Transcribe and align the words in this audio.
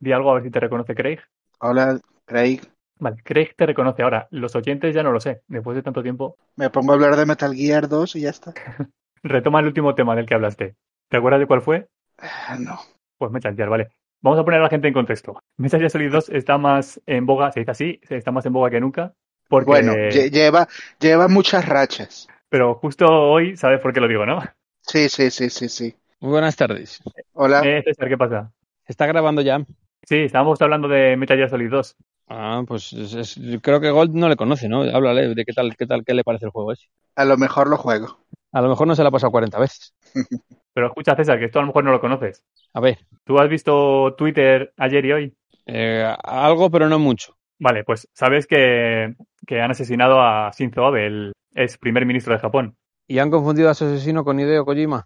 Di 0.00 0.12
algo 0.12 0.30
a 0.30 0.34
ver 0.34 0.42
si 0.44 0.50
te 0.50 0.60
reconoce 0.60 0.94
Craig. 0.94 1.18
Hola, 1.60 2.00
Craig. 2.24 2.60
Vale, 2.98 3.16
Craig 3.22 3.54
te 3.56 3.66
reconoce 3.66 4.02
ahora. 4.02 4.26
Los 4.30 4.54
oyentes 4.56 4.94
ya 4.94 5.02
no 5.02 5.12
lo 5.12 5.20
sé. 5.20 5.42
Después 5.48 5.76
de 5.76 5.82
tanto 5.82 6.02
tiempo. 6.02 6.36
Me 6.56 6.70
pongo 6.70 6.92
a 6.92 6.94
hablar 6.94 7.16
de 7.16 7.26
Metal 7.26 7.54
Gear 7.54 7.88
2 7.88 8.16
y 8.16 8.22
ya 8.22 8.30
está. 8.30 8.54
Retoma 9.22 9.60
el 9.60 9.66
último 9.66 9.94
tema 9.94 10.14
del 10.14 10.26
que 10.26 10.34
hablaste. 10.34 10.76
¿Te 11.08 11.16
acuerdas 11.16 11.40
de 11.40 11.46
cuál 11.46 11.62
fue? 11.62 11.88
Ah, 12.18 12.56
no. 12.58 12.78
Pues 13.18 13.30
Metal 13.32 13.54
Gear, 13.54 13.68
vale. 13.68 13.88
Vamos 14.22 14.38
a 14.38 14.44
poner 14.44 14.60
a 14.60 14.64
la 14.64 14.68
gente 14.70 14.88
en 14.88 14.94
contexto. 14.94 15.38
Metal 15.56 15.78
Gear 15.80 15.90
Solid 15.90 16.10
2 16.10 16.28
está 16.30 16.58
más 16.58 17.00
en 17.06 17.26
boga, 17.26 17.52
se 17.52 17.60
dice 17.60 17.70
así, 17.70 18.00
está 18.08 18.32
más 18.32 18.46
en 18.46 18.52
boga 18.52 18.70
que 18.70 18.80
nunca. 18.80 19.12
Porque... 19.48 19.66
Bueno, 19.66 19.92
lle- 19.92 20.30
lleva, 20.30 20.66
lleva 20.98 21.28
muchas 21.28 21.66
rachas. 21.68 22.26
Pero 22.48 22.74
justo 22.74 23.06
hoy, 23.06 23.56
¿sabes 23.56 23.80
por 23.80 23.92
qué 23.92 24.00
lo 24.00 24.08
digo, 24.08 24.24
no? 24.26 24.40
Sí, 24.80 25.08
sí, 25.08 25.30
sí, 25.30 25.50
sí, 25.50 25.68
sí. 25.68 25.94
Muy 26.20 26.30
buenas 26.30 26.56
tardes. 26.56 27.02
Hola. 27.34 27.62
Eh, 27.64 27.82
César, 27.84 28.08
¿qué 28.08 28.16
pasa? 28.16 28.52
¿Se 28.86 28.92
está 28.92 29.06
grabando 29.06 29.42
ya? 29.42 29.64
Sí, 30.08 30.18
estábamos 30.18 30.60
hablando 30.62 30.86
de 30.86 31.16
Metal 31.16 31.36
Gear 31.36 31.50
Solid 31.50 31.68
2. 31.68 31.96
Ah, 32.28 32.62
pues 32.66 32.92
es- 32.92 33.14
es- 33.14 33.34
yo 33.36 33.60
creo 33.60 33.80
que 33.80 33.90
Gold 33.90 34.14
no 34.14 34.28
le 34.28 34.36
conoce, 34.36 34.68
¿no? 34.68 34.82
Háblale 34.82 35.34
de 35.34 35.44
qué 35.44 35.52
tal, 35.52 35.76
qué 35.76 35.86
tal, 35.86 36.04
qué 36.04 36.14
le 36.14 36.22
parece 36.24 36.44
el 36.46 36.52
juego 36.52 36.72
ese. 36.72 36.86
A 37.16 37.24
lo 37.24 37.36
mejor 37.36 37.68
lo 37.68 37.76
juego. 37.76 38.18
A 38.52 38.60
lo 38.60 38.68
mejor 38.68 38.86
no 38.86 38.94
se 38.94 39.02
lo 39.02 39.08
ha 39.08 39.12
pasado 39.12 39.32
40 39.32 39.58
veces. 39.58 39.94
Pero 40.74 40.86
escucha, 40.88 41.16
César, 41.16 41.38
que 41.38 41.46
esto 41.46 41.58
a 41.58 41.62
lo 41.62 41.68
mejor 41.68 41.84
no 41.84 41.90
lo 41.90 42.00
conoces. 42.00 42.44
A 42.74 42.80
ver, 42.80 42.98
¿Tú 43.24 43.38
has 43.38 43.48
visto 43.48 44.14
Twitter 44.16 44.72
ayer 44.76 45.04
y 45.06 45.12
hoy? 45.12 45.36
eh, 45.66 46.14
algo, 46.22 46.70
pero 46.70 46.88
no 46.88 46.98
mucho. 46.98 47.36
Vale, 47.58 47.82
pues 47.82 48.08
sabes 48.12 48.46
que, 48.46 49.14
que 49.46 49.60
han 49.60 49.70
asesinado 49.72 50.20
a 50.20 50.50
Shinzo 50.56 50.84
Abe, 50.84 51.06
el 51.06 51.32
ex 51.54 51.78
primer 51.78 52.06
ministro 52.06 52.32
de 52.34 52.38
Japón. 52.38 52.76
¿Y 53.08 53.18
han 53.18 53.30
confundido 53.30 53.70
a 53.70 53.74
su 53.74 53.86
asesino 53.86 54.22
con 54.24 54.38
Hideo 54.38 54.64
Kojima? 54.64 55.02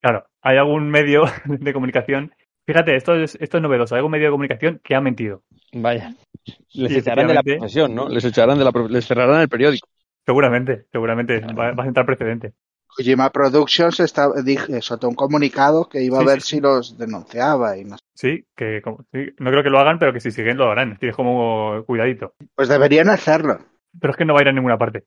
Claro, 0.00 0.26
hay 0.42 0.58
algún 0.58 0.90
medio 0.90 1.24
de 1.46 1.72
comunicación. 1.72 2.32
Fíjate, 2.66 2.96
esto 2.96 3.14
es, 3.14 3.36
esto 3.40 3.56
es 3.58 3.62
novedoso. 3.62 3.94
Hay 3.94 3.98
algún 4.00 4.12
medio 4.12 4.26
de 4.26 4.32
comunicación 4.32 4.80
que 4.82 4.94
ha 4.94 5.00
mentido. 5.00 5.42
Vaya. 5.72 6.14
Les 6.74 6.92
Y 6.92 6.96
echarán 6.98 7.28
de 7.28 7.34
la 7.34 7.42
profesión, 7.42 7.94
¿no? 7.94 8.08
Les 8.08 8.24
echarán 8.24 8.58
de 8.58 8.64
la 8.64 8.72
les 8.88 9.06
cerrarán 9.06 9.40
el 9.40 9.48
periódico. 9.48 9.88
Seguramente, 10.24 10.86
seguramente. 10.90 11.40
Va, 11.40 11.72
va 11.72 11.82
a 11.82 11.86
sentar 11.86 12.04
precedente. 12.04 12.52
Kojima 12.88 13.30
Productions 13.30 14.00
está, 14.00 14.28
dije, 14.42 14.80
soltó 14.80 15.08
un 15.08 15.14
comunicado 15.14 15.88
que 15.88 16.02
iba 16.02 16.18
Sí, 16.18 16.24
a 16.24 16.26
ver 16.26 16.40
sí, 16.40 16.56
si 16.56 16.60
los 16.60 16.96
denunciaba 16.96 17.76
y 17.76 17.84
no 17.84 17.96
sé. 17.98 18.02
Sí, 18.14 18.44
que 18.56 18.80
como- 18.82 19.04
sí, 19.12 19.26
no 19.38 19.50
creo 19.50 19.62
que 19.62 19.70
lo 19.70 19.78
hagan, 19.78 19.98
pero 19.98 20.12
que 20.12 20.20
si 20.20 20.30
siguen 20.30 20.56
lo 20.56 20.70
harán. 20.70 20.96
Tienes 20.98 21.14
como 21.14 21.84
cuidadito. 21.84 22.32
Pues 22.54 22.68
deberían 22.68 23.10
hacerlo. 23.10 23.58
Pero 24.00 24.10
es 24.12 24.16
que 24.16 24.24
no 24.24 24.32
va 24.34 24.40
a 24.40 24.42
ir 24.42 24.48
a 24.48 24.52
ninguna 24.52 24.78
parte. 24.78 25.04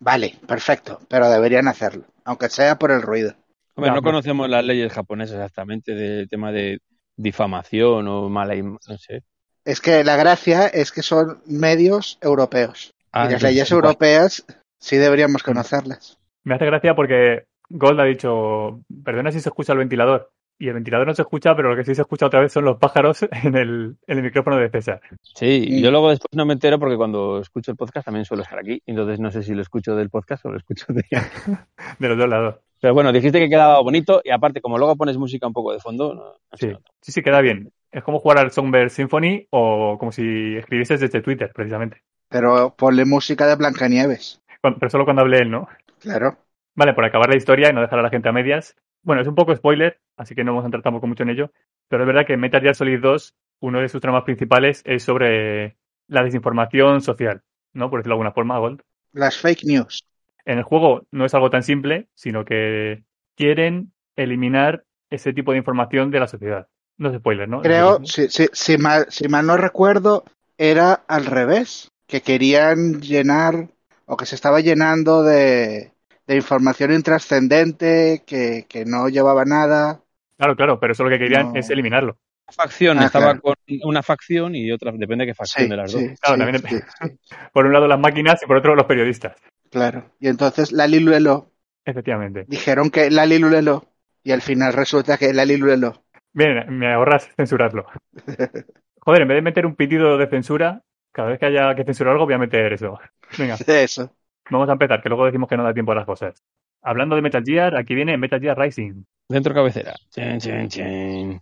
Vale, 0.00 0.34
perfecto, 0.48 1.00
pero 1.08 1.30
deberían 1.30 1.68
hacerlo, 1.68 2.04
aunque 2.24 2.48
sea 2.48 2.76
por 2.76 2.90
el 2.90 3.02
ruido. 3.02 3.34
Hombre, 3.74 3.92
no 3.92 4.02
conocemos 4.02 4.48
las 4.48 4.64
leyes 4.64 4.92
japonesas 4.92 5.36
exactamente 5.36 5.94
del 5.94 6.28
tema 6.28 6.52
de 6.52 6.80
difamación 7.16 8.06
o 8.08 8.28
mala 8.28 8.54
no 8.56 8.78
sé. 8.98 9.22
Es 9.64 9.80
que 9.80 10.02
la 10.04 10.16
gracia 10.16 10.66
es 10.66 10.90
que 10.92 11.02
son 11.02 11.40
medios 11.46 12.18
europeos. 12.20 12.94
Ah, 13.12 13.20
y 13.20 13.24
las 13.24 13.32
entonces, 13.34 13.50
leyes 13.50 13.70
igual. 13.70 13.84
europeas 13.84 14.44
sí 14.78 14.96
deberíamos 14.96 15.42
conocerlas. 15.42 16.18
Me 16.44 16.54
hace 16.56 16.66
gracia 16.66 16.94
porque 16.94 17.44
Gold 17.68 18.00
ha 18.00 18.04
dicho, 18.04 18.80
perdona 19.04 19.30
si 19.30 19.40
se 19.40 19.48
escucha 19.48 19.72
el 19.72 19.78
ventilador. 19.78 20.30
Y 20.58 20.68
el 20.68 20.74
ventilador 20.74 21.06
no 21.08 21.14
se 21.14 21.22
escucha, 21.22 21.56
pero 21.56 21.70
lo 21.70 21.76
que 21.76 21.84
sí 21.84 21.94
se 21.94 22.02
escucha 22.02 22.26
otra 22.26 22.40
vez 22.40 22.52
son 22.52 22.64
los 22.64 22.78
pájaros 22.78 23.22
en 23.44 23.56
el, 23.56 23.96
en 24.06 24.18
el 24.18 24.22
micrófono 24.24 24.56
de 24.56 24.70
César. 24.70 25.00
Sí, 25.22 25.64
y 25.68 25.80
Mm. 25.80 25.84
yo 25.84 25.90
luego 25.90 26.10
después 26.10 26.28
no 26.32 26.44
me 26.44 26.52
entero 26.54 26.78
porque 26.78 26.96
cuando 26.96 27.40
escucho 27.40 27.70
el 27.70 27.76
podcast 27.76 28.04
también 28.06 28.24
suelo 28.24 28.42
estar 28.42 28.58
aquí. 28.58 28.80
Entonces 28.86 29.18
no 29.20 29.30
sé 29.30 29.42
si 29.42 29.54
lo 29.54 29.62
escucho 29.62 29.94
del 29.96 30.10
podcast 30.10 30.44
o 30.44 30.50
lo 30.50 30.58
escucho 30.58 30.86
de... 30.88 31.02
De 31.98 32.08
los 32.08 32.18
dos 32.18 32.28
lados. 32.28 32.56
Pero 32.82 32.94
bueno, 32.94 33.12
dijiste 33.12 33.38
que 33.38 33.48
quedaba 33.48 33.80
bonito 33.80 34.20
y 34.24 34.30
aparte 34.30 34.60
como 34.60 34.76
luego 34.76 34.96
pones 34.96 35.16
música 35.16 35.46
un 35.46 35.52
poco 35.52 35.72
de 35.72 35.78
fondo, 35.78 36.14
no, 36.14 36.34
Sí, 36.54 36.72
sí, 37.00 37.12
sí, 37.12 37.22
queda 37.22 37.40
bien. 37.40 37.72
Es 37.92 38.02
como 38.02 38.18
jugar 38.18 38.38
al 38.38 38.50
Songbird 38.50 38.88
Symphony 38.88 39.46
o 39.50 39.96
como 40.00 40.10
si 40.10 40.56
escribieses 40.56 40.98
desde 40.98 41.22
Twitter, 41.22 41.52
precisamente. 41.54 42.02
Pero 42.28 42.74
ponle 42.76 43.04
música 43.04 43.46
de 43.46 43.54
Blancanieves. 43.54 44.42
Pero 44.60 44.90
solo 44.90 45.04
cuando 45.04 45.22
hable 45.22 45.38
él, 45.38 45.50
¿no? 45.52 45.68
Claro. 46.00 46.38
Vale, 46.74 46.92
por 46.92 47.04
acabar 47.04 47.28
la 47.28 47.36
historia 47.36 47.70
y 47.70 47.72
no 47.72 47.82
dejar 47.82 48.00
a 48.00 48.02
la 48.02 48.10
gente 48.10 48.28
a 48.28 48.32
medias. 48.32 48.74
Bueno, 49.04 49.22
es 49.22 49.28
un 49.28 49.36
poco 49.36 49.54
spoiler, 49.54 50.00
así 50.16 50.34
que 50.34 50.42
no 50.42 50.50
vamos 50.50 50.64
a 50.64 50.66
entrar 50.66 50.82
tampoco 50.82 51.06
mucho 51.06 51.22
en 51.22 51.30
ello. 51.30 51.52
Pero 51.86 52.02
es 52.02 52.06
verdad 52.08 52.26
que 52.26 52.32
en 52.32 52.40
Metal 52.40 52.62
Gear 52.62 52.74
Solid 52.74 53.00
2, 53.00 53.34
uno 53.60 53.78
de 53.78 53.88
sus 53.88 54.00
tramas 54.00 54.24
principales 54.24 54.82
es 54.84 55.04
sobre 55.04 55.76
la 56.08 56.24
desinformación 56.24 57.00
social, 57.00 57.42
¿no? 57.74 57.90
Por 57.90 58.00
decirlo 58.00 58.14
de 58.14 58.16
alguna 58.16 58.32
forma, 58.32 58.58
Gold. 58.58 58.82
Las 59.12 59.38
fake 59.38 59.62
news. 59.66 60.04
En 60.44 60.58
el 60.58 60.64
juego 60.64 61.06
no 61.10 61.24
es 61.24 61.34
algo 61.34 61.50
tan 61.50 61.62
simple, 61.62 62.08
sino 62.14 62.44
que 62.44 63.04
quieren 63.36 63.92
eliminar 64.16 64.84
ese 65.10 65.32
tipo 65.32 65.52
de 65.52 65.58
información 65.58 66.10
de 66.10 66.20
la 66.20 66.26
sociedad. 66.26 66.66
No 66.98 67.10
es 67.10 67.16
spoiler, 67.18 67.48
¿no? 67.48 67.62
Creo, 67.62 68.04
si, 68.04 68.28
si, 68.28 68.48
si, 68.52 68.76
mal, 68.78 69.06
si 69.08 69.28
mal 69.28 69.46
no 69.46 69.56
recuerdo, 69.56 70.24
era 70.58 70.92
al 71.08 71.26
revés. 71.26 71.90
Que 72.06 72.20
querían 72.20 73.00
llenar, 73.00 73.68
o 74.04 74.16
que 74.16 74.26
se 74.26 74.34
estaba 74.34 74.60
llenando 74.60 75.22
de, 75.22 75.92
de 76.26 76.36
información 76.36 76.92
intrascendente, 76.92 78.22
que, 78.26 78.66
que 78.68 78.84
no 78.84 79.08
llevaba 79.08 79.44
nada. 79.44 80.00
Claro, 80.36 80.56
claro, 80.56 80.80
pero 80.80 80.92
eso 80.92 81.04
lo 81.04 81.10
que 81.10 81.18
querían 81.18 81.52
No. 81.52 81.58
es 81.58 81.70
eliminarlo. 81.70 82.18
Una 82.48 82.52
facción 82.64 82.98
Ah, 82.98 83.06
estaba 83.06 83.24
claro. 83.26 83.40
con 83.40 83.54
una 83.84 84.02
facción 84.02 84.54
y 84.54 84.70
otra, 84.72 84.92
depende 84.92 85.24
de 85.24 85.30
qué 85.30 85.34
facción 85.34 85.64
Sí, 85.64 85.70
de 85.70 85.76
las 85.76 85.92
dos. 85.92 86.00
sí, 86.02 86.08
Claro, 86.20 86.34
sí, 86.36 86.52
también 86.52 86.62
sí, 86.68 86.86
sí, 87.00 87.18
Por 87.54 87.64
un 87.66 87.72
lado 87.72 87.86
las 87.88 87.98
máquinas 88.00 88.42
y 88.42 88.46
por 88.46 88.56
otro 88.58 88.74
los 88.74 88.84
periodistas. 88.86 89.36
Claro. 89.72 90.12
Y 90.20 90.28
entonces 90.28 90.70
Lali 90.70 91.00
Lulelo 91.00 91.50
Efectivamente. 91.84 92.44
dijeron 92.46 92.90
que 92.90 93.10
Lali 93.10 93.38
Lulelo, 93.40 93.84
y 94.22 94.30
al 94.30 94.40
final 94.42 94.72
resulta 94.72 95.18
que 95.18 95.32
Lali 95.34 95.56
Lulelo. 95.56 96.04
Bien, 96.32 96.64
me 96.78 96.92
ahorras 96.92 97.28
censurarlo. 97.36 97.86
Joder, 99.00 99.22
en 99.22 99.28
vez 99.28 99.34
de 99.36 99.42
meter 99.42 99.66
un 99.66 99.74
pitido 99.74 100.16
de 100.16 100.28
censura, 100.28 100.82
cada 101.10 101.28
vez 101.30 101.40
que 101.40 101.46
haya 101.46 101.74
que 101.74 101.84
censurar 101.84 102.12
algo 102.12 102.24
voy 102.26 102.34
a 102.34 102.38
meter 102.38 102.72
eso. 102.72 102.98
Venga, 103.38 103.56
Eso. 103.66 104.14
vamos 104.50 104.68
a 104.68 104.72
empezar, 104.72 105.02
que 105.02 105.08
luego 105.08 105.26
decimos 105.26 105.48
que 105.48 105.56
no 105.56 105.64
da 105.64 105.74
tiempo 105.74 105.90
a 105.92 105.96
las 105.96 106.06
cosas. 106.06 106.40
Hablando 106.82 107.16
de 107.16 107.22
Metal 107.22 107.42
Gear, 107.44 107.76
aquí 107.76 107.94
viene 107.94 108.16
Metal 108.16 108.40
Gear 108.40 108.58
Rising. 108.58 109.04
Dentro 109.28 109.54
cabecera. 109.54 109.94
Chin, 110.10 110.38
chin, 110.38 110.68
chin. 110.68 111.40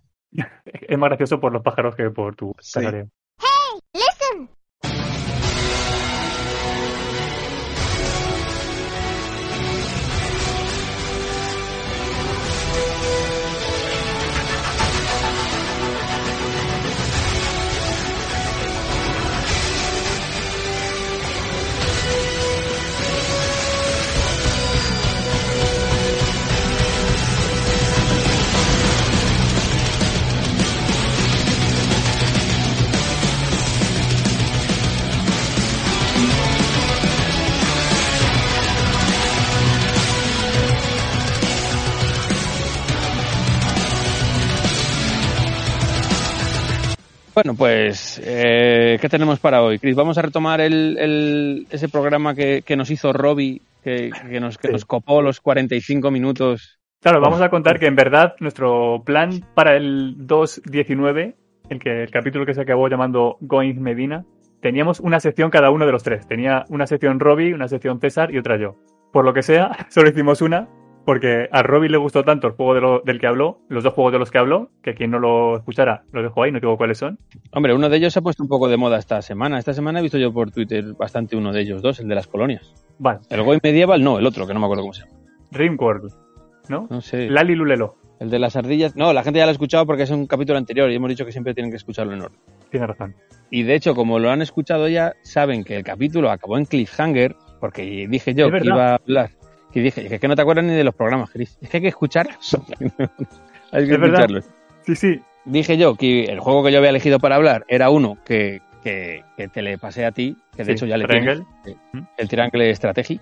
Es 0.63 0.97
más 0.97 1.09
gracioso 1.09 1.39
por 1.39 1.51
los 1.51 1.61
pájaros 1.61 1.95
que 1.95 2.09
por 2.09 2.35
tu 2.35 2.55
Sí. 2.59 2.79
Bueno, 47.33 47.53
pues, 47.55 48.21
eh, 48.25 48.97
¿qué 48.99 49.07
tenemos 49.07 49.39
para 49.39 49.61
hoy, 49.63 49.79
Chris? 49.79 49.95
Vamos 49.95 50.17
a 50.17 50.21
retomar 50.21 50.59
el, 50.59 50.97
el- 50.99 51.67
ese 51.71 51.87
programa 51.87 52.35
que, 52.35 52.61
que 52.61 52.75
nos 52.75 52.91
hizo 52.91 53.13
Robbie, 53.13 53.61
que, 53.83 54.11
que 54.29 54.39
nos, 54.41 54.57
que 54.57 54.67
Sí. 54.67 54.73
nos 54.73 54.85
copó 54.85 55.21
los 55.21 55.39
45 55.39 56.11
minutos. 56.11 56.79
Claro, 57.01 57.21
vamos 57.21 57.41
a 57.41 57.49
contar 57.49 57.79
que 57.79 57.87
en 57.87 57.95
verdad 57.95 58.35
nuestro 58.39 59.01
plan 59.05 59.43
para 59.55 59.75
el 59.77 60.17
2.19, 60.27 61.35
el, 61.69 61.79
que, 61.79 62.03
el 62.03 62.11
capítulo 62.11 62.45
que 62.45 62.53
se 62.53 62.61
acabó 62.61 62.89
llamando 62.89 63.37
Going 63.39 63.79
Medina, 63.79 64.25
teníamos 64.61 64.99
una 64.99 65.19
sección 65.21 65.49
cada 65.49 65.71
uno 65.71 65.85
de 65.85 65.91
los 65.93 66.03
tres. 66.03 66.27
Tenía 66.27 66.65
una 66.69 66.85
sección 66.85 67.19
Robbie, 67.19 67.53
una 67.53 67.67
sección 67.69 67.99
César 68.01 68.31
y 68.33 68.37
otra 68.37 68.57
yo. 68.57 68.75
Por 69.13 69.23
lo 69.25 69.33
que 69.33 69.41
sea, 69.41 69.71
solo 69.89 70.09
hicimos 70.09 70.41
una 70.41 70.67
porque 71.05 71.47
a 71.51 71.63
Robbie 71.63 71.89
le 71.89 71.97
gustó 71.97 72.23
tanto 72.23 72.47
el 72.47 72.53
juego 72.53 72.73
de 72.75 72.81
lo- 72.81 72.99
del 73.01 73.19
que 73.19 73.27
habló, 73.27 73.59
los 73.69 73.83
dos 73.83 73.93
juegos 73.93 74.13
de 74.13 74.19
los 74.19 74.29
que 74.31 74.37
habló, 74.37 74.69
que 74.83 74.93
quien 74.93 75.11
no 75.11 75.19
lo 75.19 75.57
escuchara 75.57 76.03
lo 76.11 76.21
dejo 76.21 76.43
ahí, 76.43 76.51
no 76.51 76.59
digo 76.59 76.77
cuáles 76.77 76.97
son. 76.99 77.17
Hombre, 77.51 77.73
uno 77.73 77.89
de 77.89 77.97
ellos 77.97 78.13
se 78.13 78.19
ha 78.19 78.21
puesto 78.21 78.43
un 78.43 78.49
poco 78.49 78.67
de 78.69 78.77
moda 78.77 78.97
esta 78.97 79.21
semana. 79.21 79.57
Esta 79.59 79.73
semana 79.73 79.99
he 79.99 80.01
visto 80.03 80.17
yo 80.17 80.31
por 80.33 80.51
Twitter 80.51 80.93
bastante 80.97 81.35
uno 81.35 81.51
de 81.51 81.61
ellos 81.61 81.81
dos, 81.81 81.99
el 81.99 82.07
de 82.07 82.15
las 82.15 82.27
colonias. 82.27 82.73
Vale, 82.99 83.19
El 83.29 83.41
Goy 83.43 83.59
Medieval, 83.63 84.03
no, 84.03 84.19
el 84.19 84.25
otro, 84.27 84.45
que 84.45 84.53
no 84.53 84.59
me 84.59 84.65
acuerdo 84.65 84.83
cómo 84.83 84.93
se 84.93 85.05
llama. 85.05 85.17
Rimworld, 85.51 86.13
¿no? 86.69 86.87
No 86.89 87.01
sé. 87.01 87.29
Lali 87.29 87.55
Lulelo, 87.55 87.95
El 88.19 88.29
de 88.29 88.37
las 88.39 88.55
ardillas. 88.55 88.95
No, 88.95 89.11
la 89.13 89.23
gente 89.23 89.39
ya 89.39 89.45
lo 89.45 89.49
ha 89.49 89.53
escuchado 89.53 89.85
porque 89.87 90.03
es 90.03 90.11
un 90.11 90.27
capítulo 90.27 90.57
anterior 90.59 90.89
y 90.91 90.95
hemos 90.95 91.09
dicho 91.09 91.25
que 91.25 91.31
siempre 91.31 91.53
tienen 91.55 91.71
que 91.71 91.77
escucharlo 91.77 92.13
en 92.13 92.21
orden. 92.21 92.39
tiene 92.69 92.87
razón. 92.87 93.15
Y 93.49 93.63
de 93.63 93.75
hecho, 93.75 93.95
como 93.95 94.19
lo 94.19 94.29
han 94.29 94.41
escuchado 94.41 94.87
ya, 94.87 95.13
saben 95.23 95.63
que 95.65 95.75
el 95.75 95.83
capítulo 95.83 96.29
acabó 96.31 96.57
en 96.57 96.65
cliffhanger, 96.65 97.35
porque 97.59 98.07
dije 98.07 98.33
yo 98.33 98.45
Es 98.45 98.51
que 98.51 98.59
verdad. 98.59 98.73
iba 98.75 98.91
a 98.91 98.95
hablar. 98.95 99.29
Y 99.73 99.79
dije, 99.79 100.13
es 100.13 100.19
que 100.19 100.27
no 100.27 100.35
te 100.35 100.41
acuerdas 100.41 100.65
ni 100.65 100.73
de 100.73 100.83
los 100.83 100.93
programas, 100.95 101.29
Chris. 101.31 101.57
Es 101.61 101.69
que 101.69 101.77
hay 101.77 101.81
que 101.83 101.89
escucharlos. 101.89 102.57
hay 103.71 103.87
que 103.87 103.93
Es 103.93 103.99
verdad. 103.99 104.21
escucharlos. 104.21 104.45
Sí, 104.85 104.95
sí, 104.95 105.21
Dije 105.45 105.77
yo 105.77 105.95
que 105.95 106.25
el 106.25 106.39
juego 106.39 106.63
que 106.63 106.71
yo 106.71 106.77
había 106.77 106.89
elegido 106.91 107.19
para 107.19 107.35
hablar 107.35 107.65
era 107.67 107.89
uno 107.89 108.17
que, 108.25 108.61
que, 108.83 109.23
que 109.37 109.47
te 109.47 109.61
le 109.61 109.77
pasé 109.77 110.05
a 110.05 110.11
ti, 110.11 110.35
que 110.55 110.63
de 110.63 110.65
Sí, 110.65 110.71
hecho 110.73 110.85
ya 110.85 110.97
le 110.97 111.05
Triangle. 111.05 111.43
tienes. 111.63 111.81
eh, 111.95 112.01
El 112.17 112.27
Triangle 112.29 112.75
Strategy. 112.75 113.19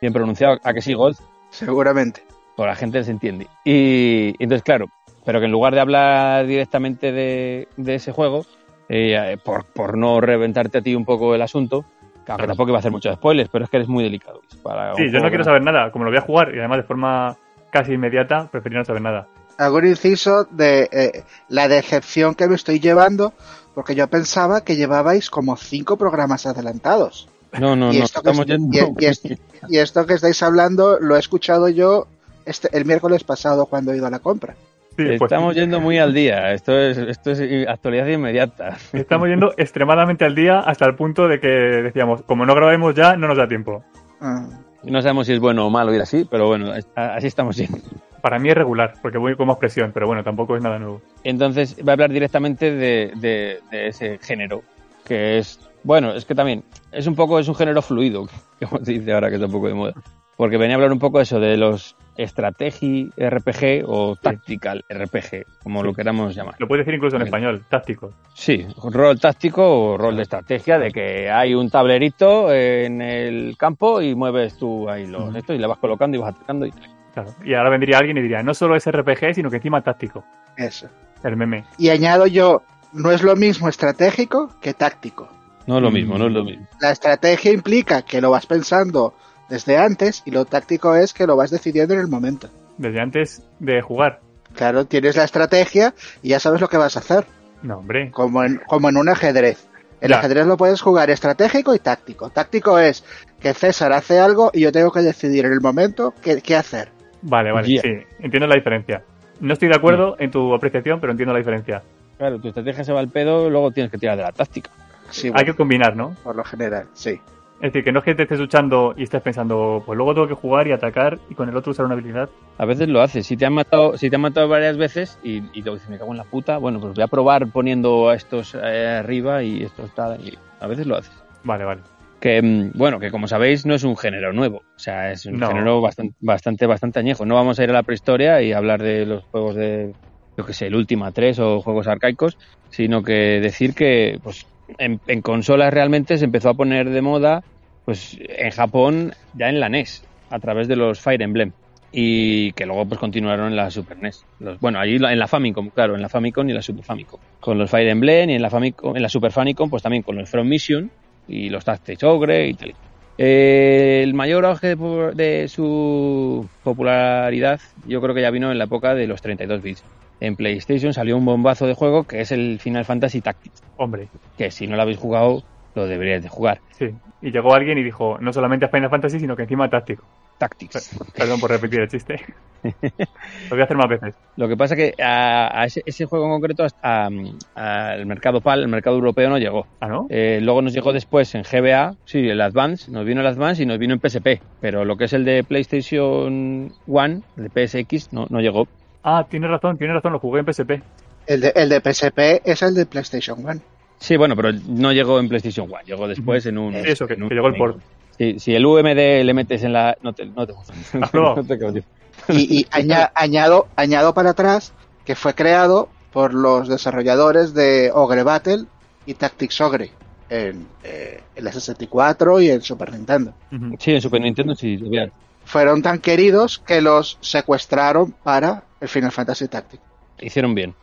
Bien 0.00 0.12
pronunciado. 0.12 0.58
¿A 0.64 0.72
que 0.72 0.80
sí, 0.82 0.94
Gold? 0.94 1.16
Seguramente. 1.50 2.22
Pues 2.56 2.66
la 2.66 2.74
gente 2.74 3.02
se 3.04 3.10
entiende. 3.12 3.46
Y, 3.64 4.34
y 4.38 4.42
entonces, 4.42 4.62
claro, 4.64 4.86
pero 5.24 5.38
que 5.38 5.46
en 5.46 5.52
lugar 5.52 5.74
de 5.74 5.80
hablar 5.80 6.46
directamente 6.46 7.12
de, 7.12 7.68
de 7.76 7.94
ese 7.94 8.10
juego, 8.12 8.44
eh, 8.88 9.36
por, 9.44 9.64
por 9.66 9.96
no 9.96 10.20
reventarte 10.20 10.78
a 10.78 10.82
ti 10.82 10.94
un 10.96 11.04
poco 11.04 11.34
el 11.34 11.42
asunto, 11.42 11.84
Claro. 12.24 12.46
tampoco 12.46 12.70
iba 12.70 12.78
a 12.78 12.80
hacer 12.80 12.92
muchos 12.92 13.14
spoilers, 13.16 13.48
pero 13.50 13.64
es 13.64 13.70
que 13.70 13.76
eres 13.78 13.88
muy 13.88 14.04
delicado. 14.04 14.40
Para 14.62 14.94
Sí, 14.94 15.04
yo 15.10 15.18
no 15.20 15.28
quiero 15.28 15.38
que- 15.38 15.44
saber 15.44 15.62
nada. 15.62 15.90
Como 15.90 16.04
lo 16.04 16.10
voy 16.10 16.18
a 16.18 16.22
jugar 16.22 16.54
y 16.54 16.58
además 16.58 16.78
de 16.78 16.82
forma 16.84 17.36
casi 17.70 17.92
inmediata, 17.92 18.48
preferiría 18.50 18.80
no 18.80 18.84
saber 18.84 19.02
nada. 19.02 19.26
Hago 19.58 19.76
un 19.78 19.86
inciso 19.86 20.44
de 20.50 20.88
eh, 20.92 21.24
la 21.48 21.68
decepción 21.68 22.34
que 22.34 22.48
me 22.48 22.54
estoy 22.54 22.80
llevando, 22.80 23.32
porque 23.74 23.94
yo 23.94 24.06
pensaba 24.08 24.62
que 24.62 24.76
llevabais 24.76 25.30
como 25.30 25.56
cinco 25.56 25.96
programas 25.96 26.46
adelantados. 26.46 27.28
No, 27.60 27.76
no, 27.76 27.92
y, 27.92 27.98
no, 27.98 28.04
esto 28.04 28.22
que, 28.22 28.30
estamos 28.30 28.46
yendo... 28.46 28.94
y- 28.98 29.04
y 29.04 29.06
es- 29.06 29.22
y 29.68 29.78
esto 29.78 30.06
que 30.06 30.14
estáis 30.14 30.42
hablando 30.42 30.98
lo 31.00 31.16
he 31.16 31.18
escuchado 31.18 31.68
yo 31.68 32.06
este, 32.46 32.68
el 32.76 32.84
miércoles 32.86 33.24
pasado 33.24 33.66
cuando 33.66 33.92
he 33.92 33.96
ido 33.98 34.06
a 34.06 34.10
la 34.10 34.18
compra. 34.20 34.54
Sí, 34.96 35.04
pues 35.04 35.22
Estamos 35.22 35.54
yendo 35.54 35.80
muy 35.80 35.98
al 35.98 36.12
día. 36.12 36.52
Esto 36.52 36.78
es, 36.78 36.98
esto 36.98 37.30
es 37.32 37.68
actualidad 37.68 38.06
inmediata. 38.06 38.76
estamos 38.92 39.28
yendo 39.28 39.52
extremadamente 39.56 40.24
al 40.24 40.34
día 40.34 40.60
hasta 40.60 40.84
el 40.86 40.94
punto 40.94 41.28
de 41.28 41.40
que 41.40 41.48
decíamos, 41.48 42.22
como 42.22 42.44
no 42.44 42.54
grabemos 42.54 42.94
ya, 42.94 43.16
no 43.16 43.26
nos 43.28 43.36
da 43.38 43.48
tiempo. 43.48 43.82
Ah, 44.20 44.46
No 44.84 45.00
sabemos 45.00 45.26
si 45.26 45.32
es 45.32 45.40
bueno 45.40 45.66
o 45.66 45.70
malo 45.70 45.94
ir 45.94 46.02
así, 46.02 46.26
pero 46.30 46.46
bueno, 46.48 46.74
es- 46.74 46.86
así 46.94 47.26
estamos 47.26 47.56
yendo. 47.56 47.78
Para 48.20 48.38
mí 48.38 48.50
es 48.50 48.54
regular, 48.54 48.94
porque 49.02 49.18
voy 49.18 49.34
con 49.34 49.48
más 49.48 49.56
presión, 49.56 49.90
pero 49.92 50.06
bueno, 50.06 50.22
tampoco 50.22 50.56
es 50.56 50.62
nada 50.62 50.78
nuevo. 50.78 51.00
Entonces 51.24 51.74
voy 51.80 51.88
a 51.90 51.92
hablar 51.92 52.10
directamente 52.10 52.70
de, 52.70 53.12
de- 53.16 53.58
de 53.70 53.88
ese 53.88 54.18
género, 54.18 54.62
que 55.04 55.38
es, 55.38 55.58
bueno, 55.82 56.12
es 56.14 56.24
que 56.24 56.34
también 56.34 56.62
es 56.92 57.06
un 57.06 57.14
poco, 57.16 57.38
es 57.38 57.48
un 57.48 57.54
género 57.54 57.80
fluido, 57.82 58.28
como 58.70 58.84
se 58.84 58.92
dice 58.92 59.12
ahora 59.12 59.28
que 59.28 59.36
está 59.36 59.46
un 59.46 59.52
poco 59.52 59.68
de 59.68 59.74
moda. 59.74 59.94
Porque 60.36 60.56
venía 60.56 60.74
a 60.74 60.76
hablar 60.76 60.92
un 60.92 60.98
poco 60.98 61.18
de 61.18 61.24
eso, 61.24 61.38
de 61.40 61.56
los 61.56 61.94
estrategy 62.16 63.10
RPG 63.16 63.84
o 63.86 64.16
tactical 64.16 64.84
RPG, 64.88 65.44
como 65.62 65.82
lo 65.82 65.92
queramos 65.94 66.34
llamar. 66.34 66.54
Lo 66.58 66.66
puedes 66.66 66.84
decir 66.84 66.96
incluso 66.96 67.16
en 67.16 67.22
español, 67.22 67.62
táctico. 67.68 68.12
Sí, 68.34 68.66
rol 68.82 69.18
táctico 69.20 69.62
o 69.92 69.96
rol 69.98 70.16
de 70.16 70.22
estrategia, 70.22 70.78
de 70.78 70.90
que 70.90 71.30
hay 71.30 71.54
un 71.54 71.70
tablerito 71.70 72.52
en 72.52 73.00
el 73.02 73.56
campo 73.58 74.00
y 74.00 74.14
mueves 74.14 74.56
tú 74.58 74.88
ahí 74.88 75.06
los 75.06 75.28
Ujú. 75.28 75.38
estos 75.38 75.56
y 75.56 75.58
le 75.58 75.66
vas 75.66 75.78
colocando 75.78 76.16
y 76.16 76.20
vas 76.20 76.34
atacando. 76.34 76.66
Y... 76.66 76.72
Claro. 77.14 77.30
Y 77.44 77.54
ahora 77.54 77.70
vendría 77.70 77.98
alguien 77.98 78.16
y 78.18 78.22
diría, 78.22 78.42
no 78.42 78.54
solo 78.54 78.74
es 78.74 78.90
RPG, 78.90 79.34
sino 79.34 79.50
que 79.50 79.56
encima 79.56 79.82
táctico. 79.82 80.24
eso. 80.56 80.88
El 81.22 81.36
meme. 81.36 81.64
Y 81.78 81.90
añado 81.90 82.26
yo, 82.26 82.62
no 82.92 83.12
es 83.12 83.22
lo 83.22 83.36
mismo 83.36 83.68
estratégico 83.68 84.50
que 84.60 84.74
táctico. 84.74 85.28
No 85.66 85.76
es 85.76 85.82
lo 85.82 85.90
Mm. 85.90 85.94
mismo, 85.94 86.18
no 86.18 86.26
es 86.26 86.32
lo 86.32 86.42
mismo. 86.44 86.66
La 86.80 86.90
estrategia 86.90 87.52
implica 87.52 88.02
que 88.02 88.20
lo 88.20 88.30
vas 88.32 88.46
pensando 88.46 89.14
desde 89.52 89.76
antes 89.76 90.22
y 90.24 90.30
lo 90.30 90.46
táctico 90.46 90.96
es 90.96 91.12
que 91.12 91.26
lo 91.26 91.36
vas 91.36 91.50
decidiendo 91.50 91.92
en 91.94 92.00
el 92.00 92.08
momento. 92.08 92.48
Desde 92.78 93.00
antes 93.00 93.42
de 93.60 93.82
jugar. 93.82 94.20
Claro, 94.56 94.86
tienes 94.86 95.14
la 95.16 95.24
estrategia 95.24 95.94
y 96.22 96.30
ya 96.30 96.40
sabes 96.40 96.60
lo 96.60 96.68
que 96.68 96.78
vas 96.78 96.96
a 96.96 97.00
hacer, 97.00 97.26
No, 97.62 97.78
hombre. 97.78 98.10
como 98.10 98.42
en, 98.44 98.60
como 98.66 98.88
en 98.88 98.96
un 98.96 99.08
ajedrez. 99.10 99.68
El 100.00 100.10
Ya. 100.10 100.18
ajedrez 100.18 100.46
lo 100.46 100.56
puedes 100.56 100.80
jugar 100.80 101.10
estratégico 101.10 101.74
y 101.74 101.78
táctico. 101.78 102.30
Táctico 102.30 102.78
es 102.78 103.04
que 103.40 103.52
César 103.54 103.92
hace 103.92 104.18
algo 104.18 104.50
y 104.54 104.60
yo 104.62 104.72
tengo 104.72 104.90
que 104.90 105.00
decidir 105.00 105.44
en 105.44 105.52
el 105.52 105.60
momento 105.60 106.14
qué, 106.22 106.40
qué 106.40 106.56
hacer. 106.56 106.88
Vale, 107.20 107.52
vale, 107.52 107.68
Yeah. 107.68 107.82
sí. 107.82 107.88
Entiendo 108.20 108.46
la 108.46 108.54
diferencia. 108.56 109.02
No 109.40 109.52
estoy 109.52 109.68
de 109.68 109.76
acuerdo 109.76 110.16
en 110.18 110.30
tu 110.30 110.54
apreciación, 110.54 110.98
pero 110.98 111.12
entiendo 111.12 111.32
la 111.34 111.38
diferencia. 111.38 111.82
Claro, 112.18 112.38
tu 112.40 112.48
estrategia 112.48 112.84
se 112.84 112.92
va 112.92 113.00
al 113.00 113.08
pedo, 113.10 113.50
luego 113.50 113.70
tienes 113.70 113.92
que 113.92 113.98
tirar 113.98 114.16
de 114.16 114.22
la 114.22 114.32
táctica. 114.32 114.70
Sí, 115.10 115.26
Hay 115.28 115.32
bueno, 115.32 115.46
que 115.52 115.56
combinar, 115.56 115.94
¿no? 115.96 116.16
por 116.24 116.34
lo 116.36 116.42
general, 116.44 116.86
sí. 116.94 117.20
Es 117.62 117.72
decir, 117.72 117.84
que 117.84 117.92
no 117.92 118.00
es 118.00 118.04
que 118.04 118.14
te 118.16 118.24
estés 118.24 118.40
luchando 118.40 118.92
y 118.96 119.04
estés 119.04 119.22
pensando, 119.22 119.84
pues 119.86 119.96
luego 119.96 120.14
tengo 120.14 120.26
que 120.26 120.34
jugar 120.34 120.66
y 120.66 120.72
atacar 120.72 121.18
y 121.30 121.34
con 121.34 121.48
el 121.48 121.56
otro 121.56 121.70
usar 121.70 121.86
una 121.86 121.94
habilidad. 121.94 122.28
A 122.58 122.64
veces 122.64 122.88
lo 122.88 123.00
haces. 123.00 123.24
Si 123.24 123.36
te 123.36 123.46
han 123.46 123.52
matado, 123.52 123.96
si 123.96 124.10
te 124.10 124.16
han 124.16 124.22
matado 124.22 124.48
varias 124.48 124.76
veces 124.76 125.16
y, 125.22 125.44
y 125.52 125.62
te 125.62 125.70
dices, 125.70 125.88
me 125.88 125.96
cago 125.96 126.10
en 126.10 126.18
la 126.18 126.24
puta, 126.24 126.58
bueno, 126.58 126.80
pues 126.80 126.94
voy 126.94 127.04
a 127.04 127.06
probar 127.06 127.46
poniendo 127.52 128.08
a 128.08 128.16
estos 128.16 128.56
eh, 128.60 128.88
arriba 128.98 129.44
y 129.44 129.62
estos 129.62 129.94
tal. 129.94 130.20
Y 130.26 130.36
a 130.60 130.66
veces 130.66 130.88
lo 130.88 130.96
haces. 130.96 131.12
Vale, 131.44 131.64
vale. 131.64 131.82
Que, 132.18 132.42
mm, 132.42 132.72
bueno, 132.74 132.98
que 132.98 133.12
como 133.12 133.28
sabéis, 133.28 133.64
no 133.64 133.74
es 133.76 133.84
un 133.84 133.96
género 133.96 134.32
nuevo. 134.32 134.58
O 134.74 134.78
sea, 134.78 135.12
es 135.12 135.24
un 135.26 135.38
No. 135.38 135.46
género 135.46 135.80
bastante, 135.80 136.16
bastante, 136.20 136.66
bastante 136.66 136.98
añejo. 136.98 137.24
No 137.24 137.36
vamos 137.36 137.60
a 137.60 137.62
ir 137.64 137.70
a 137.70 137.74
la 137.74 137.82
prehistoria 137.84 138.42
y 138.42 138.52
hablar 138.52 138.82
de 138.82 139.06
los 139.06 139.22
juegos 139.26 139.54
de, 139.54 139.92
yo 140.36 140.44
que 140.44 140.52
sé, 140.52 140.66
el 140.66 140.74
Ultima 140.74 141.12
3 141.12 141.38
o 141.38 141.60
juegos 141.60 141.86
arcaicos, 141.86 142.36
sino 142.70 143.04
que 143.04 143.38
decir 143.40 143.72
que, 143.72 144.18
pues, 144.20 144.46
en, 144.78 145.00
en 145.06 145.20
consolas 145.22 145.72
realmente 145.72 146.16
se 146.18 146.24
empezó 146.24 146.48
a 146.48 146.54
poner 146.54 146.90
de 146.90 147.02
moda, 147.02 147.42
pues, 147.84 148.18
en 148.20 148.50
Japón, 148.50 149.12
ya 149.34 149.48
en 149.48 149.60
la 149.60 149.68
NES, 149.68 150.04
a 150.30 150.38
través 150.38 150.68
de 150.68 150.76
los 150.76 151.00
Fire 151.00 151.22
Emblem. 151.22 151.52
Y 151.94 152.52
que 152.52 152.64
luego 152.64 152.86
pues 152.86 152.98
continuaron 152.98 153.48
en 153.48 153.56
la 153.56 153.70
Super 153.70 153.98
NES. 153.98 154.24
Los- 154.40 154.58
bueno, 154.60 154.78
allí 154.80 154.96
en 154.96 155.18
la 155.18 155.28
Famicom, 155.28 155.68
claro, 155.68 155.94
en 155.94 156.00
la 156.00 156.08
Famicom 156.08 156.46
y 156.48 156.52
en 156.52 156.56
la 156.56 156.62
Super 156.62 156.84
Famicom. 156.84 157.20
Con 157.38 157.58
los 157.58 157.70
Fire 157.70 157.88
Emblem 157.88 158.30
y 158.30 158.34
en 158.34 158.42
la 158.42 158.48
Famicom, 158.48 158.96
en 158.96 159.02
la 159.02 159.08
Super 159.10 159.30
Famicom, 159.30 159.68
pues 159.68 159.82
también 159.82 160.02
con 160.02 160.16
los 160.16 160.30
From 160.30 160.48
Mission 160.48 160.90
y 161.28 161.50
los 161.50 161.64
Tactics 161.64 162.02
Ogre 162.04 162.48
y 162.48 162.54
tal. 162.54 162.74
Eh, 163.18 164.00
el 164.02 164.14
mayor 164.14 164.46
auge 164.46 164.74
de, 164.74 165.12
de 165.14 165.48
su 165.48 166.48
popularidad 166.64 167.60
yo 167.86 168.00
creo 168.00 168.14
que 168.14 168.22
ya 168.22 168.30
vino 168.30 168.50
en 168.50 168.56
la 168.58 168.64
época 168.64 168.94
de 168.94 169.06
los 169.06 169.20
32 169.20 169.62
bits. 169.62 169.84
En 170.20 170.34
PlayStation 170.34 170.94
salió 170.94 171.16
un 171.18 171.24
bombazo 171.26 171.66
de 171.66 171.74
juego 171.74 172.04
que 172.04 172.20
es 172.22 172.32
el 172.32 172.58
Final 172.58 172.84
Fantasy 172.86 173.20
Tactics, 173.20 173.62
Hombre, 173.76 174.08
que 174.38 174.50
si 174.50 174.66
no 174.66 174.76
lo 174.76 174.82
habéis 174.82 174.98
jugado 174.98 175.42
lo 175.74 175.86
deberíais 175.86 176.22
de 176.22 176.28
jugar. 176.28 176.60
sí. 176.78 176.94
Y 177.24 177.30
llegó 177.30 177.54
alguien 177.54 177.78
y 177.78 177.84
dijo, 177.84 178.18
no 178.20 178.32
solamente 178.32 178.64
a 178.64 178.68
Final 178.68 178.90
Fantasy, 178.90 179.20
sino 179.20 179.36
que 179.36 179.42
encima 179.42 179.70
táctico. 179.70 180.04
Tactics. 180.38 180.98
Perdón 181.16 181.38
por 181.38 181.50
repetir 181.50 181.80
el 181.82 181.88
chiste. 181.88 182.20
Lo 182.64 183.50
voy 183.50 183.60
a 183.60 183.64
hacer 183.64 183.76
más 183.76 183.88
veces. 183.88 184.16
Lo 184.36 184.48
que 184.48 184.56
pasa 184.56 184.74
que 184.74 184.92
a, 185.00 185.60
a 185.60 185.64
ese, 185.66 185.82
ese 185.86 186.04
juego 186.04 186.24
en 186.24 186.32
concreto 186.32 186.64
hasta, 186.64 187.08
al 187.54 188.06
mercado 188.06 188.40
PAL, 188.40 188.62
el 188.62 188.68
mercado 188.68 188.96
europeo 188.96 189.28
no 189.28 189.38
llegó. 189.38 189.68
Ah, 189.78 189.86
¿no? 189.86 190.06
Eh, 190.10 190.40
luego 190.42 190.62
nos 190.62 190.72
llegó 190.72 190.92
después 190.92 191.32
en 191.36 191.44
GBA, 191.44 191.94
sí, 192.06 192.28
el 192.28 192.40
Advance, 192.40 192.90
nos 192.90 193.04
vino 193.04 193.20
el 193.20 193.26
Advance 193.28 193.62
y 193.62 193.66
nos 193.66 193.78
vino 193.78 193.94
en 193.94 194.00
PSP, 194.00 194.42
pero 194.60 194.84
lo 194.84 194.96
que 194.96 195.04
es 195.04 195.12
el 195.12 195.24
de 195.24 195.44
PlayStation 195.44 196.72
1, 196.88 197.22
el 197.36 197.48
de 197.48 197.68
PSX, 197.68 198.12
no, 198.12 198.26
no 198.28 198.40
llegó. 198.40 198.66
Ah, 199.04 199.24
tienes 199.28 199.48
razón, 199.48 199.78
tienes 199.78 199.94
razón, 199.94 200.12
lo 200.12 200.18
jugué 200.18 200.40
en 200.40 200.52
PSP. 200.52 200.82
El 201.28 201.40
de, 201.40 201.52
el 201.54 201.68
de 201.68 201.80
PSP 201.80 202.42
es 202.44 202.62
el 202.62 202.74
de 202.74 202.86
PlayStation 202.86 203.38
1. 203.44 203.60
Sí, 204.02 204.16
bueno, 204.16 204.34
pero 204.34 204.50
no 204.68 204.92
llegó 204.92 205.20
en 205.20 205.28
PlayStation 205.28 205.68
1, 205.70 205.78
llegó 205.86 206.08
después 206.08 206.44
en 206.46 206.58
un... 206.58 206.74
Eso, 206.74 207.06
que, 207.06 207.14
en 207.14 207.22
un- 207.22 207.28
que 207.28 207.34
llegó 207.36 207.46
el 207.48 207.54
port. 207.56 207.78
Si, 208.18 208.38
si 208.40 208.54
el 208.54 208.66
UMD 208.66 209.22
le 209.24 209.32
metes 209.34 209.62
en 209.62 209.72
la... 209.72 209.96
No 210.02 210.12
te, 210.12 210.26
no 210.26 210.44
te, 210.46 210.52
¿Has 211.00 211.10
probado? 211.10 211.36
no 211.42 211.72
te. 211.72 211.84
Y, 212.28 212.58
y 212.60 212.66
aña- 212.72 213.12
añado, 213.14 213.68
añado 213.76 214.12
para 214.12 214.30
atrás 214.30 214.72
que 215.04 215.14
fue 215.14 215.34
creado 215.34 215.88
por 216.12 216.34
los 216.34 216.68
desarrolladores 216.68 217.54
de 217.54 217.90
Ogre 217.94 218.22
Battle 218.24 218.64
y 219.06 219.14
Tactics 219.14 219.60
Ogre 219.60 219.90
en, 220.28 220.66
eh, 220.84 221.20
en 221.36 221.44
la 221.44 221.52
64 221.52 222.40
y 222.40 222.50
en 222.50 222.60
Super 222.62 222.92
Nintendo. 222.92 223.32
Sí, 223.78 223.92
en 223.92 224.00
Super 224.00 224.20
Nintendo 224.20 224.54
sí, 224.56 224.76
vi. 224.76 224.98
Fueron 225.44 225.80
tan 225.80 225.98
queridos 226.00 226.58
que 226.58 226.80
los 226.80 227.18
secuestraron 227.20 228.12
para 228.22 228.64
el 228.80 228.88
Final 228.88 229.12
Fantasy 229.12 229.48
Tactics. 229.48 229.82
hicieron 230.20 230.54
bien. 230.54 230.74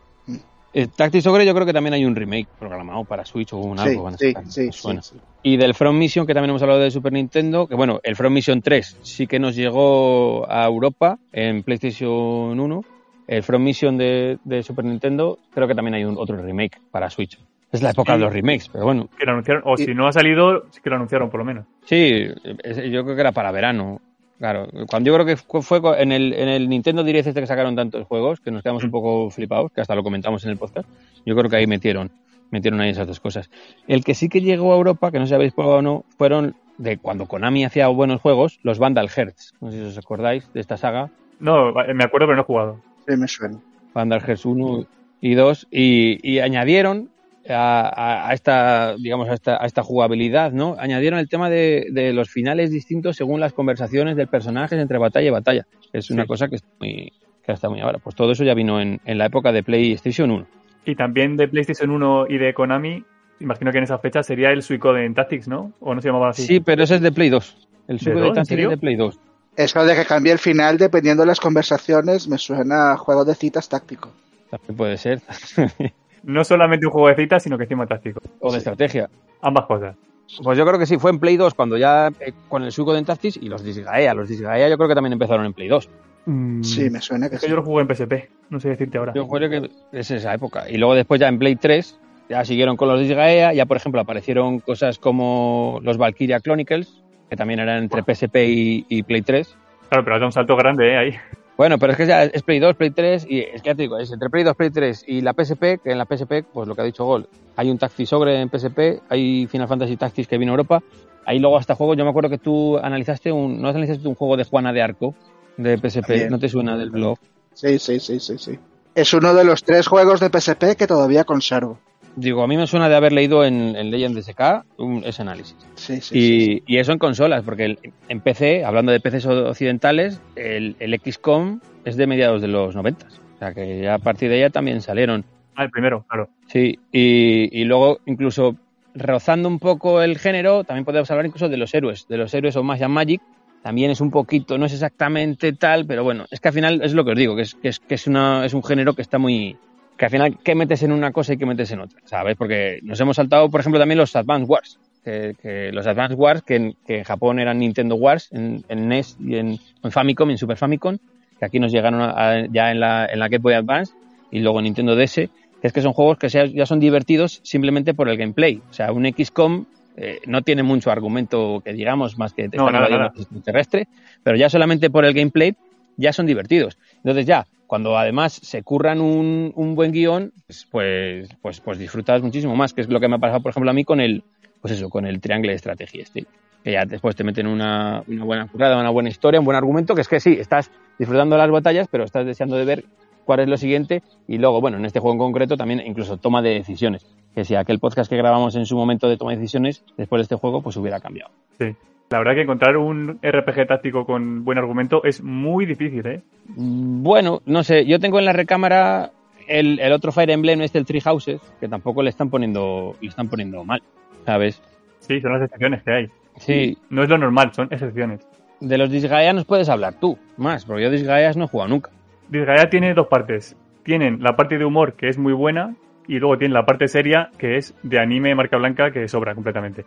Mm. 0.74 0.78
Eh, 0.80 0.88
Tactics 0.96 1.26
Ogre 1.28 1.46
yo 1.46 1.54
creo 1.54 1.66
que 1.66 1.74
también 1.74 1.94
hay 1.94 2.06
un 2.06 2.16
remake 2.16 2.48
programado 2.60 3.04
para 3.06 3.26
Switch 3.26 3.54
o 3.54 3.58
un 3.58 3.78
Sí, 3.78 3.90
algo. 3.90 4.04
van 4.04 4.14
a 4.14 4.18
sí, 4.18 4.28
sacar, 4.32 4.46
sí, 4.52 4.72
suena. 4.72 5.02
Y 5.42 5.58
del 5.58 5.74
From 5.74 5.98
Mission, 5.98 6.28
que 6.28 6.34
también 6.34 6.50
hemos 6.52 6.62
hablado 6.62 6.80
de 6.82 6.92
Super 6.92 7.14
Nintendo, 7.14 7.66
que 7.68 7.76
bueno, 7.76 8.00
el 8.04 8.16
From 8.16 8.34
Mission 8.34 8.62
3 8.62 8.98
sí 9.02 9.26
que 9.26 9.40
nos 9.40 9.56
llegó 9.56 10.50
a 10.52 10.66
Europa 10.66 11.18
en 11.32 11.64
PlayStation 11.64 12.60
1. 12.60 12.82
El 13.28 13.44
From 13.44 13.62
Mission 13.64 13.98
de, 13.98 14.38
de 14.44 14.64
Super 14.64 14.86
Nintendo, 14.86 15.38
creo 15.54 15.68
que 15.68 15.76
también 15.76 15.94
hay 15.96 16.04
un 16.04 16.18
otro 16.18 16.36
remake 16.36 16.80
para 16.92 17.10
Switch. 17.10 17.40
Es 17.72 17.84
la 17.84 17.92
época 17.92 18.14
Sí. 18.14 18.18
de 18.20 18.26
los 18.26 18.34
remakes, 18.34 18.70
pero 18.70 18.86
bueno, 18.86 19.08
Que 19.18 19.26
lo 19.26 19.34
anunciaron, 19.34 19.62
o 19.66 19.76
Y- 19.76 19.86
si 19.86 19.94
no 19.94 20.08
ha 20.08 20.12
salido, 20.12 20.64
sí 20.72 20.82
que 20.84 20.90
lo 20.90 20.96
anunciaron 20.96 21.30
por 21.30 21.40
lo 21.40 21.46
menos. 21.46 21.66
sí, 21.86 22.26
es- 22.64 22.78
yo 22.92 23.04
creo 23.04 23.16
que 23.16 23.22
era 23.22 23.32
para 23.32 23.52
verano. 23.52 24.02
Claro, 24.40 24.70
cuando 24.90 25.10
yo 25.10 25.14
creo 25.16 25.26
que 25.26 25.36
fue 25.36 25.82
en 26.02 26.14
el, 26.14 26.32
en 26.32 26.48
el 26.48 26.70
Nintendo 26.70 27.04
Direct 27.04 27.28
este 27.28 27.42
que 27.42 27.48
sacaron 27.48 27.76
tantos 27.76 28.08
juegos, 28.08 28.40
que 28.40 28.52
nos 28.52 28.64
quedamos 28.64 28.86
un 28.86 28.92
poco 28.92 29.30
flipados, 29.30 29.70
que 29.74 29.82
hasta 29.82 29.96
lo 29.96 30.02
comentamos 30.02 30.46
en 30.46 30.52
el 30.52 30.58
podcast, 30.58 30.88
yo 31.26 31.36
creo 31.36 31.50
que 31.50 31.58
ahí 31.58 31.68
metieron, 31.68 32.10
metieron 32.50 32.80
ahí 32.80 32.90
esas 32.90 33.06
dos 33.06 33.20
cosas. 33.20 33.50
El 33.86 34.06
que 34.06 34.16
sí 34.16 34.30
que 34.30 34.40
llegó 34.40 34.72
a 34.72 34.78
Europa, 34.78 35.12
que 35.12 35.20
no 35.20 35.26
sé 35.26 35.32
si 35.32 35.36
habéis 35.36 35.52
probado 35.52 35.80
o 35.80 35.82
no, 35.82 36.06
fueron 36.18 36.56
de 36.78 36.98
cuando 36.98 37.26
Konami 37.26 37.66
hacía 37.66 37.90
buenos 37.90 38.22
juegos, 38.22 38.62
los 38.64 38.80
Vandal 38.80 39.10
Hearts. 39.10 39.56
No 39.60 39.72
sé 39.72 39.80
si 39.80 39.84
os 39.84 39.98
acordáis 39.98 40.50
de 40.54 40.62
esta 40.62 40.78
saga. 40.78 41.10
No, 41.42 41.74
me 41.74 42.06
acuerdo, 42.06 42.28
pero 42.28 42.36
no 42.36 42.42
he 42.42 42.46
jugado. 42.46 42.82
Sí, 43.06 43.18
me 43.18 43.28
suena. 43.28 43.60
Vandal 43.94 44.22
Hearts 44.22 44.46
1 44.46 44.86
y 45.20 45.34
2, 45.34 45.68
y, 45.70 46.32
y 46.32 46.40
añadieron 46.40 47.10
a, 47.56 48.30
esta, 48.34 48.96
digamos, 48.96 49.30
a 49.30 49.34
esta, 49.34 49.62
a 49.62 49.66
esta, 49.66 49.84
jugabilidad, 49.84 50.52
¿no? 50.52 50.76
Añadieron 50.80 51.20
el 51.20 51.30
tema 51.30 51.50
de, 51.50 51.88
de, 51.92 52.14
los 52.14 52.30
finales 52.30 52.72
distintos 52.72 53.16
según 53.16 53.40
las 53.40 53.54
conversaciones 53.54 54.16
del 54.16 54.28
personaje 54.28 54.80
entre 54.80 54.98
batalla 54.98 55.28
y 55.28 55.32
batalla. 55.32 55.68
Es 55.94 56.12
una 56.12 56.26
cosa 56.26 56.48
que 56.48 56.56
está 56.56 56.68
muy, 56.80 57.12
que 57.46 57.52
está 57.52 57.70
muy 57.70 57.82
ahora. 57.82 58.00
Pues 58.00 58.16
todo 58.16 58.32
eso 58.32 58.44
ya 58.44 58.54
vino 58.54 58.80
en, 58.80 59.00
en 59.06 59.18
la 59.18 59.26
época 59.26 59.52
de 59.52 59.64
PlayStation 59.64 60.32
1. 60.32 60.48
Y 60.86 60.96
también 60.96 61.38
de 61.38 61.48
PlayStation 61.48 61.92
1 61.92 62.28
y 62.30 62.38
de 62.38 62.54
Konami, 62.54 63.04
imagino 63.40 63.72
que 63.72 63.78
en 63.78 63.84
esa 63.84 64.00
fecha 64.00 64.24
sería 64.24 64.52
el 64.52 64.64
Suicoden 64.64 65.14
Tactics, 65.14 65.48
¿no? 65.48 65.74
¿O 65.80 65.94
no 65.94 66.02
se 66.02 66.10
llamaba 66.10 66.30
así? 66.30 66.44
Sí, 66.44 66.60
pero 66.60 66.84
ese 66.84 66.96
es 66.96 67.02
de 67.02 67.12
Play 67.12 67.30
2. 67.30 67.68
El 67.88 68.00
Suicoden 68.00 68.34
Tactics 68.34 68.64
es 68.64 68.70
de 68.70 68.78
Play 68.78 68.96
2. 68.96 69.20
Eso 69.56 69.84
de 69.84 69.96
que 69.96 70.06
cambie 70.06 70.32
el 70.32 70.40
final 70.40 70.78
dependiendo 70.78 71.24
de 71.24 71.28
las 71.28 71.40
conversaciones 71.40 72.28
me 72.28 72.38
suena 72.38 72.94
a 72.94 72.98
juego 72.98 73.26
de 73.26 73.36
citas 73.36 73.68
táctico. 73.68 74.10
También 74.50 74.78
puede 74.78 74.98
ser. 74.98 75.22
no 76.24 76.44
solamente 76.44 76.86
un 76.86 76.92
juego 76.92 77.08
de 77.10 77.16
citas, 77.16 77.44
sino 77.44 77.58
que 77.58 77.64
encima 77.64 77.86
táctico. 77.86 78.22
O 78.40 78.52
de 78.52 78.58
estrategia. 78.58 79.10
Ambas 79.42 79.66
cosas. 79.66 79.96
Pues 80.44 80.58
yo 80.58 80.66
creo 80.66 80.78
que 80.78 80.86
sí, 80.86 80.98
fue 80.98 81.12
en 81.12 81.20
Play 81.20 81.38
2 81.38 81.54
cuando 81.54 81.78
ya 81.78 82.12
eh, 82.20 82.34
con 82.48 82.64
el 82.64 82.72
Suicoden 82.72 83.06
Tactics 83.06 83.38
y 83.38 83.50
los 83.50 83.64
Disgaea. 83.64 84.14
Los 84.14 84.30
Disgaea 84.30 84.70
yo 84.70 84.78
creo 84.78 84.88
que 84.88 84.96
también 84.96 85.14
empezaron 85.14 85.46
en 85.46 85.54
Play 85.54 85.68
2. 85.68 85.90
Mm, 86.26 86.62
sí, 86.62 86.90
me 86.90 87.02
suena 87.02 87.30
que 87.30 87.38
es 87.38 87.42
que 87.42 87.50
yo 87.50 87.56
lo 87.56 87.64
jugué 87.64 87.82
en 87.82 87.88
PSP, 87.88 88.30
no 88.50 88.60
sé 88.60 88.70
decirte 88.70 88.98
ahora. 88.98 89.14
Yo 89.16 89.28
creo 89.28 89.50
que 89.50 89.72
es 89.92 90.12
esa 90.12 90.34
época. 90.34 90.70
Y 90.70 90.78
luego 90.78 90.94
después 90.94 91.20
ya 91.20 91.28
en 91.28 91.40
Play 91.40 91.56
3 91.56 92.00
ya 92.30 92.46
siguieron 92.46 92.78
con 92.78 92.88
los 92.90 93.00
Disgaea, 93.00 93.54
ya 93.54 93.66
por 93.66 93.78
ejemplo 93.78 94.00
aparecieron 94.02 94.60
cosas 94.60 95.00
como 95.00 95.80
los 95.82 95.98
Valkyria 95.98 96.40
Chronicles, 96.40 97.04
que 97.30 97.36
también 97.36 97.60
eran 97.60 97.84
entre 97.84 98.04
PSP 98.04 98.36
y, 98.48 98.86
y 98.88 99.04
Play 99.04 99.24
3. 99.24 99.58
Claro, 99.90 100.04
pero 100.04 100.16
hace 100.18 100.26
un 100.26 100.32
salto 100.32 100.56
grande 100.56 100.94
¿eh? 100.94 100.98
ahí. 100.98 101.16
Bueno, 101.60 101.78
pero 101.78 101.92
es 101.92 101.98
que 101.98 102.08
ya 102.08 102.24
es 102.24 102.42
Play 102.42 102.60
2, 102.60 102.78
Play 102.78 102.92
3 102.92 103.26
y 103.28 103.42
es 103.42 103.62
que 103.62 103.72
ya 103.72 103.76
te 103.76 103.82
digo, 103.82 103.98
es 103.98 104.10
entre 104.14 104.30
Play 104.30 104.46
2, 104.46 104.56
Play 104.56 104.70
3 104.70 105.04
y 105.08 105.20
la 105.20 105.34
PSP, 105.34 105.82
que 105.84 105.92
en 105.92 105.98
la 105.98 106.06
PSP, 106.06 106.46
pues 106.54 106.70
lo 106.70 106.74
que 106.74 106.82
ha 106.82 106.86
dicho 106.86 107.04
Gol, 107.04 107.28
hay 107.58 107.70
un 107.70 107.78
Tactics 107.78 108.14
Ogre 108.14 108.40
en 108.40 108.50
PSP, 108.50 109.02
hay 109.10 109.46
Final 109.46 109.68
Fantasy 109.68 109.98
Tactics 109.98 110.30
que 110.30 110.38
vino 110.38 110.54
a 110.54 110.56
Europa, 110.56 110.82
ahí 111.26 111.38
luego 111.38 111.58
hasta 111.58 111.76
juego, 111.76 111.96
yo 111.96 112.06
me 112.06 112.12
acuerdo 112.12 112.30
que 112.30 112.38
tú 112.38 112.78
analizaste 112.78 113.30
un, 113.34 113.62
no 113.62 113.68
analizaste 113.68 114.08
un 114.08 114.16
juego 114.16 114.38
de 114.38 114.46
Juana 114.46 114.72
de 114.72 114.82
Arco 114.82 115.16
de 115.58 115.78
PSP, 115.78 116.08
Bien. 116.08 116.30
¿no 116.30 116.40
te 116.40 116.48
suena 116.48 116.78
del 116.78 116.92
blog? 116.92 117.18
Sí, 117.54 117.78
sí, 117.78 118.00
sí, 118.00 118.22
sí, 118.22 118.38
sí. 118.38 118.58
Es 118.96 119.14
uno 119.14 119.34
de 119.34 119.44
los 119.44 119.62
tres 119.66 119.86
juegos 119.86 120.22
de 120.22 120.30
PSP 120.30 120.78
que 120.78 120.88
todavía 120.88 121.26
conservo. 121.26 121.78
Digo, 122.16 122.44
a 122.44 122.48
mí 122.48 122.58
me 122.58 122.68
suena 122.68 122.90
de 122.90 122.96
haber 122.96 123.14
leído 123.14 123.46
en, 123.46 123.76
en 123.76 123.92
Legend 123.92 124.22
SK 124.22 124.66
un, 124.78 125.04
ese 125.06 125.22
análisis. 125.22 125.56
Sí, 125.76 126.02
sí, 126.02 126.18
y, 126.18 126.22
sí, 126.22 126.46
sí. 126.46 126.64
y, 126.68 126.78
eso 126.78 126.92
en 126.92 127.00
consolas, 127.00 127.44
porque 127.44 127.66
el, 127.66 127.80
en 128.08 128.22
PC, 128.22 128.66
hablando 128.66 128.92
de 128.92 129.00
PCs 129.00 129.26
occidentales, 129.26 130.22
el, 130.36 130.76
el, 130.80 131.00
XCOM 131.00 131.60
es 131.86 131.96
de 131.96 132.08
mediados 132.08 132.42
de 132.42 132.48
los 132.48 132.76
90. 132.76 133.06
O 133.06 133.40
sea 133.40 133.54
que 133.54 133.82
ya 133.82 133.94
a 133.94 134.00
partir 134.00 134.30
de 134.30 134.38
ella 134.38 134.50
también 134.50 134.82
salieron. 134.82 135.24
Ah, 135.56 135.64
el 135.64 135.72
primero, 135.72 136.06
claro. 136.08 136.30
Sí, 136.48 136.80
y, 136.92 137.58
y 137.58 137.64
luego 137.64 138.00
incluso 138.06 138.58
rozando 138.96 139.48
un 139.48 139.60
poco 139.60 140.02
el 140.02 140.18
género, 140.18 140.64
también 140.64 140.86
podemos 140.86 141.10
hablar 141.12 141.26
incluso 141.26 141.50
de 141.50 141.58
los 141.58 141.74
héroes, 141.74 142.08
de 142.08 142.18
los 142.18 142.34
héroes 142.34 142.56
o 142.56 142.64
Magic 142.64 142.90
Magic, 142.90 143.22
también 143.62 143.92
es 143.92 144.02
un 144.02 144.12
poquito, 144.12 144.58
no 144.58 144.66
es 144.66 144.74
exactamente 144.74 145.54
tal, 145.54 145.86
pero 145.86 146.04
bueno, 146.04 146.26
es 146.32 146.40
que 146.40 146.48
al 146.48 146.54
final 146.54 146.82
es 146.82 146.94
lo 146.94 147.04
que 147.04 147.12
os 147.12 147.18
digo, 147.18 147.36
que 147.36 147.42
es, 147.44 147.56
que 147.56 147.70
es, 147.70 147.80
que 147.80 147.96
es, 147.96 148.08
una, 148.08 148.46
es 148.46 148.54
un 148.54 148.64
género 148.64 148.94
que 148.94 149.02
está 149.02 149.18
muy, 149.18 149.58
que 150.00 150.06
al 150.06 150.12
final, 150.12 150.38
¿qué 150.42 150.56
metes 150.56 150.82
en 150.82 150.94
una 150.94 151.12
cosa 151.12 151.34
y 151.34 151.38
qué 151.38 151.46
metes 151.46 151.70
en 151.72 151.82
otra? 151.82 152.00
¿Sabes? 152.06 152.38
Porque 152.38 152.80
nos 152.84 152.98
hemos 153.02 153.18
saltado, 153.18 153.50
por 153.50 153.60
ejemplo, 153.60 153.80
también 153.80 153.98
los 153.98 154.16
Advance 154.16 154.46
Wars. 154.46 154.80
Que, 155.04 155.36
que 155.42 155.72
los 155.74 155.86
Advance 155.88 156.16
Wars, 156.16 156.42
que 156.42 156.56
en, 156.56 156.76
que 156.88 157.00
en, 157.00 157.04
Japón 157.04 157.38
eran 157.38 157.60
Nintendo 157.60 157.96
Wars, 157.96 158.30
en, 158.32 158.64
en 158.70 158.88
NES 158.88 159.18
y 159.20 159.36
en, 159.36 159.60
en, 159.84 159.92
Famicom 159.92 160.30
en 160.30 160.38
Super 160.38 160.56
Famicom, 160.56 160.98
que 161.38 161.46
aquí 161.46 161.60
nos 161.60 161.74
llegaron 161.74 162.02
a, 162.02 162.12
a, 162.12 162.46
ya 162.48 162.72
en 162.72 162.80
la, 162.80 163.08
en 163.08 163.20
la 163.20 163.28
Game 163.28 163.42
Boy 163.42 163.56
Advance 163.56 163.94
y 164.32 164.40
luego 164.40 164.62
Nintendo 164.62 164.96
DS, 164.96 165.16
que 165.16 165.30
es 165.62 165.74
que 165.74 165.82
son 165.82 165.92
juegos 165.92 166.18
que 166.18 166.30
sea, 166.30 166.46
ya 166.46 166.66
son 166.66 166.80
divertidos 166.80 167.42
simplemente 167.44 167.94
por 167.94 168.08
el 168.08 168.16
gameplay. 168.16 168.62
O 168.70 168.74
sea, 168.74 168.94
un 168.94 169.06
XCOM 169.06 169.66
eh, 169.98 170.20
no 170.28 170.44
tiene 170.44 170.64
mucho 170.64 170.92
argumento 170.92 171.62
que 171.64 171.74
digamos, 171.74 172.18
más 172.18 172.34
que 172.34 172.48
no, 172.48 172.72
nada, 172.72 172.88
nada. 172.88 173.14
terrestre, 173.44 173.90
pero 174.24 174.38
ya 174.38 174.50
solamente 174.50 174.90
por 174.90 175.04
el 175.04 175.14
gameplay 175.14 175.56
ya 175.98 176.14
son 176.14 176.26
divertidos. 176.26 176.78
Entonces 176.98 177.26
ya, 177.26 177.48
cuando 177.70 177.96
además 178.00 178.34
se 178.34 178.64
curran 178.64 179.00
un, 179.00 179.54
un 179.56 179.76
buen 179.76 179.92
guion, 179.92 180.34
pues, 180.48 180.68
pues, 180.72 181.30
pues, 181.40 181.62
pues, 181.62 181.78
disfrutas 181.78 182.20
muchísimo 182.24 182.56
más, 182.56 182.74
que 182.74 182.82
es 182.82 182.90
lo 182.90 183.00
que 183.00 183.08
me 183.08 183.18
ha 183.18 183.20
pasado, 183.20 183.44
por 183.44 183.52
ejemplo, 183.52 183.70
a 183.70 183.76
mí 183.76 183.86
con 183.86 184.02
el, 184.02 184.24
pues 184.60 184.74
eso, 184.74 184.90
con 184.90 185.06
el 185.06 185.22
triángulo 185.22 185.52
de 185.52 185.58
estrategia, 185.58 186.02
este, 186.02 186.26
que 186.64 186.72
ya 186.72 186.86
después 186.86 187.16
te 187.16 187.24
meten 187.24 187.46
una, 187.46 188.02
una 188.08 188.24
buena 188.24 188.48
currada, 188.48 188.80
una 188.80 188.90
buena 188.90 189.10
historia, 189.10 189.40
un 189.40 189.46
buen 189.46 189.56
argumento, 189.56 189.94
que 189.94 190.02
es 190.02 190.08
que 190.08 190.20
sí, 190.20 190.36
estás 190.40 190.72
disfrutando 190.98 191.38
las 191.38 191.52
batallas, 191.52 191.88
pero 191.92 192.06
estás 192.06 192.26
deseando 192.26 192.56
de 192.56 192.66
ver 192.66 192.86
cuál 193.24 193.42
es 193.42 193.48
lo 193.48 193.56
siguiente 193.56 194.02
y 194.28 194.40
luego, 194.40 194.62
bueno, 194.62 194.78
en 194.78 194.86
este 194.86 195.00
juego 195.00 195.14
en 195.14 195.20
concreto 195.20 195.56
también 195.56 195.80
incluso 195.86 196.18
toma 196.18 196.42
de 196.42 196.56
decisiones, 196.56 197.06
que 197.36 197.46
si 197.46 197.54
aquel 197.54 197.78
podcast 197.78 198.10
que 198.10 198.18
grabamos 198.18 198.56
en 198.56 198.66
su 198.66 198.78
momento 198.78 199.08
de 199.08 199.18
toma 199.18 199.30
de 199.30 199.38
decisiones, 199.38 199.84
después 199.96 200.22
de 200.22 200.24
este 200.24 200.36
juego, 200.38 200.64
pues 200.64 200.76
hubiera 200.76 201.00
cambiado. 201.00 201.30
Sí. 201.60 201.76
La 202.10 202.18
verdad 202.18 202.34
que 202.34 202.42
encontrar 202.42 202.76
un 202.78 203.20
RPG 203.22 203.68
táctico 203.68 204.06
con 204.06 204.44
buen 204.44 204.58
argumento 204.58 205.04
es 205.04 205.22
muy 205.24 205.66
difícil, 205.68 206.06
¿eh? 206.08 206.22
Bueno, 206.48 207.42
no 207.46 207.64
sé, 207.64 207.86
yo 207.86 208.00
tengo 208.00 208.18
en 208.18 208.26
la 208.26 208.34
recámara 208.34 209.12
el, 209.48 209.80
el 209.80 209.92
otro 209.92 210.12
Fire 210.12 210.32
Emblem, 210.32 210.62
este 210.62 210.80
el 210.80 210.86
Tree 210.86 211.02
Houses, 211.02 211.40
que 211.60 211.68
tampoco 211.68 212.02
le 212.02 212.10
están 212.10 212.32
poniendo, 212.32 212.96
le 213.00 213.10
están 213.10 213.30
poniendo 213.30 213.64
mal, 213.64 213.84
¿sabes? 214.26 214.60
Sí, 215.00 215.22
son 215.22 215.34
las 215.34 215.44
excepciones 215.44 215.84
que 215.84 215.92
hay. 215.92 216.08
Sí. 216.38 216.78
No 216.90 217.04
es 217.04 217.10
lo 217.10 217.18
normal, 217.18 217.52
son 217.54 217.68
excepciones. 217.72 218.28
De 218.60 218.78
los 218.78 218.90
Disgaea 218.90 219.34
nos 219.34 219.46
puedes 219.46 219.70
hablar 219.70 219.94
tú, 220.00 220.18
más, 220.38 220.66
porque 220.66 220.84
yo 220.84 220.90
Disgaeas 220.90 221.38
no 221.38 221.46
he 221.46 221.48
jugado 221.48 221.70
nunca. 221.70 221.92
Disgaea 222.30 222.70
tiene 222.70 222.94
dos 222.96 223.08
partes. 223.08 223.56
Tienen 223.84 224.22
la 224.22 224.36
parte 224.36 224.58
de 224.58 224.66
humor, 224.66 224.94
que 224.94 225.10
es 225.10 225.18
muy 225.18 225.34
buena, 225.34 225.76
y 226.08 226.18
luego 226.18 226.40
tienen 226.40 226.54
la 226.54 226.66
parte 226.66 226.88
seria, 226.88 227.30
que 227.38 227.58
es 227.58 227.76
de 227.84 228.00
anime 228.00 228.34
marca 228.34 228.58
blanca, 228.58 228.92
que 228.92 229.08
sobra 229.08 229.36
completamente. 229.36 229.86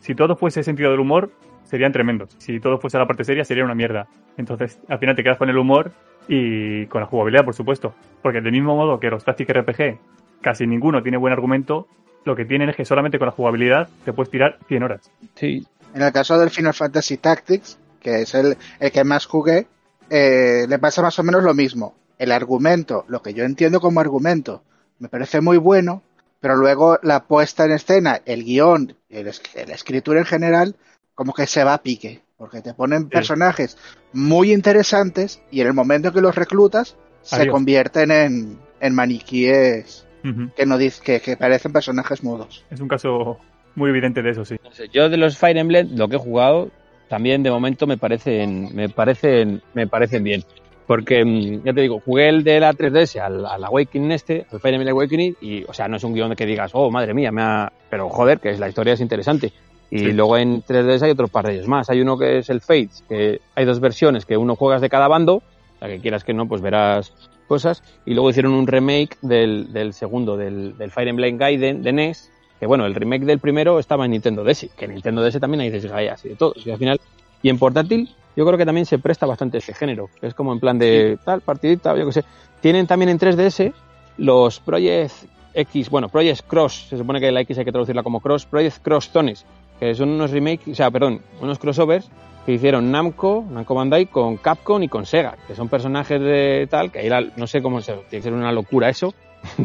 Si 0.00 0.14
todo 0.14 0.36
fuese 0.36 0.62
sentido 0.62 0.90
del 0.90 1.00
humor, 1.00 1.30
serían 1.64 1.92
tremendos. 1.92 2.34
Si 2.38 2.60
todo 2.60 2.78
fuese 2.78 2.98
la 2.98 3.06
parte 3.06 3.24
seria, 3.24 3.44
sería 3.44 3.64
una 3.64 3.74
mierda. 3.74 4.08
Entonces, 4.36 4.78
al 4.88 4.98
final 4.98 5.16
te 5.16 5.22
quedas 5.22 5.38
con 5.38 5.50
el 5.50 5.58
humor 5.58 5.92
y 6.28 6.86
con 6.86 7.00
la 7.00 7.06
jugabilidad, 7.06 7.44
por 7.44 7.54
supuesto. 7.54 7.94
Porque 8.22 8.40
del 8.40 8.52
mismo 8.52 8.76
modo 8.76 8.98
que 8.98 9.10
los 9.10 9.24
Tactic 9.24 9.50
RPG, 9.50 9.98
casi 10.40 10.66
ninguno 10.66 11.02
tiene 11.02 11.18
buen 11.18 11.32
argumento, 11.32 11.86
lo 12.24 12.36
que 12.36 12.44
tienen 12.44 12.70
es 12.70 12.76
que 12.76 12.84
solamente 12.84 13.18
con 13.18 13.26
la 13.26 13.32
jugabilidad 13.32 13.88
te 14.04 14.12
puedes 14.12 14.30
tirar 14.30 14.58
100 14.68 14.82
horas. 14.82 15.10
Sí. 15.34 15.66
En 15.94 16.02
el 16.02 16.12
caso 16.12 16.38
del 16.38 16.50
Final 16.50 16.74
Fantasy 16.74 17.16
Tactics, 17.16 17.78
que 18.00 18.22
es 18.22 18.34
el, 18.34 18.56
el 18.80 18.92
que 18.92 19.04
más 19.04 19.26
jugué, 19.26 19.66
eh, 20.10 20.66
le 20.68 20.78
pasa 20.78 21.02
más 21.02 21.18
o 21.18 21.22
menos 21.22 21.42
lo 21.42 21.54
mismo. 21.54 21.94
El 22.18 22.32
argumento, 22.32 23.04
lo 23.08 23.22
que 23.22 23.34
yo 23.34 23.44
entiendo 23.44 23.80
como 23.80 24.00
argumento, 24.00 24.62
me 24.98 25.08
parece 25.08 25.40
muy 25.40 25.58
bueno, 25.58 26.02
pero 26.40 26.56
luego 26.56 26.98
la 27.02 27.24
puesta 27.24 27.64
en 27.64 27.72
escena, 27.72 28.20
el 28.24 28.44
guion, 28.44 28.94
el, 29.08 29.26
la 29.26 29.74
escritura 29.74 30.20
en 30.20 30.26
general, 30.26 30.76
como 31.14 31.32
que 31.32 31.46
se 31.46 31.64
va 31.64 31.74
a 31.74 31.82
pique, 31.82 32.20
porque 32.36 32.62
te 32.62 32.74
ponen 32.74 33.04
sí. 33.04 33.08
personajes 33.08 33.76
muy 34.12 34.52
interesantes 34.52 35.40
y 35.50 35.60
en 35.60 35.66
el 35.66 35.74
momento 35.74 36.12
que 36.12 36.20
los 36.20 36.34
reclutas 36.34 36.96
Adiós. 37.30 37.44
se 37.44 37.50
convierten 37.50 38.10
en, 38.10 38.58
en 38.80 38.94
maniquíes 38.94 40.06
uh 40.24 40.28
-huh. 40.28 40.54
que, 40.54 40.66
no 40.66 40.78
que, 40.78 41.20
que, 41.20 41.36
parecen 41.36 41.72
personajes 41.72 42.22
mudos. 42.22 42.64
Es 42.70 42.80
un 42.80 42.88
caso 42.88 43.38
muy 43.74 43.90
evidente 43.90 44.22
de 44.22 44.30
eso, 44.30 44.44
sí. 44.44 44.56
Yo 44.92 45.08
de 45.08 45.16
los 45.16 45.38
Fire 45.38 45.56
Emblem, 45.56 45.96
lo 45.96 46.08
que 46.08 46.16
he 46.16 46.18
jugado, 46.18 46.70
también 47.08 47.42
de 47.42 47.50
momento 47.50 47.86
me 47.86 47.96
parecen, 47.96 48.74
me 48.74 48.88
parecen, 48.88 49.62
me 49.74 49.86
parecen 49.86 50.22
bien. 50.24 50.44
Porque, 50.88 51.24
mm, 51.24 51.64
ya 51.64 51.72
te 51.72 51.82
digo, 51.82 52.02
jugué 52.04 52.28
el 52.28 52.42
de 52.42 52.58
la 52.58 52.72
3DS 52.72 53.20
al, 53.20 53.46
al 53.46 53.62
Awakening 53.62 54.10
este, 54.10 54.46
al 54.50 54.58
Fire 54.58 54.74
Emblem 54.74 54.92
Awakening, 54.94 55.36
y, 55.40 55.62
o 55.64 55.72
sea, 55.72 55.86
no 55.86 55.98
es 55.98 56.02
un 56.02 56.14
guion 56.14 56.34
que 56.34 56.46
digas, 56.46 56.72
oh, 56.74 56.90
madre 56.90 57.14
mía, 57.14 57.30
me 57.30 57.42
ha... 57.42 57.70
Pero, 57.88 58.08
joder, 58.08 58.40
que 58.40 58.50
es, 58.50 58.58
la 58.58 58.68
historia 58.68 58.94
es 58.94 59.00
interesante. 59.00 59.52
Y 59.90 59.98
sí. 59.98 60.12
luego 60.12 60.36
en 60.36 60.62
3DS 60.64 61.02
hay 61.02 61.10
otros 61.12 61.30
par 61.30 61.46
de 61.46 61.54
ellos 61.54 61.68
más. 61.68 61.88
Hay 61.90 62.00
uno 62.00 62.18
que 62.18 62.38
es 62.38 62.50
el 62.50 62.60
Fates, 62.60 63.04
que 63.08 63.40
hay 63.54 63.64
dos 63.64 63.80
versiones, 63.80 64.26
que 64.26 64.36
uno 64.36 64.56
juegas 64.56 64.80
de 64.80 64.88
cada 64.88 65.08
bando, 65.08 65.42
sea, 65.78 65.88
que 65.88 66.00
quieras 66.00 66.24
que 66.24 66.34
no, 66.34 66.46
pues 66.46 66.60
verás 66.60 67.12
cosas. 67.46 67.82
Y 68.04 68.14
luego 68.14 68.30
hicieron 68.30 68.52
un 68.52 68.66
remake 68.66 69.16
del, 69.22 69.72
del 69.72 69.92
segundo, 69.92 70.36
del, 70.36 70.76
del 70.76 70.90
Fire 70.90 71.08
Emblem 71.08 71.38
Gaiden 71.38 71.82
de 71.82 71.92
NES, 71.92 72.30
que 72.60 72.66
bueno, 72.66 72.86
el 72.86 72.94
remake 72.94 73.24
del 73.24 73.38
primero 73.38 73.78
estaba 73.78 74.04
en 74.04 74.12
Nintendo 74.12 74.44
DS, 74.44 74.68
que 74.76 74.86
en 74.86 74.94
Nintendo 74.94 75.22
DS 75.22 75.38
también 75.40 75.60
hay 75.60 75.70
desgayas 75.70 76.24
y 76.24 76.30
de 76.30 76.36
todo. 76.36 76.54
Y 76.56 76.70
al 76.70 76.78
final, 76.78 77.00
y 77.42 77.48
en 77.48 77.58
portátil, 77.58 78.10
yo 78.38 78.46
creo 78.46 78.56
que 78.56 78.64
también 78.64 78.86
se 78.86 78.98
presta 79.00 79.26
bastante 79.26 79.58
ese 79.58 79.74
género. 79.74 80.08
Es 80.22 80.32
como 80.32 80.52
en 80.52 80.60
plan 80.60 80.78
de 80.78 81.18
tal, 81.24 81.40
partidita, 81.40 81.96
yo 81.96 82.06
qué 82.06 82.12
sé. 82.12 82.24
Tienen 82.60 82.86
también 82.86 83.08
en 83.08 83.18
3DS 83.18 83.72
los 84.18 84.60
Project 84.60 85.12
X, 85.54 85.90
bueno, 85.90 86.08
Project 86.08 86.46
Cross, 86.46 86.86
se 86.88 86.96
supone 86.96 87.18
que 87.18 87.32
la 87.32 87.40
X 87.40 87.58
hay 87.58 87.64
que 87.64 87.72
traducirla 87.72 88.04
como 88.04 88.20
Cross, 88.20 88.46
Project 88.46 88.78
Cross 88.80 89.10
Zones, 89.10 89.44
que 89.80 89.92
son 89.96 90.10
unos 90.10 90.30
remakes, 90.30 90.68
o 90.68 90.74
sea, 90.76 90.88
perdón, 90.90 91.20
unos 91.40 91.58
crossovers 91.58 92.08
que 92.46 92.52
hicieron 92.52 92.92
Namco, 92.92 93.44
Namco 93.50 93.74
Bandai, 93.74 94.06
con 94.06 94.36
Capcom 94.36 94.80
y 94.84 94.88
con 94.88 95.04
Sega, 95.04 95.36
que 95.48 95.56
son 95.56 95.68
personajes 95.68 96.20
de 96.20 96.68
tal, 96.70 96.92
que 96.92 97.00
ahí 97.00 97.08
la- 97.08 97.26
no 97.36 97.46
sé 97.48 97.60
cómo 97.60 97.80
se, 97.80 97.92
tiene 97.92 98.06
que 98.08 98.22
ser 98.22 98.32
una 98.34 98.52
locura 98.52 98.88
eso. 98.88 99.12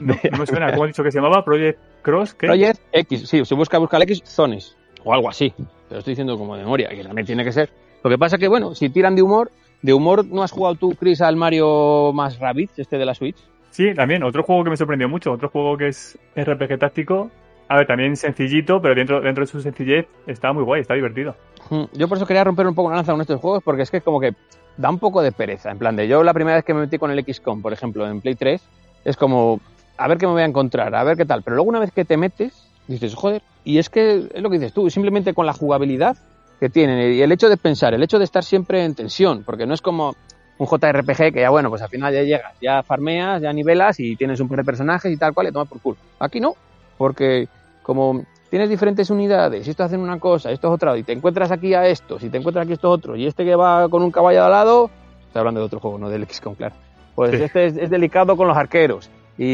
No, 0.00 0.14
no 0.32 0.38
me 0.38 0.46
suena. 0.46 0.70
¿Cómo 0.72 0.84
has 0.84 0.88
dicho 0.90 1.02
que 1.02 1.10
se 1.10 1.18
llamaba? 1.18 1.42
Project 1.44 1.78
Cross. 2.02 2.34
¿qué? 2.34 2.46
Project 2.46 2.80
X, 2.92 3.28
sí, 3.28 3.44
se 3.44 3.54
busca 3.54 3.78
buscar 3.78 4.02
X 4.02 4.22
Zones, 4.24 4.76
o 5.04 5.12
algo 5.14 5.28
así, 5.30 5.52
pero 5.88 6.00
estoy 6.00 6.12
diciendo 6.12 6.36
como 6.36 6.56
de 6.56 6.62
memoria, 6.62 6.88
que 6.90 7.02
también 7.02 7.26
tiene 7.26 7.42
que 7.44 7.52
ser. 7.52 7.70
Lo 8.02 8.10
que 8.10 8.18
pasa 8.18 8.38
que, 8.38 8.48
bueno, 8.48 8.74
si 8.74 8.88
tiran 8.90 9.14
de 9.16 9.22
humor, 9.22 9.50
de 9.82 9.92
humor, 9.94 10.24
¿no 10.26 10.42
has 10.42 10.50
jugado 10.50 10.74
tú, 10.76 10.94
Chris, 10.98 11.20
al 11.20 11.36
Mario 11.36 12.12
más 12.12 12.38
Rabbids, 12.38 12.78
este 12.78 12.98
de 12.98 13.04
la 13.04 13.14
Switch? 13.14 13.36
Sí, 13.70 13.94
también. 13.94 14.22
Otro 14.22 14.42
juego 14.42 14.64
que 14.64 14.70
me 14.70 14.76
sorprendió 14.76 15.08
mucho. 15.08 15.32
Otro 15.32 15.48
juego 15.50 15.76
que 15.76 15.88
es 15.88 16.18
RPG 16.36 16.78
táctico. 16.78 17.30
A 17.68 17.76
ver, 17.76 17.86
también 17.86 18.16
sencillito, 18.16 18.80
pero 18.80 18.94
dentro, 18.94 19.20
dentro 19.20 19.42
de 19.44 19.46
su 19.50 19.60
sencillez 19.60 20.06
está 20.26 20.52
muy 20.52 20.64
guay, 20.64 20.80
está 20.80 20.94
divertido. 20.94 21.36
Mm, 21.68 21.84
Yo 21.92 22.08
por 22.08 22.16
eso 22.16 22.26
quería 22.26 22.42
romper 22.42 22.66
un 22.66 22.74
poco 22.74 22.88
la 22.88 22.96
lanza 22.96 23.12
con 23.12 23.20
estos 23.20 23.40
juegos, 23.40 23.62
porque 23.62 23.82
es 23.82 23.90
que 23.90 24.00
como 24.00 24.20
que 24.20 24.32
da 24.78 24.88
un 24.88 24.98
poco 24.98 25.20
de 25.20 25.32
pereza. 25.32 25.70
En 25.70 25.78
plan 25.78 25.94
de 25.94 26.08
yo 26.08 26.22
la 26.22 26.32
primera 26.32 26.56
vez 26.56 26.64
que 26.64 26.72
me 26.72 26.80
metí 26.80 26.96
con 26.98 27.10
el 27.10 27.22
XCOM, 27.22 27.60
por 27.60 27.72
ejemplo, 27.74 28.08
en 28.08 28.22
Play 28.22 28.36
3, 28.36 28.62
es 29.04 29.16
como 29.16 29.60
a 29.98 30.08
ver 30.08 30.16
qué 30.16 30.26
me 30.26 30.32
voy 30.32 30.42
a 30.42 30.46
encontrar, 30.46 30.94
a 30.94 31.04
ver 31.04 31.16
qué 31.18 31.26
tal. 31.26 31.42
Pero 31.42 31.56
luego 31.56 31.68
una 31.68 31.80
vez 31.80 31.90
que 31.92 32.06
te 32.06 32.16
metes, 32.16 32.70
dices, 32.86 33.14
joder, 33.14 33.42
y 33.64 33.76
es 33.78 33.90
que 33.90 34.28
es 34.32 34.40
lo 34.40 34.48
que 34.48 34.58
dices 34.58 34.72
tú, 34.72 34.88
simplemente 34.88 35.34
con 35.34 35.44
la 35.44 35.52
jugabilidad 35.52 36.16
que 36.60 36.68
tienen 36.68 37.12
y 37.14 37.20
el 37.20 37.30
hecho 37.32 37.48
de 37.48 37.56
pensar, 37.56 37.94
el 37.94 38.02
hecho 38.02 38.18
de 38.18 38.24
estar 38.24 38.42
siempre 38.44 38.84
en 38.84 38.94
tensión, 38.94 39.42
porque 39.44 39.66
no 39.66 39.74
es 39.74 39.80
como 39.82 40.14
un 40.58 40.66
JRPG 40.66 41.32
que 41.32 41.40
ya 41.40 41.50
bueno, 41.50 41.68
pues 41.70 41.82
al 41.82 41.88
final 41.88 42.12
ya 42.12 42.22
llegas, 42.22 42.52
ya 42.60 42.82
farmeas, 42.82 43.40
ya 43.40 43.52
nivelas 43.52 44.00
y 44.00 44.16
tienes 44.16 44.40
un 44.40 44.48
par 44.48 44.58
de 44.58 44.64
personajes 44.64 45.12
y 45.12 45.16
tal 45.16 45.32
cual 45.34 45.48
y 45.48 45.52
tomas 45.52 45.68
por 45.68 45.80
culo. 45.80 45.96
Aquí 46.18 46.40
no, 46.40 46.54
porque 46.96 47.48
como 47.82 48.24
tienes 48.50 48.68
diferentes 48.70 49.10
unidades, 49.10 49.66
y 49.66 49.70
estos 49.70 49.86
hacen 49.86 50.00
una 50.00 50.18
cosa, 50.18 50.50
esto 50.50 50.68
es 50.68 50.74
otra, 50.74 50.96
y 50.96 51.02
te 51.02 51.12
encuentras 51.12 51.50
aquí 51.52 51.74
a 51.74 51.86
estos, 51.86 52.22
y 52.24 52.30
te 52.30 52.38
encuentras 52.38 52.64
aquí 52.64 52.72
a 52.72 52.74
estos 52.74 52.90
otros, 52.90 53.18
y 53.18 53.26
este 53.26 53.44
que 53.44 53.54
va 53.54 53.88
con 53.90 54.02
un 54.02 54.10
caballo 54.10 54.42
al 54.44 54.50
lado, 54.50 54.90
estoy 55.26 55.40
hablando 55.40 55.60
de 55.60 55.66
otro 55.66 55.80
juego, 55.80 55.98
no 55.98 56.08
del 56.08 56.26
XCOM, 56.26 56.54
claro. 56.54 56.74
Pues 57.14 57.32
Sí. 57.36 57.42
este 57.42 57.66
es, 57.66 57.76
es 57.76 57.90
delicado 57.90 58.36
con 58.38 58.48
los 58.48 58.56
arqueros, 58.56 59.10
y, 59.36 59.44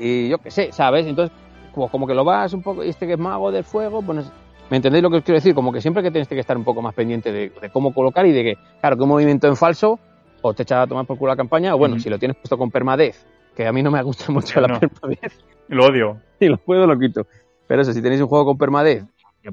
y 0.00 0.28
yo 0.30 0.38
qué 0.38 0.50
sé, 0.50 0.72
¿sabes? 0.72 1.06
Entonces, 1.06 1.36
como, 1.74 1.88
como 1.88 2.06
que 2.06 2.14
lo 2.14 2.24
vas 2.24 2.52
un 2.54 2.62
poco, 2.62 2.82
y 2.82 2.88
este 2.88 3.06
que 3.06 3.12
es 3.12 3.18
mago 3.18 3.52
del 3.52 3.64
fuego, 3.64 4.00
pues. 4.02 4.24
¿Me 4.70 4.76
entendéis 4.76 5.02
lo 5.02 5.10
que 5.10 5.16
os 5.16 5.22
quiero 5.24 5.36
decir? 5.38 5.54
Como 5.54 5.72
que 5.72 5.80
siempre 5.80 6.02
que 6.02 6.10
tienes 6.10 6.28
que 6.28 6.38
estar 6.38 6.56
un 6.56 6.64
poco 6.64 6.82
más 6.82 6.94
pendiente 6.94 7.32
de, 7.32 7.50
de 7.60 7.70
cómo 7.70 7.92
colocar 7.94 8.26
y 8.26 8.32
de 8.32 8.42
que, 8.44 8.58
claro, 8.80 8.96
que 8.96 9.02
un 9.02 9.08
movimiento 9.08 9.46
en 9.48 9.56
falso 9.56 9.98
o 10.42 10.54
te 10.54 10.62
echa 10.62 10.82
a 10.82 10.86
tomar 10.86 11.06
por 11.06 11.18
culo 11.18 11.32
la 11.32 11.36
campaña, 11.36 11.74
o 11.74 11.78
bueno, 11.78 11.98
si 11.98 12.08
lo 12.10 12.18
tienes 12.18 12.36
puesto 12.36 12.56
con 12.58 12.70
permadez, 12.70 13.26
que 13.56 13.66
a 13.66 13.72
mí 13.72 13.82
no 13.82 13.90
me 13.90 14.02
gusta 14.02 14.26
mucho 14.32 14.60
la 14.60 14.68
no. 14.68 14.80
permadez, 14.80 15.38
Lo 15.68 15.86
odio. 15.86 16.18
si 16.38 16.46
lo 16.48 16.58
puedo 16.58 16.86
lo 16.86 16.98
quito. 16.98 17.26
Pero 17.66 17.82
eso, 17.82 17.92
si 17.92 18.02
tenéis 18.02 18.20
un 18.20 18.28
juego 18.28 18.44
con 18.44 18.58
permadez, 18.58 19.04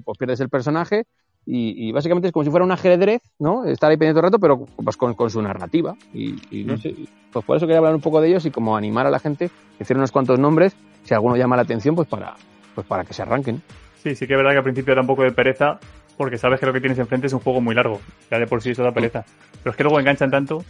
pues 0.04 0.18
pierdes 0.18 0.40
el 0.42 0.50
personaje 0.50 1.06
y, 1.46 1.88
y 1.88 1.92
básicamente 1.92 2.28
es 2.28 2.34
como 2.34 2.44
si 2.44 2.50
fuera 2.50 2.66
un 2.66 2.72
ajedrez, 2.72 3.22
¿no? 3.40 3.66
Estar 3.66 3.90
ahí 3.92 3.98
pendiente 3.98 4.20
todo 4.20 4.28
el 4.28 4.32
rato, 4.34 4.40
pero 4.40 4.66
pues 4.84 4.98
con, 4.98 5.14
con 5.14 5.30
su 5.30 5.42
narrativa. 5.42 5.96
Y, 6.14 6.36
y 6.52 6.64
no 6.66 6.78
sé, 6.78 6.94
pues 7.32 7.46
por 7.46 7.56
eso 7.58 7.66
quería 7.66 7.78
hablar 7.80 7.96
un 7.96 8.02
poco 8.02 8.20
de 8.22 8.28
ellos 8.30 8.46
y 8.46 8.52
como 8.52 8.76
animar 8.76 9.08
a 9.08 9.10
la 9.10 9.20
gente, 9.20 9.50
decir 9.80 9.96
unos 9.98 10.12
cuantos 10.12 10.40
nombres, 10.40 10.76
si 11.04 11.14
alguno 11.14 11.36
llama 11.38 11.56
la 11.56 11.62
atención, 11.64 11.96
pues 11.96 12.08
para, 12.08 12.36
pues 12.74 12.86
para 12.86 13.04
que 13.06 13.14
se 13.14 13.22
arranquen. 13.22 13.62
Sí, 14.06 14.16
sí 14.16 14.28
que 14.28 14.34
es 14.34 14.38
verdad 14.38 14.52
que 14.52 14.58
al 14.58 14.64
principio 14.64 14.94
da 14.94 15.02
un 15.02 15.08
poco 15.08 15.24
de 15.24 15.32
pereza, 15.32 15.80
porque 16.16 16.38
sabes 16.38 16.60
que 16.60 16.68
lo 16.68 16.74
que 16.74 16.80
tienes 16.80 17.00
enfrente 17.00 17.26
es 17.26 17.34
un 17.34 17.40
juego 17.40 17.60
muy 17.60 17.74
largo. 17.74 18.00
Ya 18.30 18.38
de 18.38 18.46
por 18.46 18.62
sí 18.62 18.70
eso 18.70 18.84
da 18.84 18.92
pereza. 18.92 19.26
Pero 19.64 19.72
es 19.72 19.76
que 19.78 19.82
luego 19.82 20.00
enganchan 20.00 20.30
tanto. 20.30 20.64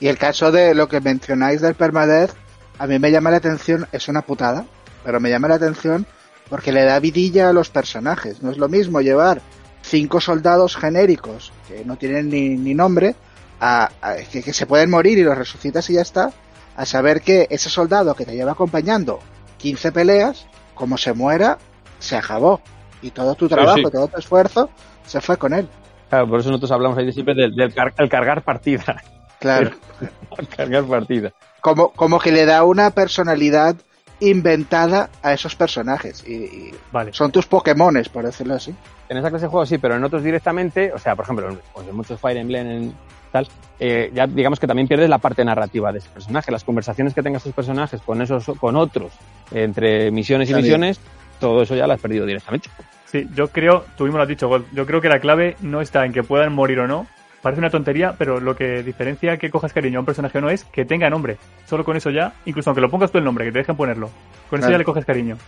Y 0.00 0.08
el 0.08 0.16
caso 0.16 0.50
de 0.50 0.74
lo 0.74 0.88
que 0.88 1.02
mencionáis 1.02 1.60
del 1.60 1.74
permadeath, 1.74 2.30
a 2.78 2.86
mí 2.86 2.98
me 2.98 3.10
llama 3.10 3.30
la 3.30 3.36
atención, 3.36 3.86
es 3.92 4.08
una 4.08 4.22
putada, 4.22 4.64
pero 5.04 5.20
me 5.20 5.28
llama 5.28 5.48
la 5.48 5.56
atención 5.56 6.06
porque 6.48 6.72
le 6.72 6.84
da 6.84 6.98
vidilla 7.00 7.50
a 7.50 7.52
los 7.52 7.68
personajes. 7.68 8.42
No 8.42 8.50
es 8.50 8.56
lo 8.56 8.70
mismo 8.70 9.02
llevar 9.02 9.42
cinco 9.82 10.18
soldados 10.18 10.74
genéricos 10.74 11.52
que 11.68 11.84
no 11.84 11.96
tienen 11.98 12.30
ni, 12.30 12.56
ni 12.56 12.72
nombre, 12.72 13.14
a, 13.60 13.90
a- 14.00 14.16
que, 14.16 14.42
que 14.42 14.54
se 14.54 14.64
pueden 14.64 14.88
morir 14.88 15.18
y 15.18 15.22
los 15.22 15.36
resucitas 15.36 15.90
y 15.90 15.94
ya 15.96 16.00
está, 16.00 16.32
a 16.76 16.86
saber 16.86 17.20
que 17.20 17.46
ese 17.50 17.68
soldado 17.68 18.14
que 18.14 18.24
te 18.24 18.34
lleva 18.34 18.52
acompañando 18.52 19.18
15 19.58 19.92
peleas, 19.92 20.46
como 20.74 20.96
se 20.96 21.12
muera, 21.12 21.58
se 21.98 22.16
acabó. 22.16 22.60
Y 23.02 23.10
todo 23.10 23.34
tu 23.34 23.48
trabajo, 23.48 23.76
sí. 23.76 23.82
todo 23.92 24.08
tu 24.08 24.18
esfuerzo 24.18 24.70
se 25.06 25.20
fue 25.20 25.36
con 25.36 25.54
él. 25.54 25.68
Claro, 26.08 26.28
por 26.28 26.40
eso 26.40 26.48
nosotros 26.48 26.70
hablamos 26.72 26.98
ahí 26.98 27.12
siempre 27.12 27.34
del, 27.34 27.54
del 27.54 27.72
car- 27.74 27.94
el 27.98 28.08
cargar 28.08 28.42
partida. 28.42 29.02
Claro. 29.38 29.70
cargar 30.56 30.84
partida. 30.84 31.32
como, 31.60 31.90
como 31.90 32.18
que 32.18 32.32
le 32.32 32.44
da 32.44 32.64
una 32.64 32.90
personalidad 32.90 33.76
inventada 34.20 35.10
a 35.22 35.32
esos 35.32 35.54
personajes. 35.54 36.24
Y, 36.26 36.32
y 36.34 36.74
Vale. 36.90 37.12
son 37.12 37.30
tus 37.30 37.46
Pokémones, 37.46 38.08
por 38.08 38.24
decirlo 38.24 38.54
así. 38.54 38.74
En 39.08 39.16
esa 39.16 39.30
clase 39.30 39.44
de 39.46 39.50
juegos 39.50 39.68
sí, 39.68 39.78
pero 39.78 39.94
en 39.96 40.04
otros 40.04 40.22
directamente, 40.22 40.92
o 40.92 40.98
sea, 40.98 41.14
por 41.14 41.24
ejemplo, 41.24 41.56
pues 41.72 41.86
en 41.86 41.94
muchos 41.96 42.20
Fire 42.20 42.36
Emblem 42.36 42.66
en 42.66 42.94
tal, 43.30 43.46
eh, 43.78 44.10
ya 44.14 44.26
digamos 44.26 44.58
que 44.58 44.66
también 44.66 44.88
pierdes 44.88 45.08
la 45.08 45.18
parte 45.18 45.44
narrativa 45.44 45.92
de 45.92 45.98
ese 45.98 46.08
personaje, 46.08 46.50
las 46.50 46.64
conversaciones 46.64 47.14
que 47.14 47.22
tengan 47.22 47.36
esos 47.40 47.52
personajes 47.52 48.00
con 48.02 48.20
esos, 48.22 48.44
con 48.58 48.74
otros, 48.76 49.12
entre 49.52 50.10
misiones 50.10 50.50
y 50.50 50.54
misiones, 50.54 50.98
todo 51.38 51.62
eso 51.62 51.74
ya 51.74 51.86
lo 51.86 51.92
has 51.94 52.00
perdido 52.00 52.26
directamente. 52.26 52.68
Sí, 53.06 53.26
yo 53.34 53.48
creo, 53.48 53.84
tú 53.96 54.04
mismo 54.04 54.18
lo 54.18 54.22
has 54.24 54.28
dicho, 54.28 54.48
Gold, 54.48 54.66
yo 54.72 54.84
creo 54.86 55.00
que 55.00 55.08
la 55.08 55.18
clave 55.20 55.56
no 55.60 55.80
está 55.80 56.04
en 56.04 56.12
que 56.12 56.22
puedan 56.22 56.52
morir 56.52 56.80
o 56.80 56.86
no. 56.86 57.06
Parece 57.40 57.60
una 57.60 57.70
tontería, 57.70 58.14
pero 58.18 58.40
lo 58.40 58.56
que 58.56 58.82
diferencia 58.82 59.36
que 59.36 59.48
cojas 59.48 59.72
cariño 59.72 59.98
a 59.98 60.00
un 60.00 60.06
personaje 60.06 60.38
o 60.38 60.40
no 60.40 60.50
es 60.50 60.64
que 60.64 60.84
tenga 60.84 61.08
nombre. 61.08 61.38
Solo 61.66 61.84
con 61.84 61.96
eso 61.96 62.10
ya, 62.10 62.34
incluso 62.44 62.68
aunque 62.70 62.80
lo 62.80 62.90
pongas 62.90 63.12
tú 63.12 63.18
el 63.18 63.24
nombre, 63.24 63.44
que 63.44 63.52
te 63.52 63.58
dejen 63.60 63.76
ponerlo. 63.76 64.10
Con 64.50 64.58
eso 64.58 64.66
Claro. 64.66 64.72
ya 64.72 64.78
le 64.78 64.84
coges 64.84 65.04
cariño. 65.04 65.38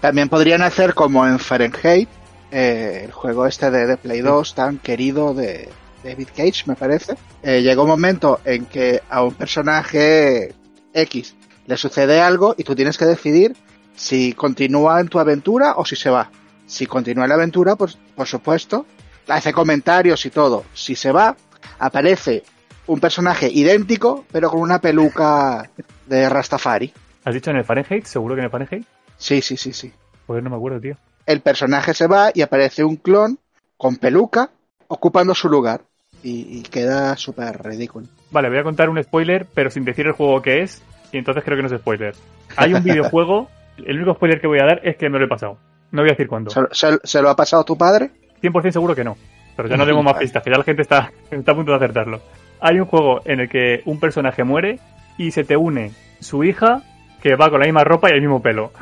También 0.00 0.28
podrían 0.28 0.60
hacer 0.62 0.92
como 0.94 1.26
en 1.26 1.38
Fahrenheit, 1.38 2.08
eh, 2.50 3.02
el 3.06 3.12
juego 3.12 3.46
este 3.46 3.70
de, 3.70 3.86
de 3.86 3.96
Play 3.96 4.20
2 4.20 4.54
tan 4.54 4.78
querido 4.78 5.32
de 5.32 5.70
David 6.04 6.28
Cage, 6.36 6.64
me 6.66 6.74
parece. 6.74 7.14
Eh, 7.42 7.62
llega 7.62 7.80
un 7.82 7.88
momento 7.88 8.40
en 8.44 8.66
que 8.66 9.00
a 9.08 9.22
un 9.24 9.32
personaje 9.34 10.52
X 10.92 11.34
le 11.66 11.76
sucede 11.76 12.20
algo 12.20 12.54
y 12.58 12.64
tú 12.64 12.74
tienes 12.74 12.98
que 12.98 13.06
decidir 13.06 13.56
si 13.96 14.32
continúa 14.32 15.00
en 15.00 15.08
tu 15.08 15.18
aventura 15.18 15.74
o 15.76 15.84
si 15.84 15.96
se 15.96 16.10
va. 16.10 16.30
Si 16.66 16.86
continúa 16.86 17.24
en 17.24 17.28
la 17.30 17.34
aventura, 17.36 17.76
pues 17.76 17.98
por 18.14 18.26
supuesto, 18.26 18.86
hace 19.28 19.52
comentarios 19.52 20.24
y 20.26 20.30
todo. 20.30 20.64
Si 20.74 20.94
se 20.96 21.12
va, 21.12 21.36
aparece 21.78 22.42
un 22.86 22.98
personaje 23.00 23.48
idéntico, 23.52 24.24
pero 24.32 24.50
con 24.50 24.60
una 24.60 24.80
peluca 24.80 25.70
de 26.06 26.28
Rastafari. 26.28 26.92
¿Has 27.24 27.34
dicho 27.34 27.50
en 27.50 27.56
el 27.56 27.64
Fahrenheit? 27.64 28.04
¿Seguro 28.06 28.34
que 28.34 28.40
en 28.40 28.46
el 28.46 28.50
Fahrenheit? 28.50 28.86
Sí, 29.16 29.40
sí, 29.42 29.56
sí, 29.56 29.72
sí. 29.72 29.92
Pues 30.26 30.42
no 30.42 30.50
me 30.50 30.56
acuerdo, 30.56 30.80
tío. 30.80 30.96
el 31.26 31.40
personaje 31.40 31.94
se 31.94 32.06
va 32.06 32.30
y 32.34 32.42
aparece 32.42 32.82
un 32.84 32.96
clon 32.96 33.38
con 33.76 33.96
peluca 33.96 34.50
ocupando 34.88 35.34
su 35.34 35.48
lugar. 35.48 35.82
Y, 36.24 36.58
y 36.58 36.62
queda 36.62 37.16
súper 37.16 37.60
ridículo. 37.64 38.06
Vale, 38.30 38.48
voy 38.48 38.58
a 38.58 38.62
contar 38.62 38.88
un 38.88 39.02
spoiler, 39.02 39.44
pero 39.52 39.70
sin 39.70 39.84
decir 39.84 40.06
el 40.06 40.12
juego 40.12 40.40
que 40.40 40.62
es, 40.62 40.80
y 41.10 41.18
entonces 41.18 41.42
creo 41.44 41.56
que 41.56 41.62
no 41.62 41.68
es 41.74 41.80
spoiler. 41.80 42.14
Hay 42.56 42.74
un 42.74 42.84
videojuego, 42.84 43.50
el 43.78 43.96
único 43.96 44.14
spoiler 44.14 44.40
que 44.40 44.46
voy 44.46 44.58
a 44.60 44.64
dar 44.66 44.80
es 44.84 44.96
que 44.96 45.08
me 45.08 45.18
lo 45.18 45.24
he 45.24 45.28
pasado. 45.28 45.58
No 45.90 46.02
voy 46.02 46.10
a 46.10 46.12
decir 46.12 46.28
cuándo. 46.28 46.50
¿Se, 46.50 46.60
se- 46.72 46.98
se 47.02 47.22
lo 47.22 47.30
ha 47.30 47.36
pasado 47.36 47.64
tu 47.64 47.76
padre? 47.76 48.10
100% 48.42 48.70
seguro 48.72 48.94
que 48.94 49.04
no. 49.04 49.16
Pero 49.56 49.68
ya 49.68 49.76
no 49.76 49.84
demos 49.86 50.02
más 50.04 50.14
pistas, 50.14 50.42
que 50.42 50.50
ya 50.50 50.56
la 50.56 50.64
gente 50.64 50.82
está, 50.82 51.12
está 51.30 51.52
a 51.52 51.54
punto 51.54 51.72
de 51.72 51.76
acertarlo. 51.76 52.20
Hay 52.60 52.78
un 52.80 52.86
juego 52.86 53.20
en 53.24 53.40
el 53.40 53.48
que 53.48 53.82
un 53.84 54.00
personaje 54.00 54.44
muere 54.44 54.78
y 55.18 55.30
se 55.32 55.44
te 55.44 55.56
une 55.56 55.92
su 56.20 56.42
hija 56.44 56.82
que 57.22 57.36
va 57.36 57.50
con 57.50 57.60
la 57.60 57.66
misma 57.66 57.84
ropa 57.84 58.08
y 58.10 58.14
el 58.14 58.20
mismo 58.20 58.40
pelo. 58.42 58.72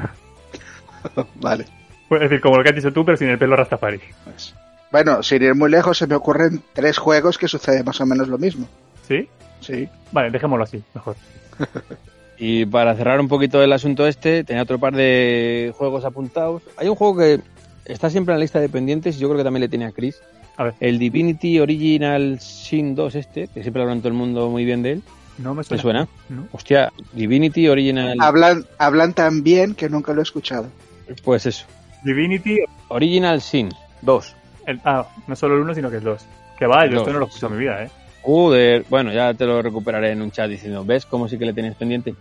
vale. 1.37 1.65
Es 2.11 2.21
decir, 2.21 2.41
como 2.41 2.57
lo 2.57 2.63
que 2.63 2.71
has 2.71 2.75
dicho 2.77 2.93
tú, 2.93 3.05
pero 3.05 3.17
sin 3.17 3.29
el 3.29 3.39
pelo 3.39 3.57
Rastafari. 3.57 4.01
pues. 4.25 4.55
Bueno, 4.93 5.23
sin 5.23 5.43
ir 5.43 5.55
muy 5.55 5.71
lejos, 5.71 5.99
se 5.99 6.07
me 6.07 6.15
ocurren 6.17 6.63
tres 6.73 6.99
juegos 6.99 7.39
que 7.39 7.47
sucede 7.49 7.85
más 7.85 8.01
o 8.01 8.07
menos 8.07 8.29
lo 8.29 8.39
mismo. 8.39 8.67
¿Sí? 9.07 9.29
Sí. 9.61 9.89
Vale, 10.13 10.31
dejémoslo 10.31 10.65
así, 10.65 10.83
mejor. 10.95 11.17
Y 12.43 12.65
para 12.65 12.95
cerrar 12.97 13.21
un 13.21 13.29
poquito 13.29 13.63
el 13.63 13.71
asunto 13.73 14.07
este, 14.07 14.45
tenía 14.45 14.63
otro 14.63 14.79
par 14.79 14.95
de 14.97 15.73
juegos 15.77 16.05
apuntados. 16.07 16.63
Hay 16.79 16.89
un 16.89 16.95
juego 16.97 17.19
que 17.19 17.41
está 17.85 18.09
siempre 18.09 18.33
en 18.33 18.39
la 18.41 18.43
lista 18.43 18.59
de 18.61 18.69
pendientes 18.71 19.17
y 19.17 19.19
yo 19.21 19.29
creo 19.29 19.39
que 19.39 19.45
también 19.45 19.61
le 19.61 19.69
tenía 19.69 19.89
a 19.89 19.93
Chris. 19.93 20.17
A 20.57 20.65
ver. 20.65 20.75
El 20.81 20.99
Divinity 20.99 21.61
Original 21.61 22.41
Sin 22.41 22.95
2 22.95 23.15
este, 23.15 23.49
que 23.49 23.61
siempre 23.63 23.83
hablan 23.83 23.99
todo 24.01 24.09
el 24.09 24.15
mundo 24.15 24.49
muy 24.49 24.65
bien 24.65 24.83
de 24.83 24.93
él. 24.93 25.03
No 25.39 25.55
me 25.55 25.63
¿Te 25.63 25.79
suena. 25.79 25.83
suena? 25.83 26.09
¿No? 26.31 26.49
Hostia, 26.53 26.93
Divinity 27.13 27.69
Original... 27.69 28.17
Hablan, 28.21 28.65
hablan 28.79 29.13
tan 29.13 29.43
bien 29.43 29.75
que 29.75 29.89
nunca 29.91 30.13
lo 30.15 30.21
he 30.21 30.23
escuchado. 30.23 30.67
Pues 31.25 31.45
eso. 31.47 31.67
Divinity. 32.05 32.59
Original 32.89 33.41
Sin 33.43 33.69
2. 34.03 34.35
el- 34.67 34.81
ah, 34.85 35.07
no 35.27 35.37
solo 35.37 35.57
el 35.57 35.61
uno, 35.61 35.75
sino 35.75 35.91
que 35.91 35.97
el 35.97 36.05
dos. 36.05 36.25
Que 36.59 36.67
va, 36.67 36.87
yo 36.87 36.99
esto 36.99 37.13
no 37.13 37.19
lo 37.21 37.25
he 37.25 37.29
escuchado 37.29 37.53
en 37.55 37.59
mi 37.59 37.65
vida, 37.65 37.85
¿eh? 37.85 37.91
Joder, 38.23 38.85
bueno, 38.89 39.13
ya 39.13 39.33
te 39.35 39.47
lo 39.47 39.63
recuperaré 39.63 40.11
en 40.11 40.23
un 40.23 40.31
chat 40.31 40.49
diciendo, 40.49 40.85
¿ves 40.85 41.07
cómo 41.07 41.29
sí 41.29 41.39
que 41.39 41.47
le 41.47 41.53
tienes 41.53 41.75
pendiente? 41.75 42.15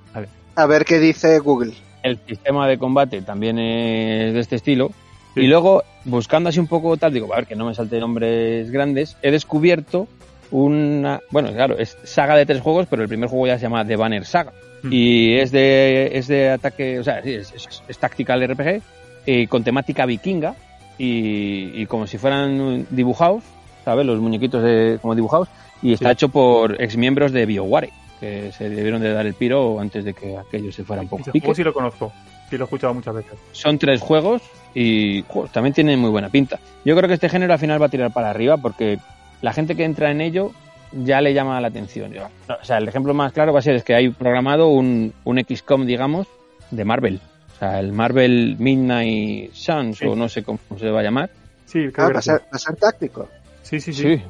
A 0.55 0.65
ver 0.65 0.85
qué 0.85 0.99
dice 0.99 1.39
Google. 1.39 1.73
El 2.03 2.19
sistema 2.27 2.67
de 2.67 2.77
combate 2.77 3.21
también 3.21 3.59
es 3.59 4.33
de 4.33 4.39
este 4.39 4.55
estilo. 4.55 4.91
Sí. 5.33 5.41
Y 5.41 5.47
luego, 5.47 5.83
buscando 6.05 6.49
así 6.49 6.59
un 6.59 6.67
poco 6.67 6.95
tal, 6.97 7.13
digo, 7.13 7.31
a 7.33 7.37
ver, 7.37 7.47
que 7.47 7.55
no 7.55 7.65
me 7.65 7.75
salte 7.75 7.99
nombres 7.99 8.71
grandes, 8.71 9.17
he 9.21 9.31
descubierto 9.31 10.07
una... 10.51 11.21
Bueno, 11.29 11.51
claro, 11.51 11.77
es 11.77 11.97
saga 12.03 12.35
de 12.35 12.45
tres 12.45 12.61
juegos, 12.61 12.87
pero 12.89 13.03
el 13.03 13.09
primer 13.09 13.29
juego 13.29 13.47
ya 13.47 13.57
se 13.57 13.63
llama 13.63 13.85
The 13.85 13.95
Banner 13.95 14.25
Saga. 14.25 14.53
Mm. 14.83 14.89
Y 14.91 15.33
es 15.35 15.51
de, 15.51 16.11
es 16.13 16.27
de 16.27 16.49
ataque, 16.49 16.99
o 16.99 17.03
sea, 17.03 17.21
sí, 17.21 17.33
es, 17.33 17.53
es, 17.53 17.83
es 17.87 17.97
tactical 17.97 18.47
RPG, 18.47 18.81
eh, 19.25 19.47
con 19.47 19.63
temática 19.63 20.05
vikinga, 20.05 20.55
y, 20.97 21.81
y 21.81 21.85
como 21.85 22.07
si 22.07 22.17
fueran 22.17 22.87
dibujados, 22.89 23.43
¿sabes? 23.85 24.05
Los 24.05 24.19
muñequitos 24.19 24.63
de, 24.63 24.99
como 25.01 25.15
dibujados. 25.15 25.47
Y 25.81 25.93
está 25.93 26.09
Sí. 26.09 26.13
hecho 26.13 26.29
por 26.29 26.81
exmiembros 26.81 27.31
de 27.31 27.45
BioWare, 27.45 27.89
que 28.19 28.51
se 28.51 28.69
debieron 28.69 29.01
de 29.01 29.13
dar 29.13 29.25
el 29.25 29.33
piro 29.33 29.79
antes 29.79 30.03
de 30.03 30.13
que 30.13 30.37
aquello 30.37 30.71
se 30.71 30.83
fuera 30.83 31.01
un 31.01 31.07
poco. 31.07 31.23
Pique. 31.31 31.39
juego 31.39 31.55
sí 31.55 31.63
lo 31.63 31.73
conozco. 31.73 32.11
Sí 32.49 32.57
lo 32.57 32.63
he 32.63 32.65
escuchado 32.65 32.93
muchas 32.93 33.13
veces. 33.15 33.33
Son 33.51 33.77
tres 33.77 34.01
juegos 34.01 34.41
y 34.73 35.23
también 35.53 35.73
tienen 35.73 35.99
muy 35.99 36.09
buena 36.09 36.29
pinta. 36.29 36.59
Yo 36.83 36.95
creo 36.95 37.07
que 37.07 37.13
este 37.13 37.29
género 37.29 37.53
al 37.53 37.59
final 37.59 37.81
va 37.81 37.85
a 37.85 37.89
tirar 37.89 38.11
para 38.11 38.29
arriba 38.31 38.57
porque 38.57 38.97
la 39.41 39.53
gente 39.53 39.75
que 39.75 39.83
entra 39.83 40.09
en 40.11 40.19
ello 40.21 40.51
ya 40.91 41.21
le 41.21 41.33
llama 41.33 41.61
la 41.61 41.67
atención. 41.67 42.11
Yo- 42.11 42.27
O 42.61 42.65
sea, 42.65 42.79
el 42.79 42.87
ejemplo 42.87 43.13
más 43.13 43.31
claro 43.33 43.53
va 43.53 43.59
a 43.59 43.61
ser 43.61 43.75
es 43.75 43.83
que 43.83 43.93
hay 43.93 44.09
programado 44.09 44.67
un, 44.69 45.13
un 45.23 45.37
XCOM, 45.45 45.85
digamos, 45.85 46.27
de 46.71 46.83
Marvel. 46.85 47.21
O 47.55 47.59
sea, 47.59 47.79
el 47.79 47.91
Marvel 47.93 48.55
Midnight 48.57 49.53
Suns, 49.53 49.99
Sí. 49.99 50.05
o 50.07 50.15
no 50.15 50.27
sé 50.27 50.43
cómo 50.43 50.59
se 50.79 50.89
va 50.89 51.01
a 51.01 51.03
llamar. 51.03 51.29
Sí, 51.65 51.89
creo 51.93 52.07
Ah, 52.07 52.11
va 52.13 52.19
a 52.19 52.21
ser, 52.23 52.39
va 52.41 52.47
a 52.53 52.57
ser 52.59 52.75
táctico. 52.77 53.27
Sí, 53.61 53.79
sí, 53.79 53.93
sí. 53.93 54.01
Sí. 54.17 54.21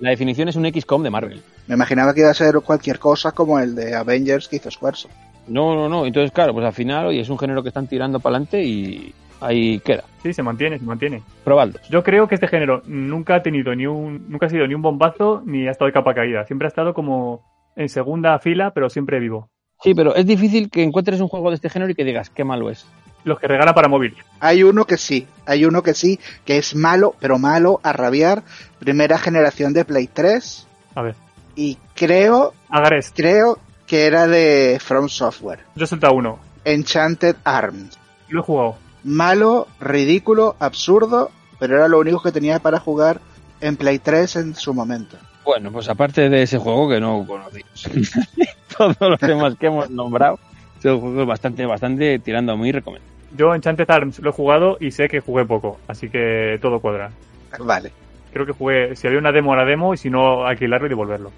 La 0.00 0.10
definición 0.10 0.48
es 0.48 0.56
un 0.56 0.66
XCOM 0.66 1.02
de 1.02 1.10
Marvel. 1.10 1.42
Me 1.66 1.74
imaginaba 1.74 2.12
que 2.12 2.20
iba 2.20 2.30
a 2.30 2.34
ser 2.34 2.54
cualquier 2.60 2.98
cosa 2.98 3.32
como 3.32 3.58
el 3.58 3.74
de 3.74 3.94
Avengers 3.94 4.48
que 4.48 4.56
hizo 4.56 4.70
Squaresoft. 4.70 5.14
No, 5.48 5.74
no, 5.74 5.88
no. 5.88 6.06
Entonces, 6.06 6.32
claro, 6.32 6.52
pues 6.52 6.66
al 6.66 6.72
final, 6.72 7.06
oye, 7.06 7.20
es 7.20 7.28
un 7.28 7.38
género 7.38 7.62
que 7.62 7.68
están 7.68 7.86
tirando 7.86 8.20
para 8.20 8.36
adelante 8.36 8.62
y 8.62 9.14
ahí 9.40 9.78
queda. 9.80 10.04
Sí, 10.22 10.32
se 10.32 10.42
mantiene, 10.42 10.78
se 10.78 10.84
mantiene. 10.84 11.22
Probadlo. 11.44 11.78
Yo 11.88 12.02
creo 12.02 12.28
que 12.28 12.34
este 12.34 12.48
género 12.48 12.82
nunca 12.86 13.36
ha 13.36 13.42
tenido 13.42 13.74
ni 13.74 13.86
un, 13.86 14.28
nunca 14.28 14.46
ha 14.46 14.50
sido 14.50 14.66
ni 14.66 14.74
un 14.74 14.82
bombazo 14.82 15.42
ni 15.44 15.66
ha 15.66 15.70
estado 15.70 15.86
de 15.86 15.92
capa 15.92 16.14
caída. 16.14 16.44
Siempre 16.44 16.66
ha 16.66 16.68
estado 16.68 16.94
como 16.94 17.42
en 17.76 17.88
segunda 17.88 18.38
fila, 18.38 18.72
pero 18.72 18.90
siempre 18.90 19.20
vivo. 19.20 19.50
Sí, 19.82 19.94
pero 19.94 20.14
es 20.14 20.26
difícil 20.26 20.70
que 20.70 20.82
encuentres 20.82 21.20
un 21.20 21.28
juego 21.28 21.50
de 21.50 21.56
este 21.56 21.68
género 21.70 21.92
y 21.92 21.94
que 21.94 22.04
digas 22.04 22.30
qué 22.30 22.44
malo 22.44 22.70
es. 22.70 22.86
Los 23.26 23.40
que 23.40 23.48
regala 23.48 23.74
para 23.74 23.88
móvil. 23.88 24.14
Hay 24.38 24.62
uno 24.62 24.84
que 24.84 24.96
sí, 24.96 25.26
hay 25.46 25.64
uno 25.64 25.82
que 25.82 25.94
sí, 25.94 26.20
que 26.44 26.58
es 26.58 26.76
malo, 26.76 27.16
pero 27.18 27.40
malo 27.40 27.80
a 27.82 27.92
rabiar. 27.92 28.44
Primera 28.78 29.18
generación 29.18 29.72
de 29.72 29.84
Play 29.84 30.06
3. 30.06 30.64
A 30.94 31.02
ver. 31.02 31.16
Y 31.56 31.76
creo, 31.96 32.54
Agarest. 32.70 33.16
creo 33.16 33.58
que 33.84 34.06
era 34.06 34.28
de 34.28 34.78
From 34.80 35.08
Software. 35.08 35.58
Yo 35.74 35.86
he 35.86 35.88
soltado 35.88 36.14
uno. 36.14 36.38
Enchanted 36.64 37.34
Arms. 37.42 37.98
Lo 38.28 38.42
he 38.42 38.44
jugado. 38.44 38.76
Malo, 39.02 39.66
ridículo, 39.80 40.54
absurdo, 40.60 41.32
pero 41.58 41.78
era 41.78 41.88
lo 41.88 41.98
único 41.98 42.22
que 42.22 42.30
tenía 42.30 42.60
para 42.60 42.78
jugar 42.78 43.20
en 43.60 43.76
Play 43.76 43.98
3 43.98 44.36
en 44.36 44.54
su 44.54 44.72
momento. 44.72 45.16
Bueno, 45.44 45.72
pues 45.72 45.88
aparte 45.88 46.28
de 46.28 46.42
ese 46.44 46.58
juego 46.58 46.88
que 46.88 47.00
no 47.00 47.26
conocimos, 47.26 47.88
todos 48.78 48.96
los 49.00 49.18
temas 49.18 49.56
que 49.56 49.66
hemos 49.66 49.90
nombrado, 49.90 50.38
son 50.80 51.00
juegos 51.00 51.26
bastante, 51.26 51.66
bastante 51.66 52.20
tirando 52.20 52.52
a 52.52 52.56
muy 52.56 52.70
recomendables. 52.70 53.15
Yo 53.36 53.54
Enchanted 53.54 53.90
Arms 53.90 54.18
lo 54.20 54.30
he 54.30 54.32
jugado 54.32 54.76
y 54.80 54.90
sé 54.90 55.08
que 55.08 55.20
jugué 55.20 55.44
poco, 55.44 55.78
así 55.88 56.08
que 56.08 56.58
todo 56.60 56.80
cuadra. 56.80 57.10
Vale. 57.58 57.90
Creo 58.32 58.46
que 58.46 58.52
jugué, 58.52 58.96
si 58.96 59.06
había 59.06 59.18
una 59.18 59.32
demo, 59.32 59.54
la 59.56 59.64
demo, 59.64 59.94
y 59.94 59.96
si 59.96 60.10
no, 60.10 60.44
alquilarlo 60.46 60.86
y 60.86 60.90
devolverlo. 60.90 61.32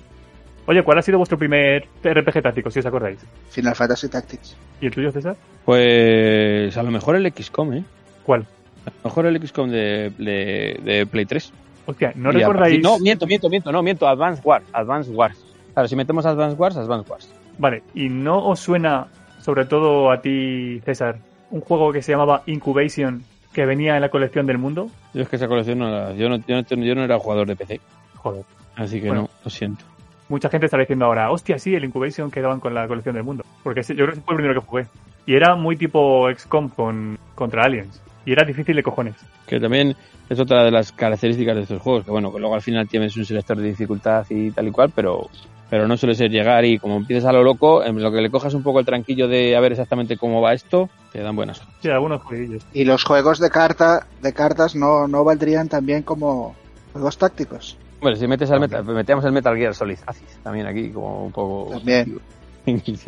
Oye, 0.66 0.82
¿cuál 0.82 0.98
ha 0.98 1.02
sido 1.02 1.18
vuestro 1.18 1.38
primer 1.38 1.86
RPG 2.02 2.42
táctico, 2.42 2.70
si 2.70 2.80
os 2.80 2.86
acordáis? 2.86 3.18
Final 3.50 3.74
Fantasy 3.74 4.08
Tactics. 4.08 4.56
¿Y 4.80 4.86
el 4.86 4.92
tuyo, 4.92 5.10
César? 5.12 5.36
Pues 5.64 6.76
a 6.76 6.82
lo 6.82 6.90
mejor 6.90 7.16
el 7.16 7.32
XCOM, 7.32 7.72
¿eh? 7.72 7.84
¿Cuál? 8.24 8.46
A 8.84 8.90
lo 8.90 9.04
mejor 9.04 9.26
el 9.26 9.46
XCOM 9.46 9.70
de, 9.70 10.12
de, 10.18 10.78
de 10.82 11.06
Play 11.06 11.24
3. 11.24 11.52
Hostia, 11.86 12.12
¿no 12.16 12.30
Y 12.32 12.36
a 12.36 12.38
recordáis? 12.40 12.82
No, 12.82 12.98
miento, 12.98 13.26
miento, 13.26 13.48
miento, 13.48 13.72
no, 13.72 13.82
miento, 13.82 14.06
Advance 14.06 14.42
Wars, 14.44 14.66
Advance 14.74 15.10
Wars. 15.10 15.38
Claro, 15.72 15.88
si 15.88 15.96
metemos 15.96 16.26
Advance 16.26 16.56
Wars, 16.56 16.76
Advance 16.76 17.10
Wars. 17.10 17.32
Vale, 17.56 17.82
¿y 17.94 18.10
no 18.10 18.46
os 18.46 18.60
suena, 18.60 19.06
sobre 19.40 19.64
todo 19.64 20.10
a 20.10 20.20
ti, 20.20 20.80
César, 20.84 21.16
un 21.50 21.60
juego 21.60 21.92
que 21.92 22.02
se 22.02 22.12
llamaba 22.12 22.42
Incubation 22.46 23.22
que 23.52 23.64
venía 23.66 23.96
en 23.96 24.02
la 24.02 24.08
colección 24.08 24.46
del 24.46 24.58
mundo? 24.58 24.88
Yo 25.14 25.22
es 25.22 25.28
que 25.28 25.36
esa 25.36 25.48
colección 25.48 25.78
no 25.78 25.90
la... 25.90 26.12
Yo 26.14 26.28
no, 26.28 26.36
yo 26.46 26.56
no, 26.56 26.84
yo 26.84 26.94
no 26.94 27.04
era 27.04 27.18
jugador 27.18 27.46
de 27.46 27.56
PC, 27.56 27.80
Joder. 28.16 28.44
así 28.76 29.00
que 29.00 29.08
Bueno. 29.08 29.22
no, 29.22 29.30
lo 29.44 29.50
siento. 29.50 29.84
Mucha 30.28 30.50
gente 30.50 30.66
estará 30.66 30.82
diciendo 30.82 31.06
ahora, 31.06 31.30
hostia, 31.30 31.58
sí, 31.58 31.74
el 31.74 31.84
Incubation 31.84 32.30
que 32.30 32.42
daban 32.42 32.60
con 32.60 32.74
la 32.74 32.86
colección 32.86 33.14
del 33.14 33.24
mundo. 33.24 33.44
Porque 33.62 33.82
yo 33.82 33.94
creo 33.94 34.12
que 34.12 34.20
fue 34.20 34.34
el 34.34 34.36
primero 34.36 34.60
que 34.60 34.66
jugué. 34.66 34.86
Y 35.26 35.34
era 35.34 35.56
muy 35.56 35.76
tipo 35.76 36.28
XCOM 36.30 36.68
con, 36.68 37.18
contra 37.34 37.64
aliens. 37.64 38.02
Y 38.26 38.32
era 38.32 38.44
difícil 38.44 38.76
de 38.76 38.82
cojones. 38.82 39.14
Que 39.46 39.58
también 39.58 39.96
es 40.28 40.38
otra 40.38 40.62
de 40.64 40.70
las 40.70 40.92
características 40.92 41.56
de 41.56 41.62
estos 41.62 41.80
juegos, 41.80 42.04
que 42.04 42.10
bueno, 42.10 42.30
que 42.30 42.38
luego 42.38 42.54
al 42.54 42.60
final 42.60 42.86
tienes 42.86 43.16
un 43.16 43.24
selector 43.24 43.56
de 43.56 43.68
dificultad 43.68 44.26
y 44.28 44.50
tal 44.50 44.68
y 44.68 44.70
cual, 44.70 44.92
pero, 44.94 45.28
pero 45.70 45.88
no 45.88 45.96
suele 45.96 46.14
ser 46.14 46.30
llegar 46.30 46.66
y 46.66 46.78
como 46.78 46.96
empiezas 46.96 47.24
a 47.24 47.32
lo 47.32 47.42
loco, 47.42 47.82
en 47.82 48.02
lo 48.02 48.12
que 48.12 48.20
le 48.20 48.30
cojas 48.30 48.52
un 48.52 48.62
poco 48.62 48.80
el 48.80 48.84
tranquillo 48.86 49.28
de 49.28 49.56
a 49.56 49.60
ver 49.60 49.72
exactamente 49.72 50.18
cómo 50.18 50.42
va 50.42 50.52
esto, 50.52 50.90
te 51.18 51.24
dan 51.24 51.34
buenas. 51.34 51.60
Sí, 51.82 51.88
algunos 51.88 52.22
jueguillos. 52.22 52.64
Y 52.72 52.84
los 52.84 53.02
juegos 53.02 53.40
de 53.40 53.50
carta 53.50 54.06
de 54.22 54.32
cartas 54.32 54.76
no, 54.76 55.08
no 55.08 55.24
valdrían 55.24 55.68
también 55.68 56.04
como 56.04 56.54
juegos 56.92 57.18
tácticos. 57.18 57.76
Bueno, 58.00 58.16
si 58.16 58.28
metes 58.28 58.48
al 58.52 58.60
metal, 58.60 58.84
metemos 58.84 59.24
el 59.24 59.32
Metal 59.32 59.56
Gear 59.56 59.74
Solid 59.74 59.98
también 60.44 60.68
aquí, 60.68 60.90
como 60.90 61.24
un 61.24 61.32
poco... 61.32 61.72
También. 61.72 62.20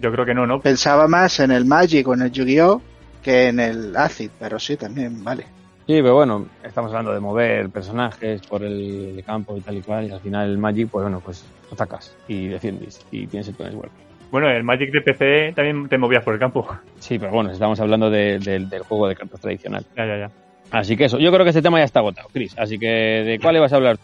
Yo 0.00 0.12
creo 0.12 0.26
que 0.26 0.34
no, 0.34 0.46
¿no? 0.46 0.60
Pensaba 0.60 1.08
más 1.08 1.40
en 1.40 1.50
el 1.50 1.64
Magic 1.64 2.06
o 2.08 2.12
en 2.12 2.22
el 2.22 2.30
Yu-Gi-Oh 2.30 2.82
que 3.22 3.48
en 3.48 3.60
el 3.60 3.96
Acid, 3.96 4.30
pero 4.38 4.58
sí, 4.58 4.76
también 4.76 5.24
vale. 5.24 5.44
Sí, 5.86 5.94
pero 6.02 6.16
bueno, 6.16 6.46
estamos 6.62 6.90
hablando 6.90 7.14
de 7.14 7.20
mover 7.20 7.70
personajes 7.70 8.42
por 8.42 8.62
el 8.62 9.22
campo 9.24 9.56
y 9.56 9.62
tal 9.62 9.78
y 9.78 9.80
cual, 9.80 10.06
y 10.08 10.10
al 10.10 10.20
final 10.20 10.50
el 10.50 10.58
Magic, 10.58 10.90
pues 10.90 11.04
bueno, 11.04 11.20
pues 11.20 11.44
atacas 11.72 12.14
y 12.28 12.48
defiendes 12.48 13.00
y 13.10 13.26
tienes 13.26 13.48
el 13.48 13.54
plan 13.54 13.72
igual. 13.72 13.90
Bueno, 14.30 14.48
el 14.48 14.62
Magic 14.62 14.92
de 14.92 15.00
PC 15.00 15.52
también 15.54 15.88
te 15.88 15.98
movías 15.98 16.22
por 16.22 16.34
el 16.34 16.40
campo. 16.40 16.66
Sí, 16.98 17.18
pero 17.18 17.32
bueno, 17.32 17.50
estamos 17.50 17.80
hablando 17.80 18.10
de- 18.10 18.38
del- 18.38 18.68
del 18.68 18.82
juego 18.82 19.08
de 19.08 19.16
cartas 19.16 19.40
tradicional. 19.40 19.84
Ya, 19.96 20.06
ya, 20.06 20.16
ya. 20.18 20.30
Así 20.70 20.96
que 20.96 21.06
eso, 21.06 21.18
yo 21.18 21.32
creo 21.32 21.44
que 21.44 21.50
este 21.50 21.62
tema 21.62 21.78
ya 21.78 21.84
está 21.84 21.98
agotado, 21.98 22.28
Chris. 22.32 22.56
Así 22.58 22.78
que, 22.78 22.86
¿de 22.86 23.38
cuál 23.42 23.56
ibas 23.56 23.72
a 23.72 23.76
hablar? 23.76 23.96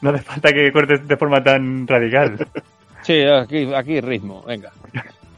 No 0.00 0.10
hace 0.10 0.22
falta 0.24 0.52
que 0.52 0.72
cortes 0.72 1.06
de 1.06 1.16
forma 1.16 1.42
tan 1.42 1.86
radical. 1.86 2.36
Sí, 3.02 3.20
aquí, 3.22 3.68
aquí 3.74 4.00
ritmo, 4.00 4.44
venga. 4.46 4.70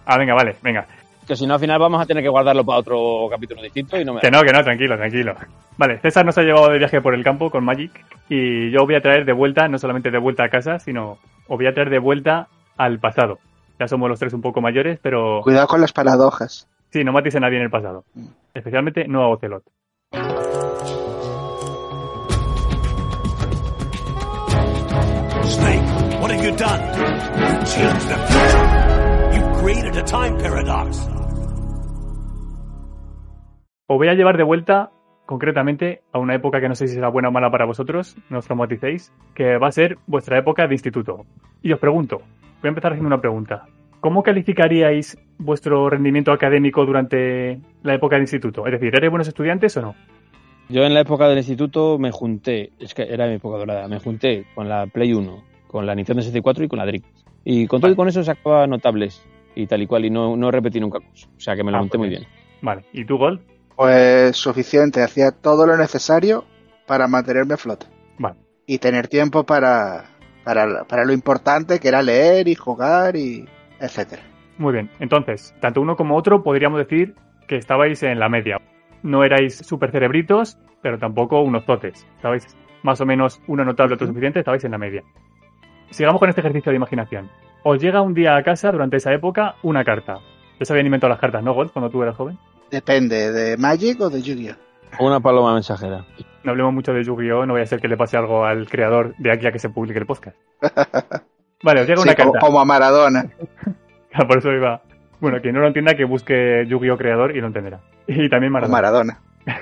Ah, 0.04 0.18
venga, 0.18 0.34
vale, 0.34 0.54
venga. 0.62 0.86
Que 1.26 1.34
si 1.34 1.46
no, 1.46 1.54
al 1.54 1.60
final 1.60 1.78
vamos 1.78 1.98
a 1.98 2.04
tener 2.04 2.22
que 2.22 2.28
guardarlo 2.28 2.62
para 2.62 2.78
otro 2.80 3.26
capítulo 3.30 3.62
distinto 3.62 3.98
y 3.98 4.04
no 4.04 4.12
me... 4.12 4.20
Que 4.20 4.30
no, 4.30 4.42
que 4.42 4.52
no, 4.52 4.62
tranquilo, 4.62 4.98
tranquilo. 4.98 5.34
Vale, 5.78 5.98
César 6.00 6.26
nos 6.26 6.36
ha 6.36 6.42
llevado 6.42 6.68
de 6.68 6.76
viaje 6.76 7.00
por 7.00 7.14
el 7.14 7.24
campo 7.24 7.48
con 7.50 7.64
Magic 7.64 7.90
y 8.28 8.70
yo 8.70 8.84
voy 8.84 8.96
a 8.96 9.00
traer 9.00 9.24
de 9.24 9.32
vuelta, 9.32 9.66
no 9.66 9.78
solamente 9.78 10.10
de 10.10 10.18
vuelta 10.18 10.44
a 10.44 10.50
casa, 10.50 10.78
sino 10.78 11.12
os 11.48 11.56
voy 11.56 11.66
a 11.66 11.72
traer 11.72 11.88
de 11.88 11.98
vuelta 12.00 12.48
al 12.76 12.98
pasado. 12.98 13.38
Ya 13.78 13.88
somos 13.88 14.08
los 14.08 14.18
tres 14.18 14.32
un 14.34 14.40
poco 14.40 14.60
mayores, 14.60 14.98
pero 15.02 15.40
Cuidado 15.42 15.66
con 15.66 15.80
las 15.80 15.92
paradojas. 15.92 16.68
sí, 16.90 17.02
no 17.04 17.12
matéis 17.12 17.34
a 17.36 17.40
nadie 17.40 17.56
en 17.58 17.64
el 17.64 17.70
pasado. 17.70 18.04
Especialmente 18.54 19.06
no 19.08 19.22
a 19.22 19.28
Ocelot. 19.28 19.64
Snake, 25.44 26.20
what 26.20 26.30
have 26.30 26.42
you 26.44 26.52
done? 26.56 26.80
You 27.38 27.64
changed 27.66 28.08
the 28.08 28.18
future. 28.28 28.66
You 29.34 29.60
created 29.60 29.96
a 29.96 30.02
time 30.04 30.38
paradox. 30.38 31.08
Os 33.86 33.98
voy 33.98 34.08
a 34.08 34.14
llevar 34.14 34.36
de 34.38 34.44
vuelta, 34.44 34.90
concretamente, 35.26 36.02
a 36.12 36.18
una 36.18 36.34
época 36.34 36.60
que 36.60 36.68
no 36.68 36.74
sé 36.74 36.88
si 36.88 36.94
será 36.94 37.08
buena 37.08 37.28
o 37.28 37.32
mala 37.32 37.50
para 37.50 37.66
vosotros, 37.66 38.16
no 38.30 38.38
os 38.38 38.46
traumaticéis, 38.46 39.12
que 39.34 39.58
va 39.58 39.68
a 39.68 39.72
ser 39.72 39.98
vuestra 40.06 40.38
época 40.38 40.66
de 40.66 40.74
instituto. 40.74 41.26
Y 41.62 41.72
os 41.72 41.78
pregunto, 41.78 42.22
voy 42.64 42.68
a 42.68 42.70
empezar 42.70 42.92
haciendo 42.92 43.08
una 43.08 43.20
pregunta. 43.20 43.66
¿Cómo 44.00 44.22
calificaríais 44.22 45.18
vuestro 45.38 45.88
rendimiento 45.90 46.32
académico 46.32 46.84
durante 46.86 47.60
la 47.82 47.94
época 47.94 48.16
de 48.16 48.22
instituto? 48.22 48.66
Es 48.66 48.72
decir, 48.72 48.94
¿erais 48.94 49.10
buenos 49.10 49.28
estudiantes 49.28 49.76
o 49.76 49.82
no? 49.82 49.94
Yo 50.70 50.82
en 50.84 50.94
la 50.94 51.00
época 51.00 51.28
del 51.28 51.38
instituto 51.38 51.98
me 51.98 52.10
junté, 52.10 52.72
es 52.78 52.94
que 52.94 53.02
era 53.02 53.26
mi 53.26 53.34
época 53.34 53.58
dorada, 53.58 53.86
me 53.86 53.98
junté 53.98 54.46
con 54.54 54.66
la 54.68 54.86
Play 54.86 55.12
1, 55.12 55.44
con 55.66 55.84
la 55.84 55.94
Nintendo 55.94 56.22
64 56.22 56.64
y 56.64 56.68
con 56.68 56.78
la 56.78 56.86
Drick. 56.86 57.04
Y 57.44 57.66
con 57.66 57.82
todo 57.82 57.90
y 57.90 57.96
con 57.96 58.08
eso 58.08 58.22
sacaba 58.24 58.66
notables 58.66 59.22
y 59.54 59.66
tal 59.66 59.82
y 59.82 59.86
cual, 59.86 60.06
y 60.06 60.10
no, 60.10 60.36
no 60.36 60.50
repetí 60.50 60.80
nunca 60.80 61.00
curso. 61.00 61.28
O 61.36 61.40
sea 61.40 61.54
que 61.54 61.62
me 61.64 61.70
lo 61.70 61.76
Ah, 61.76 61.80
monté 61.80 61.98
pues 61.98 62.08
muy 62.08 62.08
bien. 62.08 62.26
Vale, 62.62 62.84
¿y 62.94 63.04
tú, 63.04 63.18
Gold? 63.18 63.40
Pues 63.76 64.36
suficiente, 64.38 65.02
hacía 65.02 65.32
todo 65.32 65.66
lo 65.66 65.76
necesario 65.76 66.44
para 66.86 67.08
mantenerme 67.08 67.54
a 67.54 67.58
flote. 67.58 67.86
Vale. 68.18 68.36
Y 68.66 68.78
tener 68.78 69.08
tiempo 69.08 69.44
para, 69.44 70.13
para, 70.44 70.84
para 70.84 71.04
lo 71.04 71.12
importante 71.12 71.80
que 71.80 71.88
era 71.88 72.02
leer 72.02 72.48
y 72.48 72.54
jugar 72.54 73.16
y 73.16 73.48
etcétera. 73.80 74.22
Muy 74.58 74.72
bien, 74.72 74.90
entonces, 75.00 75.54
tanto 75.60 75.80
uno 75.80 75.96
como 75.96 76.16
otro 76.16 76.42
podríamos 76.42 76.78
decir 76.78 77.14
que 77.48 77.56
estabais 77.56 78.02
en 78.02 78.20
la 78.20 78.28
media. 78.28 78.58
No 79.02 79.24
erais 79.24 79.56
super 79.56 79.90
cerebritos, 79.90 80.58
pero 80.80 80.98
tampoco 80.98 81.40
unos 81.40 81.66
totes. 81.66 82.06
Estabais 82.16 82.56
más 82.82 83.00
o 83.00 83.06
menos 83.06 83.40
uno 83.46 83.64
notable, 83.64 83.94
otro 83.94 84.06
suficiente, 84.06 84.38
estabais 84.38 84.64
en 84.64 84.70
la 84.70 84.78
media. 84.78 85.02
Sigamos 85.90 86.20
con 86.20 86.28
este 86.28 86.40
ejercicio 86.40 86.70
de 86.70 86.76
imaginación. 86.76 87.30
Os 87.62 87.80
llega 87.80 88.02
un 88.02 88.14
día 88.14 88.36
a 88.36 88.42
casa 88.42 88.70
durante 88.70 88.98
esa 88.98 89.12
época 89.12 89.56
una 89.62 89.84
carta. 89.84 90.18
Ya 90.58 90.66
se 90.66 90.72
habían 90.72 90.86
inventado 90.86 91.10
las 91.10 91.20
cartas, 91.20 91.42
¿no, 91.42 91.54
Gold, 91.54 91.72
cuando 91.72 91.90
tú 91.90 92.02
eras 92.02 92.16
joven? 92.16 92.38
Depende, 92.70 93.32
de 93.32 93.56
Magic 93.56 94.00
o 94.00 94.10
de 94.10 94.22
Yu-Gi-Oh. 94.22 95.04
Una 95.04 95.20
paloma 95.20 95.54
mensajera. 95.54 96.04
No 96.44 96.50
hablemos 96.50 96.72
mucho 96.74 96.92
de 96.92 97.02
Yu-Gi-Oh! 97.04 97.46
No 97.46 97.54
vaya 97.54 97.64
a 97.64 97.66
ser 97.66 97.80
que 97.80 97.88
le 97.88 97.96
pase 97.96 98.16
algo 98.16 98.44
al 98.44 98.68
creador 98.68 99.14
de 99.18 99.32
aquí 99.32 99.46
a 99.46 99.52
que 99.52 99.58
se 99.58 99.70
publique 99.70 99.98
el 99.98 100.06
podcast. 100.06 100.36
Vale, 101.62 101.80
os 101.80 101.86
llega 101.86 102.00
Sí, 102.02 102.08
una 102.08 102.14
carta. 102.14 102.38
como 102.40 102.60
a 102.60 102.64
Maradona. 102.64 103.24
Por 104.28 104.38
eso 104.38 104.52
iba. 104.52 104.82
Bueno, 105.20 105.40
quien 105.40 105.54
no 105.54 105.60
lo 105.62 105.68
entienda, 105.68 105.94
que 105.94 106.04
busque 106.04 106.64
Yu-Gi-Oh! 106.68 106.96
creador 106.98 107.36
y 107.36 107.40
lo 107.40 107.46
entenderá. 107.46 107.80
Y 108.06 108.28
también 108.28 108.52
O 108.54 108.68
Maradona. 108.68 108.72
Maradona. 108.72 109.18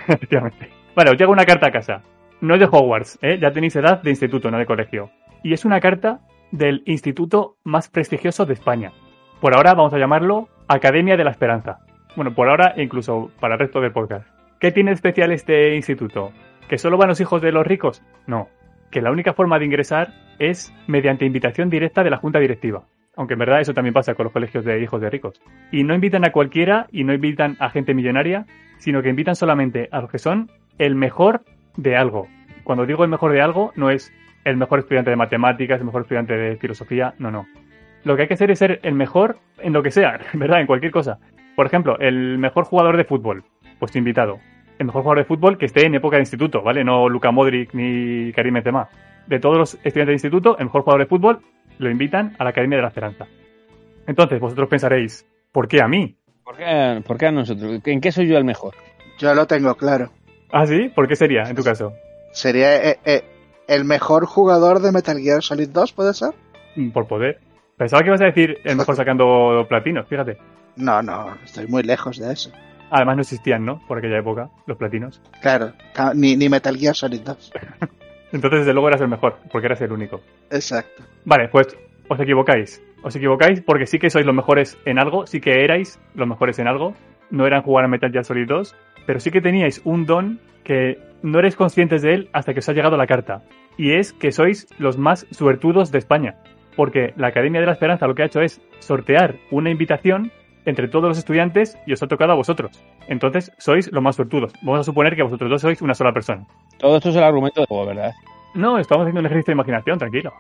Efectivamente. 0.09 0.71
Vale, 0.97 1.11
os 1.11 1.17
llega 1.17 1.31
una 1.31 1.45
carta 1.45 1.69
a 1.69 1.73
casa. 1.73 2.03
no 2.41 2.55
es 2.55 2.61
de 2.61 2.67
Hogwarts, 2.67 3.19
¿eh? 3.23 3.39
ya 3.41 3.53
tenéis 3.53 3.77
edad 3.77 4.03
de 4.03 4.11
instituto, 4.11 4.51
no 4.51 4.59
de 4.59 4.67
colegio. 4.67 5.11
Y 5.45 5.53
es 5.53 5.65
una 5.65 5.81
carta 5.81 6.21
del 6.51 6.83
instituto 6.87 7.57
más 7.65 7.89
prestigioso 7.89 8.45
de 8.45 8.55
España. 8.55 8.93
Por 9.41 9.55
ahora 9.57 9.75
vamos 9.75 9.95
a 9.95 9.99
llamarlo 9.99 10.49
Academia 10.69 11.17
de 11.17 11.25
la 11.25 11.31
Esperanza. 11.31 11.79
Bueno, 12.17 12.35
por 12.35 12.49
ahora 12.49 12.75
e 12.77 12.83
incluso 12.83 13.31
para 13.41 13.55
el 13.55 13.61
resto 13.61 13.81
del 13.81 13.93
podcast. 13.93 14.27
¿Qué 14.61 14.71
tiene 14.71 14.93
especial 14.93 15.33
este 15.33 15.75
instituto? 15.77 16.31
¿Que 16.69 16.79
solo 16.79 16.97
van 16.97 17.09
los 17.09 17.21
hijos 17.21 17.43
de 17.43 17.53
los 17.53 17.67
ricos? 17.67 18.03
No. 18.27 18.49
Que 18.91 19.03
la 19.03 19.11
única 19.11 19.35
forma 19.35 19.59
de 19.59 19.65
ingresar 19.67 20.13
es 20.39 20.73
mediante 20.87 21.25
invitación 21.25 21.71
directa 21.71 22.03
de 22.03 22.11
la 22.11 22.17
junta 22.17 22.39
directiva. 22.39 22.85
Aunque 23.17 23.35
en 23.35 23.41
verdad 23.41 23.61
eso 23.61 23.75
también 23.75 23.95
pasa 23.95 24.15
con 24.15 24.25
los 24.25 24.33
colegios 24.33 24.65
de 24.65 24.81
hijos 24.81 25.01
de 25.01 25.11
ricos. 25.11 25.41
Y 25.71 25.85
no 25.85 25.95
invitan 25.95 26.25
a 26.25 26.33
cualquiera 26.33 26.87
y 26.91 27.05
no 27.05 27.13
invitan 27.13 27.57
a 27.61 27.71
gente 27.71 27.95
millonaria, 27.95 28.47
sino 28.79 29.03
que 29.03 29.11
invitan 29.11 29.37
solamente 29.37 29.89
a 29.93 30.01
los 30.01 30.11
que 30.11 30.19
son 30.19 30.51
el 30.79 30.95
mejor 30.95 31.43
de 31.77 31.97
algo. 31.97 32.29
Cuando 32.65 32.87
digo 32.87 33.05
el 33.05 33.11
mejor 33.11 33.33
de 33.33 33.43
algo, 33.43 33.73
no 33.77 33.91
es 33.91 34.13
el 34.45 34.57
mejor 34.57 34.81
estudiante 34.81 35.11
de 35.11 35.17
matemáticas, 35.17 35.79
el 35.79 35.87
mejor 35.87 36.03
estudiante 36.03 36.35
de 36.35 36.57
filosofía, 36.57 37.15
no, 37.19 37.31
no. 37.31 37.47
Lo 38.05 38.17
que 38.17 38.23
hay 38.23 38.29
que 38.29 38.35
hacer 38.35 38.51
es 38.51 38.59
ser 38.59 38.81
el 38.83 38.95
mejor 38.95 39.39
en 39.59 39.73
lo 39.73 39.83
que 39.83 39.91
sea, 39.91 40.19
¿verdad? 40.33 40.61
En 40.61 40.67
cualquier 40.67 40.93
cosa. 40.93 41.19
Por 41.55 41.67
ejemplo, 41.67 41.99
el 41.99 42.39
mejor 42.39 42.65
jugador 42.65 42.97
de 42.97 43.05
fútbol, 43.05 43.45
pues 43.79 43.95
invitado. 43.95 44.39
El 44.83 44.87
mejor 44.87 45.03
jugador 45.03 45.19
de 45.19 45.25
fútbol 45.27 45.59
que 45.59 45.67
esté 45.67 45.87
en 45.87 45.95
época 45.95 46.17
de 46.17 46.23
instituto, 46.23 46.61
¿vale? 46.61 46.83
No 46.83 47.09
Luka 47.09 47.31
Modric 47.31 47.73
ni 47.73 48.33
Karim 48.33 48.55
Benzema. 48.55 48.89
De 49.29 49.39
todos 49.39 49.57
los 49.57 49.75
estudiantes 49.75 50.09
de 50.09 50.13
instituto, 50.15 50.59
el 50.59 50.65
mejor 50.65 50.83
jugador 50.83 51.03
de 51.03 51.07
fútbol 51.07 51.39
lo 51.79 51.89
invitan 51.89 52.35
a 52.37 52.43
la 52.43 52.51
Academia 52.51 52.79
de 52.79 52.83
la 52.83 52.89
Esperanza. 52.89 53.29
Entonces, 54.09 54.41
vosotros 54.41 54.69
pensaréis, 54.69 55.25
¿por 55.53 55.69
qué 55.69 55.81
a 55.81 55.87
mí? 55.87 56.17
¿Por 56.43 56.57
qué, 56.57 57.01
por 57.07 57.17
qué 57.17 57.27
a 57.27 57.31
nosotros? 57.31 57.81
¿En 57.85 58.01
qué 58.01 58.11
soy 58.11 58.27
yo 58.27 58.37
el 58.37 58.45
mejor? 58.45 58.75
Yo 59.21 59.33
lo 59.35 59.47
tengo 59.47 59.77
claro. 59.77 60.11
¿Ah, 60.51 60.67
sí? 60.67 60.89
¿Por 60.93 61.07
qué 61.07 61.15
sería, 61.15 61.45
en 61.45 61.55
tu 61.55 61.63
caso? 61.63 61.93
Sería 62.33 62.91
eh, 62.91 62.99
eh, 63.05 63.23
el 63.69 63.85
mejor 63.85 64.27
jugador 64.27 64.81
de 64.81 64.91
Metal 64.91 65.17
Gear 65.17 65.45
Solid 65.45 65.69
2, 65.69 65.93
¿puede 65.93 66.13
ser? 66.13 66.31
Mm, 66.75 66.91
Por 66.91 67.07
poder. 67.07 67.39
Pensaba 67.77 68.03
que 68.03 68.09
ibas 68.09 68.21
a 68.21 68.25
decir 68.25 68.59
el 68.65 68.75
mejor 68.75 68.97
sacando 68.97 69.65
platinos, 69.69 70.09
fíjate. 70.09 70.39
No, 70.75 71.03
no, 71.03 71.37
estoy 71.45 71.69
muy 71.69 71.85
lejos 71.85 72.19
de 72.19 72.33
eso. 72.33 72.51
Además 72.95 73.17
no 73.17 73.23
existían, 73.23 73.65
¿no? 73.65 73.81
Por 73.89 73.99
aquella 73.99 74.19
época, 74.19 74.51
los 74.67 74.77
platinos. 74.77 75.23
Claro, 75.41 75.73
ni 76.15 76.37
Metal 76.51 76.77
Gear 76.77 76.95
Solid 76.95 77.23
2. 77.23 77.53
Entonces, 78.33 78.61
desde 78.61 78.75
luego 78.75 78.89
eras 78.89 79.01
el 79.01 79.09
mejor, 79.09 79.39
porque 79.51 79.67
eras 79.67 79.81
el 79.81 79.93
único. 79.93 80.21
Exacto. 80.51 81.03
Vale, 81.25 81.49
pues 81.49 81.69
os 82.09 82.21
equivocáis. 82.21 82.83
Os 83.03 83.17
equivocáis 83.17 83.63
porque 83.63 83.87
sí 83.87 83.99
que 83.99 84.11
sois 84.11 84.27
los 84.27 84.35
mejores 84.35 84.79
en 84.85 84.99
algo, 84.99 85.27
sí 85.27 85.41
que 85.41 85.65
erais 85.65 85.99
los 86.15 86.29
mejores 86.29 86.59
en 86.59 86.69
algo. 86.69 86.95
No 87.31 87.47
eran 87.47 87.63
jugar 87.63 87.87
a 87.87 87.89
Metal 87.89 88.13
Gear 88.13 88.27
Solid 88.27 88.47
2, 88.47 88.77
pero 89.07 89.21
sí 89.21 89.31
que 89.31 89.41
teníais 89.41 89.81
un 89.85 90.05
don 90.05 90.39
que 90.63 90.99
no 91.23 91.39
erais 91.39 91.57
conscientes 91.57 92.03
de 92.03 92.13
él 92.13 92.29
hasta 92.35 92.53
que 92.53 92.59
os 92.59 92.69
ha 92.69 92.75
llegado 92.75 92.99
la 92.99 93.07
carta. 93.07 93.43
Y 93.79 93.95
es 93.95 94.13
que 94.13 94.33
sois 94.33 94.67
los 94.79 94.99
más 94.99 95.27
suertudos 95.31 95.91
de 95.93 95.99
España. 95.99 96.37
Porque 96.77 97.15
la 97.17 97.29
Academia 97.29 97.61
de 97.61 97.67
la 97.67 97.73
Esperanza 97.73 98.07
lo 98.07 98.15
que 98.15 98.23
ha 98.23 98.27
hecho 98.27 98.43
es 98.43 98.61
sortear 98.81 99.37
una 99.51 99.71
invitación 99.71 100.31
entre 100.65 100.89
todos 100.89 101.09
los 101.09 101.19
estudiantes 101.19 101.77
y 101.87 101.93
os 101.93 102.03
ha 102.03 102.07
tocado 102.07 102.33
a 102.33 102.37
vosotros. 102.37 102.83
Entonces 103.09 103.53
sois 103.59 103.91
los 103.93 104.03
más 104.03 104.17
suertudos. 104.17 104.53
Vamos 104.63 104.81
a 104.81 104.85
suponer 104.85 105.17
que 105.17 105.23
vosotros 105.23 105.51
dos 105.51 105.61
sois 105.63 105.83
una 105.83 105.95
sola 105.95 106.13
persona. 106.13 106.47
Todo 106.79 106.97
esto 106.97 107.09
es 107.11 107.17
el 107.17 107.25
argumento 107.25 107.61
del 107.61 107.67
juego, 107.69 107.87
¿verdad? 107.87 108.13
No, 108.55 108.79
estamos 108.79 109.03
haciendo 109.05 109.21
un 109.21 109.27
ejercicio 109.27 109.53
de 109.53 109.57
imaginación, 109.57 109.99
tranquilo. 109.99 110.33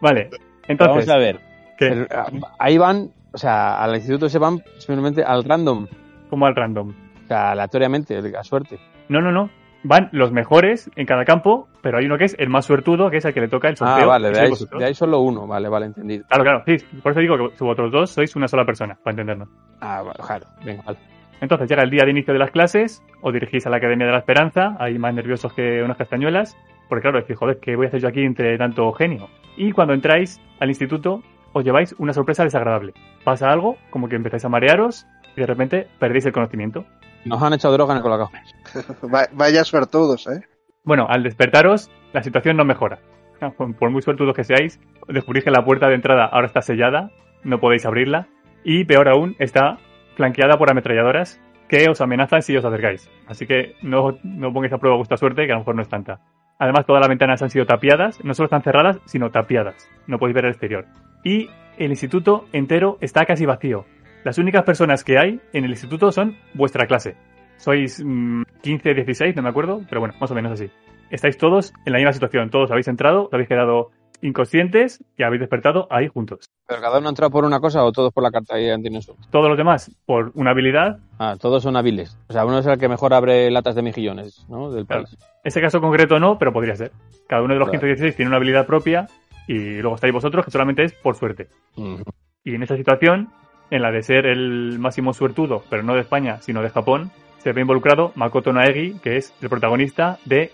Vale, 0.00 0.30
entonces... 0.68 1.06
Vamos 1.06 1.08
a 1.08 1.16
ver. 1.18 1.40
¿qué? 1.78 1.86
El- 1.88 2.08
ahí 2.58 2.78
van, 2.78 3.10
o 3.32 3.38
sea, 3.38 3.82
al 3.82 3.94
instituto 3.96 4.28
se 4.28 4.38
van 4.38 4.62
simplemente 4.78 5.22
al 5.22 5.44
random, 5.44 5.86
Como 6.28 6.46
al 6.46 6.54
random. 6.56 6.90
o 7.24 7.26
sea, 7.26 7.50
aleatoriamente, 7.52 8.16
a 8.38 8.44
suerte. 8.44 8.78
No, 9.08 9.20
no, 9.20 9.30
no. 9.32 9.50
Van 9.82 10.10
los 10.12 10.30
mejores 10.30 10.90
en 10.94 11.06
cada 11.06 11.24
campo, 11.24 11.68
pero 11.80 11.98
hay 11.98 12.04
uno 12.04 12.18
que 12.18 12.24
es 12.24 12.36
el 12.38 12.50
más 12.50 12.66
suertudo, 12.66 13.10
que 13.10 13.16
es 13.16 13.24
el 13.24 13.32
que 13.32 13.40
le 13.40 13.48
toca 13.48 13.68
el 13.68 13.76
sorteo. 13.76 14.04
Ah, 14.04 14.06
vale, 14.06 14.30
de 14.30 14.40
ahí, 14.40 14.50
vosotros. 14.50 14.78
de 14.78 14.86
ahí 14.86 14.94
solo 14.94 15.20
uno, 15.20 15.46
vale, 15.46 15.68
vale, 15.68 15.86
entendido. 15.86 16.24
Claro, 16.28 16.44
claro, 16.44 16.62
sí. 16.66 16.76
Por 17.02 17.12
eso 17.12 17.20
digo 17.20 17.36
que 17.36 17.64
vosotros 17.64 17.90
dos 17.90 18.10
sois 18.10 18.36
una 18.36 18.46
sola 18.46 18.66
persona, 18.66 18.98
para 19.02 19.12
entendernos. 19.12 19.48
Ah, 19.80 20.02
vale, 20.02 20.18
claro, 20.26 20.46
venga, 20.64 20.82
vale. 20.82 20.98
Entonces 21.40 21.68
llega 21.68 21.82
el 21.82 21.90
día 21.90 22.04
de 22.04 22.10
inicio 22.10 22.34
de 22.34 22.38
las 22.38 22.50
clases, 22.50 23.02
os 23.22 23.32
dirigís 23.32 23.66
a 23.66 23.70
la 23.70 23.78
Academia 23.78 24.06
de 24.06 24.12
la 24.12 24.18
Esperanza, 24.18 24.76
ahí 24.78 24.98
más 24.98 25.14
nerviosos 25.14 25.52
que 25.54 25.82
unas 25.82 25.96
castañuelas, 25.96 26.54
porque 26.88 27.02
claro, 27.02 27.20
decís, 27.20 27.38
joder, 27.38 27.58
¿qué 27.60 27.76
voy 27.76 27.86
a 27.86 27.88
hacer 27.88 28.00
yo 28.00 28.08
aquí 28.08 28.20
entre 28.20 28.58
tanto 28.58 28.92
genio? 28.92 29.28
Y 29.56 29.72
cuando 29.72 29.94
entráis 29.94 30.38
al 30.58 30.68
instituto, 30.68 31.22
os 31.52 31.64
lleváis 31.64 31.94
una 31.98 32.12
sorpresa 32.12 32.44
desagradable. 32.44 32.92
Pasa 33.24 33.50
algo, 33.50 33.76
como 33.88 34.08
que 34.08 34.16
empezáis 34.16 34.44
a 34.44 34.50
marearos, 34.50 35.06
y 35.34 35.40
de 35.40 35.46
repente 35.46 35.86
perdéis 35.98 36.26
el 36.26 36.32
conocimiento. 36.32 36.84
Nos 37.24 37.42
han 37.42 37.52
echado 37.52 37.74
droga 37.74 37.92
en 37.92 37.98
el 37.98 38.02
colacao. 38.02 38.30
Va- 39.14 39.28
vaya 39.32 39.64
suertudos, 39.64 40.26
¿eh? 40.28 40.42
Bueno, 40.84 41.06
al 41.08 41.22
despertaros, 41.22 41.90
la 42.12 42.22
situación 42.22 42.56
no 42.56 42.64
mejora. 42.64 42.98
Por 43.56 43.74
por 43.76 43.90
muy 43.90 44.02
suertudos 44.02 44.34
que 44.34 44.44
seáis, 44.44 44.80
descubrís 45.08 45.44
que 45.44 45.50
la 45.50 45.64
puerta 45.64 45.88
de 45.88 45.94
entrada 45.94 46.26
ahora 46.26 46.46
está 46.46 46.60
sellada, 46.62 47.10
no 47.44 47.58
podéis 47.58 47.86
abrirla, 47.86 48.26
y 48.64 48.84
peor 48.84 49.08
aún, 49.08 49.34
está 49.38 49.78
flanqueada 50.16 50.58
por 50.58 50.70
ametralladoras 50.70 51.40
que 51.68 51.88
os 51.88 52.00
amenazan 52.02 52.42
si 52.42 52.54
os 52.56 52.64
acercáis. 52.64 53.08
Así 53.26 53.46
que 53.46 53.76
no, 53.80 54.18
no 54.24 54.52
pongáis 54.52 54.72
a 54.74 54.78
prueba 54.78 54.96
vuestra 54.98 55.16
suerte, 55.16 55.46
que 55.46 55.52
a 55.52 55.54
lo 55.54 55.60
mejor 55.60 55.76
no 55.76 55.82
es 55.82 55.88
tanta. 55.88 56.20
Además, 56.58 56.84
todas 56.84 57.00
las 57.00 57.08
ventanas 57.08 57.40
han 57.42 57.48
sido 57.48 57.64
tapiadas, 57.64 58.22
no 58.22 58.34
solo 58.34 58.46
están 58.46 58.62
cerradas, 58.62 58.98
sino 59.06 59.30
tapiadas. 59.30 59.88
No 60.06 60.18
podéis 60.18 60.34
ver 60.34 60.44
el 60.44 60.50
exterior. 60.50 60.84
Y 61.24 61.48
el 61.78 61.90
instituto 61.90 62.44
entero 62.52 62.98
está 63.00 63.24
casi 63.24 63.46
vacío. 63.46 63.86
Las 64.24 64.38
únicas 64.38 64.64
personas 64.64 65.02
que 65.04 65.18
hay 65.18 65.40
en 65.52 65.64
el 65.64 65.70
instituto 65.70 66.12
son 66.12 66.36
vuestra 66.54 66.86
clase. 66.86 67.16
Sois 67.56 68.02
mm, 68.04 68.42
15, 68.62 68.94
16, 68.94 69.36
no 69.36 69.42
me 69.42 69.48
acuerdo, 69.48 69.82
pero 69.88 70.00
bueno, 70.00 70.14
más 70.20 70.30
o 70.30 70.34
menos 70.34 70.52
así. 70.52 70.70
Estáis 71.10 71.36
todos 71.38 71.72
en 71.86 71.92
la 71.92 71.98
misma 71.98 72.12
situación. 72.12 72.50
Todos 72.50 72.70
habéis 72.70 72.88
entrado, 72.88 73.24
os 73.26 73.32
habéis 73.32 73.48
quedado 73.48 73.90
inconscientes 74.22 75.02
y 75.16 75.22
habéis 75.22 75.40
despertado 75.40 75.86
ahí 75.90 76.06
juntos. 76.08 76.44
¿Pero 76.66 76.80
cada 76.82 76.98
uno 76.98 77.08
ha 77.08 77.10
entrado 77.10 77.30
por 77.30 77.44
una 77.44 77.58
cosa 77.58 77.82
o 77.84 77.90
todos 77.90 78.12
por 78.12 78.22
la 78.22 78.30
carta 78.30 78.60
y 78.60 78.68
suerte? 79.02 79.22
Todos 79.30 79.48
los 79.48 79.56
demás, 79.56 79.90
por 80.06 80.30
una 80.34 80.50
habilidad, 80.50 80.98
Ah, 81.18 81.36
todos 81.40 81.62
son 81.62 81.76
hábiles. 81.76 82.16
O 82.28 82.32
sea, 82.32 82.44
uno 82.44 82.58
es 82.58 82.66
el 82.66 82.78
que 82.78 82.88
mejor 82.88 83.12
abre 83.14 83.50
latas 83.50 83.74
de 83.74 83.82
mejillones, 83.82 84.46
¿no? 84.48 84.70
Del 84.70 84.86
Claro. 84.86 85.04
país. 85.04 85.18
ese 85.42 85.60
caso 85.62 85.80
concreto 85.80 86.18
no, 86.20 86.38
pero 86.38 86.52
podría 86.52 86.76
ser. 86.76 86.92
Cada 87.26 87.42
uno 87.42 87.54
de 87.54 87.60
los 87.60 87.70
Claro. 87.70 87.80
15 87.80 87.86
y 87.86 87.88
16 87.88 88.16
tiene 88.16 88.28
una 88.28 88.36
habilidad 88.36 88.66
propia 88.66 89.06
y 89.48 89.80
luego 89.80 89.94
estáis 89.94 90.12
vosotros, 90.12 90.44
que 90.44 90.50
solamente 90.50 90.84
es 90.84 90.92
por 90.92 91.16
suerte. 91.16 91.48
Y 92.44 92.54
en 92.54 92.62
esta 92.62 92.76
situación, 92.76 93.30
en 93.70 93.82
la 93.82 93.90
de 93.90 94.02
ser 94.02 94.26
el 94.26 94.78
máximo 94.78 95.12
suertudo, 95.12 95.62
pero 95.70 95.82
no 95.82 95.94
de 95.94 96.00
España, 96.00 96.38
sino 96.40 96.62
de 96.62 96.70
Japón, 96.70 97.10
se 97.38 97.52
ve 97.52 97.62
involucrado 97.62 98.12
Makoto 98.16 98.52
Naegi, 98.52 98.98
que 99.02 99.16
es 99.16 99.32
el 99.40 99.48
protagonista 99.48 100.18
de 100.24 100.52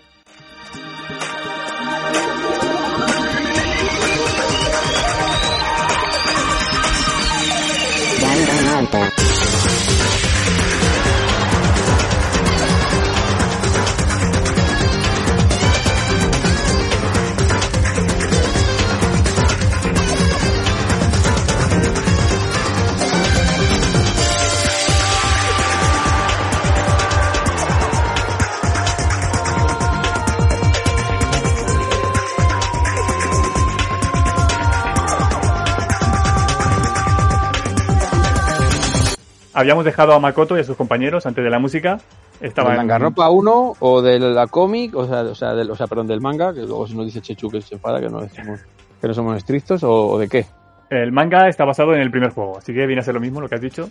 Habíamos 39.57 39.85
dejado 39.85 40.13
a 40.13 40.19
Makoto 40.19 40.55
y 40.55 40.61
a 40.61 40.63
sus 40.63 40.77
compañeros 40.77 41.25
antes 41.25 41.43
de 41.43 41.49
la 41.49 41.57
música. 41.59 41.97
Estaban 42.39 42.73
¿Del 42.73 42.77
Danganronpa 42.77 43.29
1 43.31 43.73
o 43.79 44.01
de 44.03 44.19
la 44.19 44.45
cómic, 44.45 44.95
o 44.95 45.07
sea, 45.07 45.21
o 45.21 45.33
sea, 45.33 45.55
del, 45.55 45.71
o 45.71 45.75
sea, 45.75 45.87
perdón, 45.87 46.05
del 46.07 46.21
manga, 46.21 46.53
que 46.53 46.59
luego 46.61 46.87
se 46.87 46.93
nos 46.93 47.05
dice 47.05 47.21
Chechu 47.21 47.49
que 47.49 47.61
se 47.61 47.73
enfada, 47.75 47.99
que 47.99 48.07
no, 48.09 48.21
decimos- 48.21 48.59
que 49.01 49.07
no 49.07 49.13
somos 49.15 49.35
estrictos, 49.35 49.83
o, 49.83 49.91
o 50.09 50.19
de 50.19 50.27
qué? 50.29 50.45
El 50.91 51.11
manga 51.11 51.49
está 51.49 51.65
basado 51.65 51.93
en 51.95 52.01
el 52.01 52.11
primer 52.11 52.29
juego, 52.29 52.59
así 52.59 52.71
que 52.73 52.85
viene 52.85 53.01
a 53.01 53.03
ser 53.03 53.15
lo 53.15 53.19
mismo 53.19 53.41
lo 53.41 53.49
que 53.49 53.55
has 53.55 53.61
dicho. 53.61 53.89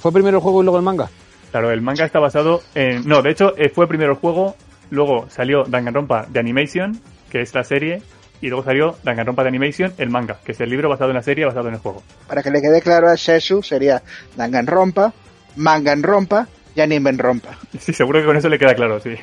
¿Fue 0.00 0.12
primero 0.12 0.36
el 0.36 0.42
juego 0.42 0.60
y 0.62 0.64
luego 0.64 0.78
el 0.78 0.84
manga? 0.84 1.08
Claro, 1.50 1.72
el 1.72 1.80
manga 1.82 2.04
está 2.04 2.20
basado 2.20 2.60
en... 2.76 3.06
No, 3.08 3.20
de 3.20 3.30
hecho, 3.30 3.54
eh, 3.56 3.68
fue 3.70 3.88
primero 3.88 4.12
el 4.12 4.18
juego, 4.18 4.54
luego 4.90 5.26
salió 5.28 5.64
Danganronpa 5.64 6.26
de 6.28 6.38
Animation, 6.38 7.00
que 7.30 7.40
es 7.42 7.52
la 7.54 7.64
serie, 7.64 8.02
y 8.40 8.48
luego 8.48 8.64
salió 8.64 8.96
Danganronpa 9.02 9.42
de 9.42 9.48
Animation, 9.48 9.92
el 9.98 10.10
manga, 10.10 10.38
que 10.44 10.52
es 10.52 10.60
el 10.60 10.70
libro 10.70 10.88
basado 10.88 11.10
en 11.10 11.16
la 11.16 11.22
serie, 11.22 11.44
basado 11.44 11.68
en 11.68 11.74
el 11.74 11.80
juego. 11.80 12.02
Para 12.26 12.42
que 12.42 12.50
le 12.50 12.60
quede 12.60 12.80
claro 12.80 13.08
a 13.08 13.14
Sheshu, 13.14 13.62
sería 13.62 14.02
Danganronpa, 14.36 15.12
Manganronpa 15.56 16.48
y 16.74 16.80
Animenrompa. 16.80 17.56
Sí, 17.78 17.92
seguro 17.92 18.20
que 18.20 18.26
con 18.26 18.36
eso 18.36 18.48
le 18.48 18.58
queda 18.58 18.74
claro, 18.74 19.00
sí. 19.00 19.14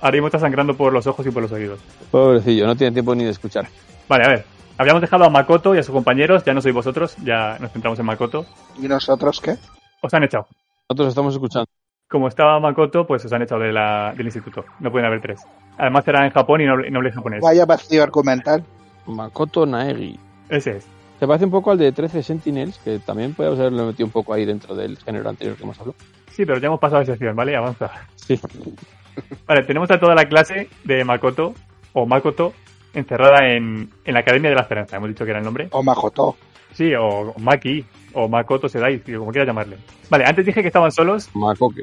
Ahora 0.00 0.12
mismo 0.12 0.26
está 0.26 0.38
sangrando 0.38 0.76
por 0.76 0.92
los 0.92 1.06
ojos 1.06 1.26
y 1.26 1.30
por 1.30 1.42
los 1.42 1.52
oídos. 1.52 1.80
Pobrecillo, 2.10 2.66
no 2.66 2.76
tiene 2.76 2.92
tiempo 2.92 3.14
ni 3.14 3.24
de 3.24 3.30
escuchar. 3.30 3.66
Vale, 4.08 4.24
a 4.24 4.28
ver. 4.28 4.44
Habíamos 4.76 5.00
dejado 5.00 5.24
a 5.24 5.30
Makoto 5.30 5.74
y 5.74 5.78
a 5.78 5.82
sus 5.82 5.94
compañeros, 5.94 6.42
ya 6.44 6.52
no 6.52 6.60
sois 6.60 6.74
vosotros, 6.74 7.16
ya 7.22 7.58
nos 7.60 7.70
centramos 7.72 7.98
en 8.00 8.06
Makoto. 8.06 8.44
¿Y 8.76 8.88
nosotros 8.88 9.40
qué? 9.40 9.56
Os 10.02 10.12
han 10.12 10.24
echado. 10.24 10.48
Nosotros 10.88 11.08
estamos 11.08 11.32
escuchando. 11.32 11.68
Como 12.08 12.28
estaba 12.28 12.60
Makoto, 12.60 13.06
pues 13.06 13.24
os 13.24 13.32
han 13.32 13.42
echado 13.42 13.62
de 13.62 13.72
la, 13.72 14.12
del 14.16 14.26
instituto. 14.26 14.64
No 14.80 14.90
pueden 14.90 15.06
haber 15.06 15.20
tres. 15.20 15.40
Además 15.78 16.06
era 16.06 16.24
en 16.24 16.32
Japón 16.32 16.60
y 16.60 16.66
no, 16.66 16.76
no 16.76 16.98
hablé 16.98 17.12
japonés. 17.12 17.40
Vaya 17.40 17.66
vacío 17.66 18.02
argumental. 18.02 18.64
Makoto 19.06 19.66
Naegi. 19.66 20.18
Ese 20.48 20.76
es. 20.78 20.86
Se 21.18 21.26
parece 21.26 21.44
un 21.44 21.50
poco 21.50 21.70
al 21.70 21.78
de 21.78 21.92
13 21.92 22.22
Sentinels, 22.22 22.78
que 22.78 22.98
también 22.98 23.34
podemos 23.34 23.58
haberlo 23.58 23.86
metido 23.86 24.06
un 24.06 24.12
poco 24.12 24.34
ahí 24.34 24.44
dentro 24.44 24.74
del 24.74 24.98
género 24.98 25.30
anterior 25.30 25.56
que 25.56 25.62
hemos 25.62 25.78
hablado. 25.78 25.96
Sí, 26.30 26.44
pero 26.44 26.58
ya 26.58 26.66
hemos 26.66 26.80
pasado 26.80 27.00
de 27.00 27.06
sección, 27.06 27.36
¿vale? 27.36 27.56
Avanza. 27.56 27.90
Sí. 28.16 28.38
Vale, 29.46 29.62
tenemos 29.62 29.88
a 29.92 30.00
toda 30.00 30.14
la 30.14 30.24
clase 30.24 30.68
de 30.82 31.04
Makoto, 31.04 31.54
o 31.92 32.04
Makoto, 32.04 32.52
encerrada 32.92 33.46
en, 33.48 33.90
en 34.04 34.14
la 34.14 34.20
Academia 34.20 34.50
de 34.50 34.56
la 34.56 34.62
Esperanza. 34.62 34.96
Hemos 34.96 35.08
dicho 35.08 35.24
que 35.24 35.30
era 35.30 35.38
el 35.38 35.44
nombre. 35.44 35.68
O 35.70 35.84
Majoto. 35.84 36.36
Sí, 36.72 36.92
o 36.98 37.32
Maki, 37.38 37.84
o 38.14 38.28
Makoto 38.28 38.68
Sedai, 38.68 38.98
como 38.98 39.30
quieras 39.30 39.46
llamarle. 39.46 39.78
Vale, 40.10 40.24
antes 40.26 40.46
dije 40.46 40.62
que 40.62 40.68
estaban 40.68 40.92
solos. 40.92 41.30
Makoke. 41.34 41.82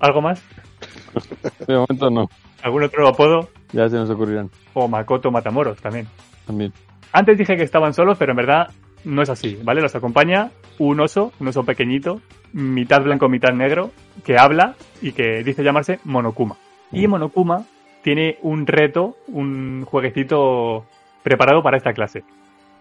¿Algo 0.00 0.22
más? 0.22 0.42
De 1.66 1.74
momento 1.74 2.10
no. 2.10 2.28
¿Algún 2.62 2.84
otro 2.84 3.08
apodo? 3.08 3.48
Ya 3.72 3.88
se 3.88 3.96
nos 3.96 4.10
ocurrirán. 4.10 4.50
O 4.74 4.88
Makoto 4.88 5.30
Matamoros 5.30 5.80
también. 5.80 6.06
También. 6.46 6.72
Antes 7.12 7.38
dije 7.38 7.56
que 7.56 7.62
estaban 7.62 7.94
solos, 7.94 8.16
pero 8.18 8.32
en 8.32 8.36
verdad 8.36 8.68
no 9.04 9.22
es 9.22 9.30
así, 9.30 9.58
¿vale? 9.62 9.80
Los 9.80 9.94
acompaña 9.94 10.50
un 10.78 11.00
oso, 11.00 11.32
un 11.40 11.48
oso 11.48 11.64
pequeñito, 11.64 12.20
mitad 12.52 13.02
blanco, 13.02 13.28
mitad 13.28 13.52
negro, 13.52 13.90
que 14.24 14.38
habla 14.38 14.74
y 15.00 15.12
que 15.12 15.42
dice 15.42 15.62
llamarse 15.62 16.00
Monokuma. 16.04 16.56
Y 16.92 17.06
Monokuma 17.06 17.64
tiene 18.02 18.38
un 18.42 18.66
reto, 18.66 19.16
un 19.28 19.84
jueguecito 19.84 20.86
preparado 21.22 21.62
para 21.62 21.76
esta 21.76 21.92
clase. 21.92 22.24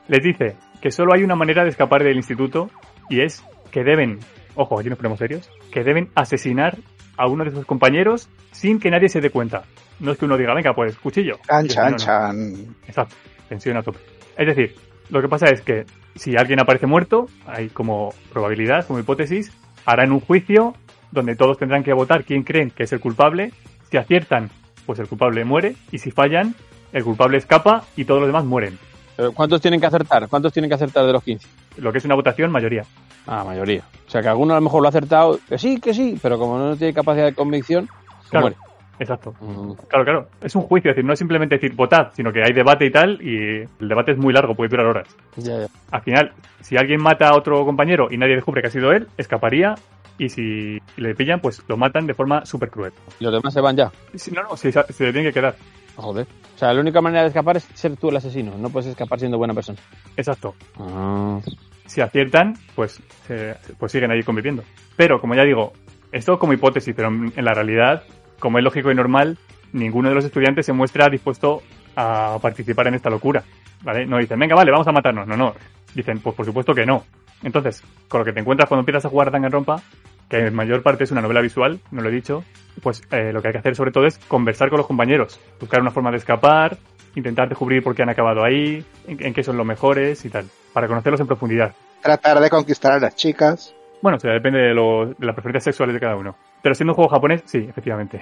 Les 0.07 0.23
dice 0.23 0.55
que 0.81 0.91
solo 0.91 1.13
hay 1.13 1.23
una 1.23 1.35
manera 1.35 1.63
de 1.63 1.69
escapar 1.69 2.03
del 2.03 2.15
instituto 2.15 2.69
y 3.09 3.21
es 3.21 3.43
que 3.67 3.83
deben, 3.83 4.19
ojo, 4.55 4.79
aquí 4.79 4.89
nos 4.89 4.97
ponemos 4.97 5.19
serios, 5.19 5.49
que 5.71 5.83
deben 5.83 6.09
asesinar 6.15 6.77
a 7.17 7.27
uno 7.27 7.43
de 7.43 7.51
sus 7.51 7.65
compañeros 7.65 8.29
sin 8.51 8.79
que 8.79 8.91
nadie 8.91 9.09
se 9.09 9.21
dé 9.21 9.29
cuenta. 9.29 9.63
No 9.99 10.11
es 10.11 10.17
que 10.17 10.25
uno 10.25 10.37
diga, 10.37 10.53
venga, 10.53 10.73
pues 10.73 10.95
cuchillo. 10.97 11.39
Chan, 11.47 11.65
Y 11.65 11.69
chan, 11.69 11.85
no, 11.85 11.91
no. 11.91 11.97
chan. 11.97 12.75
Exacto, 12.87 13.15
tensión 13.49 13.77
a 13.77 13.81
tope. 13.81 13.99
Es 14.37 14.47
decir, 14.47 14.75
lo 15.09 15.21
que 15.21 15.27
pasa 15.27 15.47
es 15.47 15.61
que 15.61 15.85
si 16.15 16.35
alguien 16.37 16.59
aparece 16.59 16.85
muerto, 16.85 17.27
hay 17.45 17.69
como 17.69 18.13
probabilidad, 18.31 18.85
como 18.85 18.99
hipótesis, 18.99 19.51
harán 19.85 20.11
un 20.11 20.19
juicio 20.19 20.75
donde 21.11 21.35
todos 21.35 21.57
tendrán 21.57 21.83
que 21.83 21.93
votar 21.93 22.23
quién 22.25 22.43
creen 22.43 22.69
que 22.71 22.83
es 22.83 22.93
el 22.93 22.99
culpable. 22.99 23.51
Si 23.89 23.97
aciertan, 23.97 24.49
pues 24.85 24.99
el 24.99 25.07
culpable 25.07 25.45
muere, 25.45 25.75
y 25.91 25.97
si 25.99 26.11
fallan, 26.11 26.53
el 26.93 27.03
culpable 27.03 27.37
escapa 27.37 27.83
y 27.95 28.05
todos 28.05 28.19
los 28.19 28.27
demás 28.27 28.45
mueren. 28.45 28.77
Pero 29.15 29.31
¿Cuántos 29.31 29.61
tienen 29.61 29.79
que 29.79 29.87
acertar? 29.87 30.27
¿Cuántos 30.29 30.53
tienen 30.53 30.69
que 30.69 30.75
acertar 30.75 31.05
de 31.05 31.13
los 31.13 31.23
15? 31.23 31.47
Lo 31.77 31.91
que 31.91 31.97
es 31.97 32.05
una 32.05 32.15
votación, 32.15 32.51
mayoría. 32.51 32.83
Ah, 33.27 33.43
mayoría. 33.43 33.83
O 34.07 34.09
sea, 34.09 34.21
que 34.21 34.27
alguno 34.29 34.53
a 34.53 34.57
lo 34.57 34.61
mejor 34.61 34.81
lo 34.81 34.87
ha 34.87 34.89
acertado, 34.89 35.39
que 35.47 35.57
sí, 35.57 35.79
que 35.79 35.93
sí, 35.93 36.17
pero 36.21 36.39
como 36.39 36.57
no 36.57 36.75
tiene 36.77 36.93
capacidad 36.93 37.25
de 37.25 37.33
convicción, 37.33 37.87
Claro. 38.29 38.45
muere. 38.47 38.57
Exacto. 38.99 39.35
Mm, 39.41 39.73
Claro, 39.89 40.03
claro. 40.05 40.27
Es 40.41 40.55
un 40.55 40.63
juicio, 40.63 40.89
es 40.89 40.95
decir, 40.95 41.05
no 41.05 41.13
es 41.13 41.19
simplemente 41.19 41.55
decir 41.55 41.75
votad, 41.75 42.07
sino 42.13 42.31
que 42.33 42.41
hay 42.43 42.51
debate 42.53 42.85
y 42.87 42.91
tal, 42.91 43.21
y 43.21 43.61
el 43.79 43.87
debate 43.87 44.13
es 44.13 44.17
muy 44.17 44.33
largo, 44.33 44.55
puede 44.55 44.69
durar 44.69 44.87
horas. 44.87 45.07
ya, 45.35 45.59
ya. 45.59 45.67
Al 45.91 46.01
final, 46.01 46.31
si 46.61 46.77
alguien 46.77 47.01
mata 47.01 47.29
a 47.29 47.35
otro 47.37 47.63
compañero 47.65 48.07
y 48.09 48.17
nadie 48.17 48.35
descubre 48.35 48.61
que 48.61 48.69
ha 48.69 48.71
sido 48.71 48.91
él, 48.91 49.07
escaparía, 49.17 49.75
y 50.17 50.29
si 50.29 50.79
le 50.95 51.13
pillan, 51.13 51.39
pues 51.41 51.61
lo 51.67 51.77
matan 51.77 52.07
de 52.07 52.15
forma 52.15 52.43
súper 52.45 52.71
cruel. 52.71 52.91
Y 53.19 53.23
los 53.25 53.33
demás 53.33 53.53
se 53.53 53.61
van 53.61 53.75
ya. 53.77 53.91
Si, 54.15 54.31
no, 54.31 54.41
no, 54.41 54.57
se, 54.57 54.71
se 54.71 55.03
le 55.03 55.11
tiene 55.13 55.27
que 55.27 55.33
quedar. 55.33 55.55
Joder. 55.95 56.25
O 56.55 56.57
sea, 56.57 56.73
la 56.73 56.81
única 56.81 57.01
manera 57.01 57.21
de 57.21 57.27
escapar 57.27 57.57
es 57.57 57.67
ser 57.75 57.97
tú 57.97 58.09
el 58.09 58.17
asesino. 58.17 58.53
No 58.57 58.69
puedes 58.71 58.87
escapar 58.89 59.19
siendo 59.19 59.37
buena 59.37 59.53
persona. 59.53 59.77
Exacto. 60.15 60.55
Ah. 60.79 61.39
Si 61.87 62.01
aciertan, 62.01 62.53
pues, 62.75 63.01
se- 63.27 63.55
pues 63.79 63.91
siguen 63.91 64.11
ahí 64.11 64.21
conviviendo. 64.23 64.63
Pero, 64.95 65.19
como 65.19 65.35
ya 65.35 65.43
digo, 65.43 65.73
esto 66.11 66.37
como 66.37 66.53
hipótesis, 66.53 66.93
pero 66.95 67.07
en 67.09 67.33
la 67.45 67.53
realidad, 67.53 68.03
como 68.39 68.57
es 68.59 68.63
lógico 68.63 68.91
y 68.91 68.95
normal, 68.95 69.37
ninguno 69.73 70.09
de 70.09 70.15
los 70.15 70.25
estudiantes 70.25 70.65
se 70.65 70.73
muestra 70.73 71.09
dispuesto 71.09 71.61
a 71.95 72.37
participar 72.41 72.87
en 72.87 72.93
esta 72.95 73.09
locura. 73.09 73.43
¿Vale? 73.83 74.05
No 74.05 74.17
dicen, 74.17 74.39
venga, 74.39 74.55
vale, 74.55 74.71
vamos 74.71 74.87
a 74.87 74.91
matarnos. 74.91 75.27
No, 75.27 75.35
no. 75.37 75.53
Dicen, 75.93 76.19
pues 76.19 76.35
por 76.35 76.45
supuesto 76.45 76.73
que 76.73 76.85
no. 76.85 77.03
Entonces, 77.43 77.83
con 78.07 78.19
lo 78.19 78.25
que 78.25 78.33
te 78.33 78.39
encuentras 78.39 78.67
cuando 78.67 78.81
empiezas 78.81 79.05
a 79.05 79.09
jugar 79.09 79.29
Danganronpa, 79.31 79.81
que 80.29 80.39
en 80.47 80.55
mayor 80.55 80.81
parte 80.81 81.03
es 81.03 81.11
una 81.11 81.21
novela 81.21 81.41
visual, 81.41 81.79
no 81.91 82.01
lo 82.01 82.09
he 82.09 82.11
dicho, 82.11 82.43
pues 82.81 83.01
eh, 83.11 83.31
lo 83.31 83.41
que 83.41 83.49
hay 83.49 83.51
que 83.53 83.59
hacer 83.59 83.75
sobre 83.75 83.91
todo 83.91 84.05
es 84.07 84.17
conversar 84.27 84.69
con 84.69 84.77
los 84.79 84.87
compañeros, 84.87 85.39
buscar 85.59 85.79
una 85.81 85.91
forma 85.91 86.09
de 86.11 86.17
escapar, 86.17 86.77
intentar 87.15 87.47
descubrir 87.47 87.83
por 87.83 87.95
qué 87.95 88.01
han 88.03 88.09
acabado 88.09 88.43
ahí, 88.43 88.83
en 89.07 89.33
qué 89.33 89.43
son 89.43 89.55
los 89.57 89.65
mejores 89.65 90.25
y 90.25 90.29
tal, 90.29 90.45
para 90.77 90.87
conocerlos 90.87 91.19
en 91.21 91.25
profundidad. 91.25 91.73
Tratar 92.03 92.39
de 92.39 92.51
conquistar 92.51 92.91
a 92.91 92.99
las 92.99 93.15
chicas. 93.15 93.73
Bueno, 93.99 94.17
o 94.17 94.19
sea, 94.19 94.31
depende 94.31 94.59
de, 94.59 94.75
lo- 94.75 95.07
de 95.07 95.25
las 95.25 95.33
preferencias 95.33 95.63
sexuales 95.63 95.95
de 95.95 95.99
cada 95.99 96.15
uno. 96.15 96.35
Pero 96.61 96.75
siendo 96.75 96.91
un 96.93 96.95
juego 96.97 97.09
japonés, 97.09 97.41
sí, 97.45 97.65
efectivamente. 97.67 98.21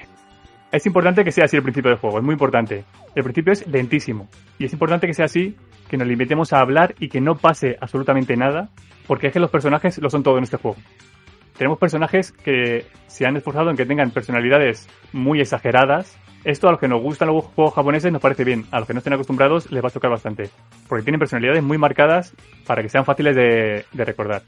Es 0.71 0.85
importante 0.85 1.25
que 1.25 1.33
sea 1.33 1.43
así 1.45 1.57
el 1.57 1.63
principio 1.63 1.89
del 1.91 1.99
juego, 1.99 2.17
es 2.17 2.23
muy 2.23 2.31
importante. 2.31 2.85
El 3.13 3.23
principio 3.25 3.51
es 3.51 3.67
lentísimo. 3.67 4.29
Y 4.57 4.63
es 4.63 4.71
importante 4.71 5.05
que 5.05 5.13
sea 5.13 5.25
así, 5.25 5.57
que 5.89 5.97
nos 5.97 6.07
limitemos 6.07 6.53
a 6.53 6.59
hablar 6.61 6.95
y 6.97 7.09
que 7.09 7.19
no 7.19 7.35
pase 7.35 7.75
absolutamente 7.81 8.37
nada, 8.37 8.69
porque 9.05 9.27
es 9.27 9.33
que 9.33 9.41
los 9.41 9.51
personajes 9.51 9.97
lo 9.97 10.09
son 10.09 10.23
todo 10.23 10.37
en 10.37 10.45
este 10.45 10.55
juego. 10.55 10.77
Tenemos 11.57 11.77
personajes 11.77 12.31
que 12.31 12.85
se 13.07 13.25
han 13.25 13.35
esforzado 13.35 13.69
en 13.69 13.75
que 13.75 13.85
tengan 13.85 14.11
personalidades 14.11 14.87
muy 15.11 15.41
exageradas. 15.41 16.17
Esto 16.45 16.67
a 16.69 16.71
los 16.71 16.79
que 16.79 16.87
nos 16.87 17.01
gustan 17.01 17.27
los 17.27 17.43
juegos 17.43 17.73
japoneses 17.73 18.11
nos 18.13 18.21
parece 18.21 18.43
bien, 18.45 18.65
a 18.71 18.77
los 18.79 18.87
que 18.87 18.93
no 18.93 18.99
estén 18.99 19.13
acostumbrados 19.13 19.69
les 19.71 19.83
va 19.83 19.87
a 19.89 19.91
tocar 19.91 20.11
bastante. 20.11 20.49
Porque 20.87 21.03
tienen 21.03 21.19
personalidades 21.19 21.61
muy 21.63 21.77
marcadas 21.77 22.33
para 22.65 22.81
que 22.83 22.87
sean 22.89 23.03
fáciles 23.03 23.35
de, 23.35 23.85
de 23.91 24.05
recordar. 24.05 24.43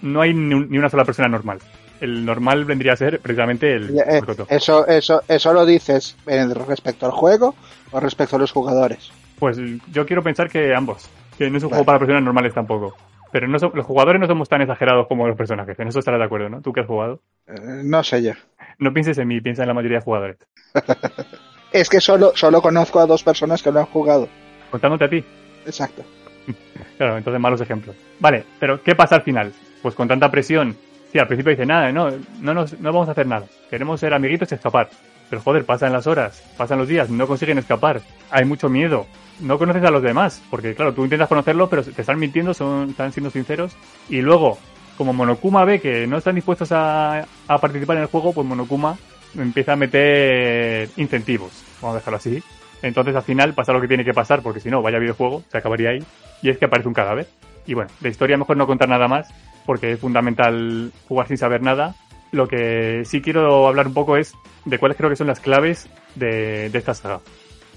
No 0.00 0.22
hay 0.22 0.32
ni, 0.32 0.54
un- 0.54 0.70
ni 0.70 0.78
una 0.78 0.88
sola 0.88 1.04
persona 1.04 1.28
normal. 1.28 1.58
El 2.00 2.24
normal 2.24 2.64
vendría 2.64 2.94
a 2.94 2.96
ser 2.96 3.20
precisamente 3.20 3.74
el 3.74 3.98
Eh. 3.98 4.22
Eso, 4.48 4.86
eso, 4.86 5.22
eso 5.28 5.52
lo 5.52 5.66
dices 5.66 6.16
en 6.26 6.54
respecto 6.54 7.04
al 7.04 7.12
juego 7.12 7.54
o 7.90 8.00
respecto 8.00 8.36
a 8.36 8.38
los 8.38 8.52
jugadores. 8.52 9.10
Pues 9.38 9.58
yo 9.92 10.06
quiero 10.06 10.22
pensar 10.22 10.48
que 10.48 10.74
ambos. 10.74 11.10
Que 11.36 11.50
no 11.50 11.58
es 11.58 11.64
un 11.64 11.70
Vale. 11.70 11.78
juego 11.80 11.84
para 11.84 11.98
personas 11.98 12.22
normales 12.22 12.54
tampoco. 12.54 12.96
Pero 13.32 13.48
no 13.48 13.58
so- 13.58 13.70
los 13.74 13.84
jugadores 13.86 14.20
no 14.20 14.26
somos 14.26 14.48
tan 14.48 14.62
exagerados 14.62 15.06
como 15.08 15.26
los 15.26 15.36
personajes. 15.36 15.78
En 15.78 15.88
eso 15.88 15.98
estarás 15.98 16.20
de 16.20 16.26
acuerdo, 16.26 16.48
¿no? 16.48 16.62
Tú 16.62 16.72
que 16.72 16.80
has 16.80 16.86
jugado. 16.86 17.20
Eh, 17.46 17.82
no 17.84 18.02
sé 18.02 18.22
yo. 18.22 18.32
No 18.80 18.92
pienses 18.92 19.18
en 19.18 19.28
mí, 19.28 19.40
piensa 19.40 19.62
en 19.62 19.68
la 19.68 19.74
mayoría 19.74 19.98
de 19.98 20.04
jugadores. 20.04 20.36
Es 21.72 21.88
que 21.88 22.00
solo, 22.00 22.32
solo 22.34 22.60
conozco 22.60 22.98
a 22.98 23.06
dos 23.06 23.22
personas 23.22 23.62
que 23.62 23.70
lo 23.70 23.78
han 23.78 23.86
jugado. 23.86 24.28
Contándote 24.72 25.04
a 25.04 25.10
ti. 25.10 25.24
Exacto. 25.64 26.02
Claro, 26.96 27.16
entonces 27.16 27.40
malos 27.40 27.60
ejemplos. 27.62 27.96
Vale, 28.18 28.44
pero 28.58 28.82
¿qué 28.82 28.94
pasa 28.94 29.14
al 29.14 29.22
final? 29.22 29.52
Pues 29.80 29.94
con 29.94 30.06
tanta 30.06 30.30
presión. 30.30 30.76
Sí, 31.10 31.18
al 31.18 31.26
principio 31.26 31.50
dice 31.50 31.64
nada, 31.64 31.90
no, 31.92 32.10
no, 32.40 32.52
nos, 32.52 32.78
no 32.78 32.92
vamos 32.92 33.08
a 33.08 33.12
hacer 33.12 33.26
nada. 33.26 33.46
Queremos 33.70 34.00
ser 34.00 34.12
amiguitos 34.12 34.52
y 34.52 34.56
escapar. 34.56 34.90
Pero 35.30 35.40
joder, 35.40 35.64
pasan 35.64 35.94
las 35.94 36.06
horas, 36.06 36.42
pasan 36.58 36.78
los 36.78 36.88
días, 36.88 37.08
no 37.08 37.26
consiguen 37.26 37.56
escapar. 37.56 38.02
Hay 38.30 38.44
mucho 38.44 38.68
miedo. 38.68 39.06
No 39.40 39.58
conoces 39.58 39.82
a 39.84 39.90
los 39.90 40.02
demás, 40.02 40.42
porque 40.50 40.74
claro, 40.74 40.92
tú 40.92 41.04
intentas 41.04 41.28
conocerlos, 41.28 41.70
pero 41.70 41.82
te 41.82 42.00
están 42.02 42.18
mintiendo, 42.18 42.52
son, 42.52 42.90
están 42.90 43.12
siendo 43.12 43.30
sinceros. 43.30 43.74
Y 44.10 44.20
luego, 44.20 44.58
como 45.00 45.14
Monokuma 45.14 45.64
ve 45.64 45.80
que 45.80 46.06
no 46.06 46.18
están 46.18 46.34
dispuestos 46.34 46.72
a, 46.72 47.24
participar 47.58 47.96
en 47.96 48.02
el 48.02 48.08
juego, 48.10 48.34
pues 48.34 48.46
Monokuma 48.46 48.98
empieza 49.34 49.72
a 49.72 49.76
meter 49.76 50.90
incentivos, 50.98 51.64
vamos 51.80 51.94
a 51.94 51.98
dejarlo 52.00 52.18
así. 52.18 52.42
Entonces 52.82 53.16
al 53.16 53.22
final 53.22 53.54
pasa 53.54 53.72
lo 53.72 53.80
que 53.80 53.88
tiene 53.88 54.04
que 54.04 54.12
pasar, 54.12 54.42
porque 54.42 54.60
si 54.60 54.68
no, 54.68 54.82
vaya 54.82 54.98
videojuego, 54.98 55.42
se 55.48 55.56
acabaría 55.56 55.88
ahí, 55.88 56.04
y 56.42 56.50
es 56.50 56.58
que 56.58 56.66
aparece 56.66 56.88
un 56.88 56.92
cadáver. 56.92 57.28
Y 57.64 57.72
bueno, 57.72 57.90
de 57.98 58.10
historia 58.10 58.36
mejor 58.36 58.58
no 58.58 58.66
contar 58.66 58.90
nada 58.90 59.08
más, 59.08 59.32
porque 59.64 59.92
es 59.92 59.98
fundamental 59.98 60.92
jugar 61.08 61.28
sin 61.28 61.38
saber 61.38 61.62
nada. 61.62 61.94
Lo 62.30 62.46
que 62.46 63.06
sí 63.06 63.22
quiero 63.22 63.68
hablar 63.68 63.86
un 63.86 63.94
poco 63.94 64.18
es 64.18 64.34
de 64.66 64.78
cuáles 64.78 64.98
creo 64.98 65.08
que 65.08 65.16
son 65.16 65.28
las 65.28 65.40
claves 65.40 65.88
de, 66.14 66.68
de 66.68 66.78
esta 66.78 66.92
saga. 66.92 67.20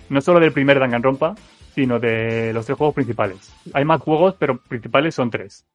No 0.09 0.19
solo 0.19 0.41
del 0.41 0.51
primer 0.51 0.77
Danganronpa, 0.77 1.35
sino 1.73 2.01
de 2.01 2.51
los 2.51 2.65
tres 2.65 2.77
juegos 2.77 2.95
principales. 2.95 3.49
Hay 3.73 3.85
más 3.85 4.01
juegos, 4.01 4.35
pero 4.37 4.57
principales 4.57 5.15
son 5.15 5.31
tres. 5.31 5.65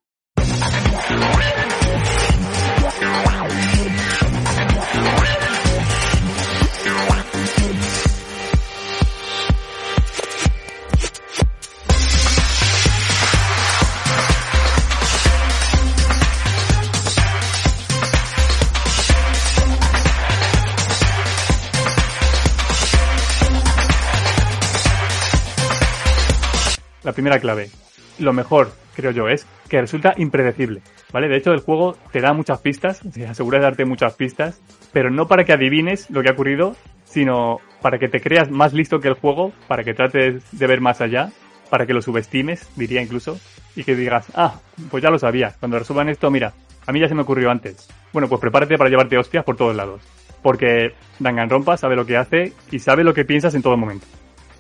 La 27.03 27.13
primera 27.15 27.41
clave. 27.41 27.71
Lo 28.19 28.35
mejor, 28.35 28.71
creo 28.95 29.13
yo, 29.13 29.31
es 29.31 29.47
que 29.71 29.81
resulta 29.81 30.13
impredecible. 30.19 30.83
¿Vale? 31.13 31.29
De 31.29 31.37
hecho, 31.37 31.53
el 31.53 31.61
juego 31.61 31.97
te 32.13 32.21
da 32.21 32.33
muchas 32.33 32.61
pistas, 32.61 33.01
se 33.11 33.27
asegura 33.27 33.59
de 33.59 33.65
darte 33.65 33.85
muchas 33.85 34.15
pistas, 34.15 34.61
pero 34.93 35.11
no 35.11 35.27
para 35.27 35.45
que 35.45 35.53
adivines 35.53 36.11
lo 36.11 36.23
que 36.23 36.29
ha 36.29 36.33
ocurrido, 36.33 36.77
sino 37.05 37.61
para 37.81 37.99
que 37.99 38.09
te 38.09 38.21
creas 38.21 38.51
más 38.51 38.75
listo 38.75 39.01
que 39.01 39.09
el 39.09 39.15
juego, 39.15 39.53
para 39.67 39.85
que 39.85 39.95
trates 39.95 40.43
de 40.53 40.67
ver 40.67 40.81
más 40.81 41.01
allá, 41.01 41.31
para 41.71 41.87
que 41.87 41.95
lo 41.95 42.03
subestimes, 42.03 42.69
diría 42.77 43.01
incluso, 43.01 43.39
y 43.75 43.85
que 43.85 43.95
digas, 43.95 44.27
ah, 44.35 44.61
pues 44.91 45.03
ya 45.03 45.11
lo 45.11 45.19
sabía, 45.19 45.55
cuando 45.59 45.79
resuelvan 45.79 46.09
esto, 46.09 46.31
mira, 46.31 46.53
A 46.89 46.93
mí 46.93 47.01
ya 47.01 47.09
se 47.09 47.15
me 47.15 47.21
ocurrió 47.21 47.51
antes. 47.51 47.87
Bueno, 48.15 48.29
pues 48.29 48.41
prepárate 48.41 48.79
para 48.79 48.89
llevarte 48.89 49.19
hostias 49.19 49.45
por 49.45 49.57
todos 49.57 49.77
lados. 49.77 50.01
Porque 50.43 50.95
Danganronpa 51.19 51.77
sabe 51.77 51.97
lo 51.97 52.07
que 52.07 52.17
hace 52.17 52.55
y 52.71 52.79
sabe 52.79 53.05
lo 53.05 53.13
que 53.13 53.27
piensas 53.27 53.55
en 53.55 53.61
todo 53.61 53.77
momento. 53.77 54.07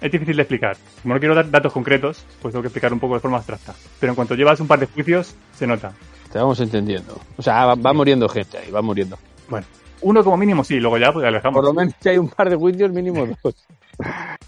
Es 0.02 0.12
difícil 0.12 0.36
de 0.36 0.42
explicar. 0.42 0.76
Como 1.00 1.14
no 1.14 1.20
quiero 1.20 1.34
dar 1.34 1.50
datos 1.50 1.72
concretos, 1.72 2.26
pues 2.42 2.52
tengo 2.52 2.60
que 2.60 2.68
explicar 2.68 2.92
un 2.92 3.00
poco 3.00 3.14
de 3.14 3.20
forma 3.20 3.38
abstracta. 3.38 3.74
Pero 3.98 4.12
en 4.12 4.14
cuanto 4.14 4.34
llevas 4.34 4.60
un 4.60 4.66
par 4.66 4.78
de 4.78 4.86
juicios, 4.86 5.34
se 5.54 5.66
nota. 5.66 5.94
Vamos 6.40 6.60
entendiendo. 6.60 7.18
O 7.36 7.42
sea, 7.42 7.66
va, 7.66 7.74
va 7.74 7.92
muriendo 7.92 8.28
gente 8.28 8.58
ahí, 8.58 8.70
va 8.70 8.82
muriendo. 8.82 9.18
Bueno, 9.48 9.66
uno 10.00 10.22
como 10.22 10.36
mínimo 10.36 10.64
sí, 10.64 10.78
luego 10.78 10.98
ya 10.98 11.12
pues 11.12 11.26
alejamos. 11.26 11.56
Por 11.56 11.64
lo 11.64 11.72
menos 11.72 11.94
si 12.00 12.08
hay 12.08 12.18
un 12.18 12.28
par 12.28 12.48
de 12.50 12.56
juicios, 12.56 12.90
mínimo 12.92 13.26
dos. 13.42 13.54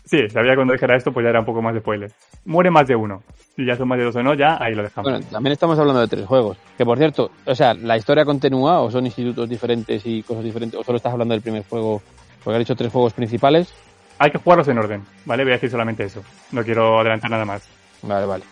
Sí, 0.05 0.29
sabía 0.29 0.55
cuando 0.55 0.73
dijera 0.73 0.97
esto, 0.97 1.13
pues 1.13 1.25
ya 1.25 1.31
era 1.31 1.41
un 1.41 1.47
poco 1.47 1.63
más 1.63 1.75
de 1.75 1.81
spoiler. 1.81 2.11
Muere 2.45 2.71
más 2.71 2.87
de 2.87 2.97
uno. 2.97 3.23
Si 3.57 3.65
ya 3.65 3.77
son 3.77 3.89
más 3.89 3.99
de 3.99 4.05
dos 4.05 4.17
o 4.17 4.23
no, 4.23 4.35
ya 4.35 4.57
ahí 4.61 4.75
lo 4.75 4.83
dejamos. 4.83 5.11
Bueno, 5.11 5.27
también 5.31 5.53
estamos 5.53 5.79
hablando 5.79 6.01
de 6.01 6.09
tres 6.09 6.27
juegos. 6.27 6.57
Que 6.77 6.85
por 6.85 6.99
cierto, 6.99 7.31
o 7.47 7.55
sea, 7.55 7.75
¿la 7.75 7.97
historia 7.97 8.25
continúa 8.25 8.81
o 8.81 8.91
son 8.91 9.07
institutos 9.07 9.49
diferentes 9.49 10.03
y 10.05 10.23
cosas 10.23 10.45
diferentes? 10.45 10.79
¿O 10.79 10.85
solo 10.85 10.97
estás 10.97 11.13
hablando 11.13 11.35
del 11.35 11.43
primer 11.43 11.65
juego? 11.69 12.01
Porque 12.43 12.57
has 12.57 12.61
dicho 12.61 12.77
tres 12.77 12.93
juegos 12.93 13.13
principales. 13.13 13.73
Hay 14.19 14.31
que 14.31 14.39
jugarlos 14.39 14.69
en 14.69 14.79
orden, 14.79 15.05
¿vale? 15.25 15.45
Voy 15.45 15.53
a 15.53 15.55
decir 15.55 15.71
solamente 15.71 16.05
eso. 16.05 16.23
No 16.53 16.63
quiero 16.63 17.01
adelantar 17.01 17.31
nada 17.31 17.45
más. 17.45 17.67
Vale, 18.03 18.27
vale. 18.27 18.45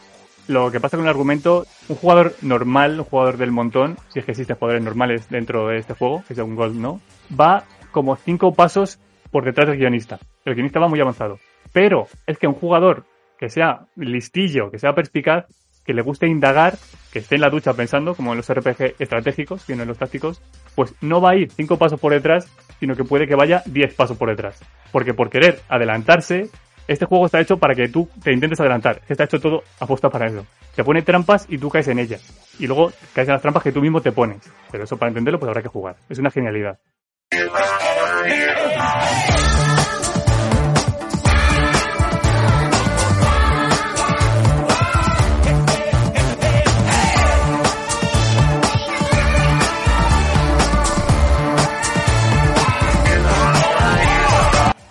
Lo 0.49 0.70
que 0.70 0.80
pasa 0.80 0.96
con 0.96 1.05
el 1.05 1.11
argumento, 1.11 1.66
un 1.88 1.96
jugador 1.96 2.34
normal, 2.40 2.99
un 2.99 3.05
jugador 3.05 3.36
del 3.36 3.53
montón, 3.53 3.99
si 4.09 4.18
es 4.18 4.24
que 4.24 4.32
existen 4.32 4.57
jugadores 4.57 4.82
normales 4.82 5.28
dentro 5.28 5.68
de 5.68 5.76
este 5.76 5.92
juego, 5.92 6.24
que 6.26 6.34
sea 6.34 6.44
un 6.44 6.57
Gold 6.57 6.76
no, 6.76 7.01
va 7.38 7.64
como 7.92 8.16
cinco 8.16 8.55
pasos 8.55 8.99
por 9.30 9.44
detrás 9.44 9.68
del 9.68 9.78
guionista. 9.78 10.18
El 10.46 10.55
guionista 10.55 10.80
va 10.80 10.88
muy 10.88 11.01
avanzado. 11.01 11.38
Pero 11.72 12.07
es 12.26 12.38
que 12.38 12.46
un 12.46 12.55
jugador 12.55 13.05
que 13.38 13.51
sea 13.51 13.86
listillo, 13.96 14.70
que 14.70 14.78
sea 14.78 14.94
perspicaz, 14.94 15.44
que 15.84 15.94
le 15.94 16.03
guste 16.03 16.26
indagar, 16.26 16.78
que 17.12 17.18
esté 17.18 17.34
en 17.34 17.42
la 17.42 17.51
ducha 17.51 17.72
pensando, 17.74 18.14
como 18.14 18.32
en 18.32 18.38
los 18.38 18.53
RPG 18.53 18.96
estratégicos, 18.99 19.64
que 19.64 19.76
no 19.76 19.82
en 19.82 19.88
los 19.88 19.99
tácticos, 19.99 20.42
pues 20.74 20.94
no 21.01 21.20
va 21.20 21.30
a 21.30 21.36
ir 21.36 21.51
cinco 21.51 21.78
pasos 21.78 22.01
por 22.01 22.12
detrás, 22.12 22.46
sino 22.80 22.94
que 22.94 23.05
puede 23.05 23.26
que 23.26 23.34
vaya 23.34 23.62
diez 23.66 23.94
pasos 23.94 24.16
por 24.16 24.28
detrás. 24.28 24.61
Porque 24.92 25.14
por 25.14 25.30
querer 25.30 25.61
adelantarse, 25.68 26.51
este 26.89 27.05
juego 27.05 27.26
está 27.26 27.39
hecho 27.41 27.59
para 27.59 27.74
que 27.74 27.89
tú 27.89 28.09
te 28.22 28.32
intentes 28.32 28.59
adelantar. 28.59 29.03
Está 29.09 29.24
hecho 29.24 29.39
todo 29.39 29.62
aposta 29.78 30.09
para 30.09 30.26
eso. 30.26 30.47
Te 30.74 30.82
pone 30.82 31.03
trampas 31.03 31.47
y 31.49 31.59
tú 31.59 31.68
caes 31.68 31.86
en 31.89 31.99
ellas. 31.99 32.24
Y 32.59 32.66
luego 32.66 32.91
caes 33.12 33.28
en 33.28 33.34
las 33.34 33.43
trampas 33.43 33.62
que 33.62 33.72
tú 33.72 33.80
mismo 33.80 34.01
te 34.01 34.11
pones. 34.11 34.39
Pero 34.70 34.84
eso 34.84 34.97
para 34.97 35.11
entenderlo 35.11 35.39
pues 35.39 35.49
habrá 35.49 35.62
que 35.62 35.68
jugar. 35.68 35.97
Es 36.09 36.18
una 36.18 36.30
genialidad. 36.30 36.78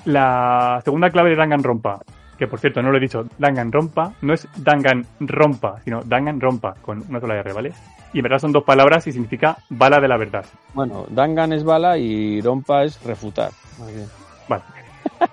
La 0.08 0.80
segunda 0.86 1.10
clave 1.10 1.32
de 1.32 1.36
Danganronpa, 1.36 2.00
que 2.38 2.48
por 2.48 2.62
cierto 2.62 2.82
no 2.82 2.92
lo 2.92 2.98
he 2.98 3.02
dicho, 3.02 3.26
Danganronpa 3.38 4.14
no 4.22 4.34
es 4.34 4.48
Danganronpa, 4.56 5.82
sino 5.84 6.02
Danganronpa, 6.02 6.76
con 6.82 7.04
una 7.10 7.20
sola 7.20 7.36
R, 7.36 7.52
¿vale? 7.52 7.74
Y 8.14 8.20
en 8.20 8.24
verdad 8.24 8.40
son 8.40 8.54
dos 8.54 8.64
palabras 8.64 9.06
y 9.08 9.12
significa 9.12 9.58
bala 9.70 10.00
de 10.00 10.08
la 10.08 10.16
verdad. 10.16 10.46
Bueno, 10.74 11.06
Dangan 11.10 11.52
es 11.52 11.66
bala 11.66 11.98
y 11.98 12.40
Rompa 12.40 12.86
es 12.86 13.04
refutar. 13.04 13.52
Bien. 13.80 14.08
Vale. 14.48 14.64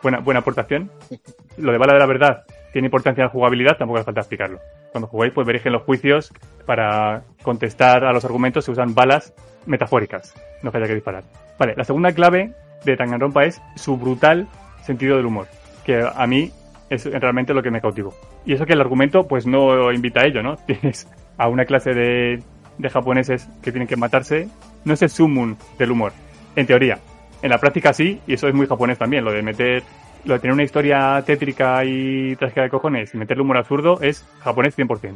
Buena, 0.03 0.19
buena 0.19 0.41
aportación. 0.41 0.91
Lo 1.57 1.71
de 1.71 1.79
bala 1.79 1.93
de 1.93 2.01
la 2.01 2.07
verdad 2.07 2.43
tiene 2.73 2.87
importancia 2.87 3.23
en 3.23 3.27
la 3.29 3.33
jugabilidad, 3.33 3.77
tampoco 3.79 3.99
hace 3.99 4.07
falta 4.07 4.23
explicarlo. 4.23 4.59
Cuando 4.91 5.07
jugáis, 5.07 5.33
pues 5.33 5.47
veréis 5.47 5.63
que 5.63 5.69
en 5.69 5.75
los 5.75 5.85
juicios, 5.85 6.33
para 6.67 7.23
contestar 7.45 8.05
a 8.05 8.13
los 8.13 8.25
argumentos, 8.25 8.65
se 8.65 8.73
usan 8.73 8.93
balas 8.93 9.33
metafóricas, 9.67 10.35
no 10.65 10.73
que 10.73 10.79
haya 10.79 10.89
que 10.89 10.95
disparar. 10.95 11.23
Vale, 11.61 11.75
la 11.77 11.85
segunda 11.85 12.11
clave 12.11 12.53
de 12.85 12.97
Danganronpa 12.97 13.45
es 13.45 13.63
su 13.77 13.97
brutal 13.97 14.49
sentido 14.85 15.17
del 15.17 15.27
humor, 15.27 15.49
que 15.85 16.03
a 16.03 16.27
mí 16.27 16.51
es 16.91 17.05
realmente 17.07 17.55
lo 17.55 17.63
que 17.63 17.71
me 17.71 17.81
cautivó. 17.81 18.15
Y 18.45 18.53
eso 18.53 18.67
que 18.67 18.75
el 18.75 18.81
argumento, 18.81 19.27
pues 19.27 19.47
no 19.47 19.93
invita 19.93 20.21
a 20.21 20.27
ello, 20.27 20.43
¿no? 20.43 20.57
Tienes 20.67 21.09
a 21.37 21.49
una 21.49 21.65
clase 21.65 21.95
de, 21.95 22.43
de 22.79 22.91
japoneses 22.91 23.49
que 23.63 23.73
tienen 23.73 23.89
que 23.89 23.97
matarse, 23.97 24.49
no 24.85 24.95
es 24.95 25.03
el 25.03 25.11
summum 25.11 25.57
del 25.79 25.91
humor, 25.91 26.13
en 26.57 26.67
teoría. 26.67 26.99
En 27.43 27.51
la 27.51 27.59
práctica 27.59 27.93
sí, 27.93 28.21
y 28.27 28.35
eso 28.35 28.49
es 28.49 28.55
muy 28.55 28.67
japonés 28.67 28.99
también, 28.99 29.25
lo 29.25 29.33
de 29.33 29.43
meter, 29.43 29.83
lo 30.25 30.35
de 30.35 30.41
tener 30.41 30.55
una 30.55 30.63
historia 30.63 31.23
tétrica 31.27 31.85
y 31.85 32.37
trágica 32.37 32.63
de 32.63 32.71
cojones 32.71 33.15
y 33.15 33.19
meterle 33.19 33.43
humor 33.43 33.59
absurdo 33.59 34.01
es 34.01 34.25
japonés 34.41 34.77
100%. 34.79 35.15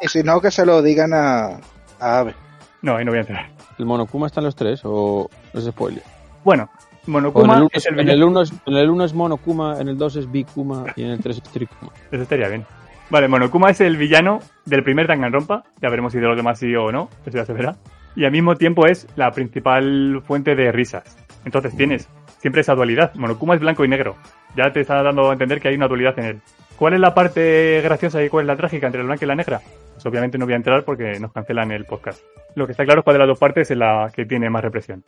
Y 0.00 0.08
si 0.08 0.22
no, 0.22 0.40
que 0.40 0.50
se 0.50 0.66
lo 0.66 0.82
digan 0.82 1.12
a, 1.14 1.58
a 1.98 2.18
Ave. 2.18 2.34
No, 2.82 2.96
ahí 2.96 3.04
no 3.04 3.10
voy 3.10 3.18
a 3.18 3.22
entrar. 3.22 3.48
¿El 3.78 3.86
Monokuma 3.86 4.26
está 4.26 4.40
en 4.40 4.44
los 4.44 4.54
tres 4.54 4.82
o 4.84 5.28
es 5.54 5.64
spoiler? 5.64 6.02
Bueno, 6.44 6.70
Monokuma 7.06 7.54
el, 7.54 7.60
uno, 7.60 7.70
es 7.72 7.86
el 7.86 7.94
en, 7.94 7.98
el 8.00 8.04
villano. 8.06 8.26
uno 8.26 8.42
es, 8.42 8.52
en 8.66 8.76
el 8.76 8.90
uno 8.90 9.04
es 9.04 9.14
Monokuma, 9.14 9.80
en 9.80 9.88
el 9.88 9.98
2 9.98 10.16
es 10.16 10.30
Bikuma 10.30 10.84
y 10.96 11.04
en 11.04 11.10
el 11.10 11.20
3 11.20 11.36
es 11.36 11.42
Trikuma. 11.42 11.92
Eso 12.10 12.22
estaría 12.22 12.48
bien. 12.48 12.64
Vale, 13.08 13.28
Monokuma 13.28 13.70
es 13.70 13.80
el 13.80 13.96
villano 13.96 14.40
del 14.64 14.82
primer 14.82 15.06
Danganronpa. 15.06 15.64
Ya 15.80 15.88
veremos 15.88 16.12
si 16.12 16.18
de 16.18 16.26
los 16.26 16.36
demás 16.36 16.58
sí 16.58 16.74
o 16.74 16.90
no. 16.90 17.08
Eso 17.24 17.36
ya 17.36 17.44
se 17.44 17.52
verá. 17.52 17.76
Y 18.16 18.24
al 18.24 18.32
mismo 18.32 18.56
tiempo 18.56 18.86
es 18.86 19.06
la 19.16 19.30
principal 19.30 20.22
fuente 20.24 20.56
de 20.56 20.72
risas. 20.72 21.16
Entonces 21.44 21.76
tienes 21.76 22.08
siempre 22.38 22.62
esa 22.62 22.74
dualidad. 22.74 23.14
Monokuma 23.14 23.54
es 23.54 23.60
blanco 23.60 23.84
y 23.84 23.88
negro. 23.88 24.16
Ya 24.56 24.72
te 24.72 24.80
está 24.80 25.02
dando 25.02 25.30
a 25.30 25.32
entender 25.32 25.60
que 25.60 25.68
hay 25.68 25.76
una 25.76 25.86
dualidad 25.86 26.18
en 26.18 26.24
él. 26.24 26.40
¿Cuál 26.76 26.94
es 26.94 27.00
la 27.00 27.14
parte 27.14 27.80
graciosa 27.82 28.22
y 28.22 28.28
cuál 28.28 28.44
es 28.44 28.48
la 28.48 28.56
trágica 28.56 28.86
entre 28.86 29.00
la 29.00 29.06
blanca 29.06 29.24
y 29.24 29.28
la 29.28 29.34
negra? 29.34 29.60
Pues 29.94 30.04
obviamente 30.04 30.36
no 30.36 30.44
voy 30.44 30.54
a 30.54 30.56
entrar 30.56 30.84
porque 30.84 31.18
nos 31.20 31.32
cancelan 31.32 31.70
el 31.72 31.84
podcast. 31.84 32.22
Lo 32.54 32.66
que 32.66 32.72
está 32.72 32.84
claro 32.84 33.00
es 33.00 33.04
cuál 33.04 33.14
de 33.14 33.18
las 33.20 33.28
dos 33.28 33.38
partes 33.38 33.70
es 33.70 33.76
la 33.76 34.10
que 34.14 34.26
tiene 34.26 34.50
más 34.50 34.62
represión. 34.62 35.04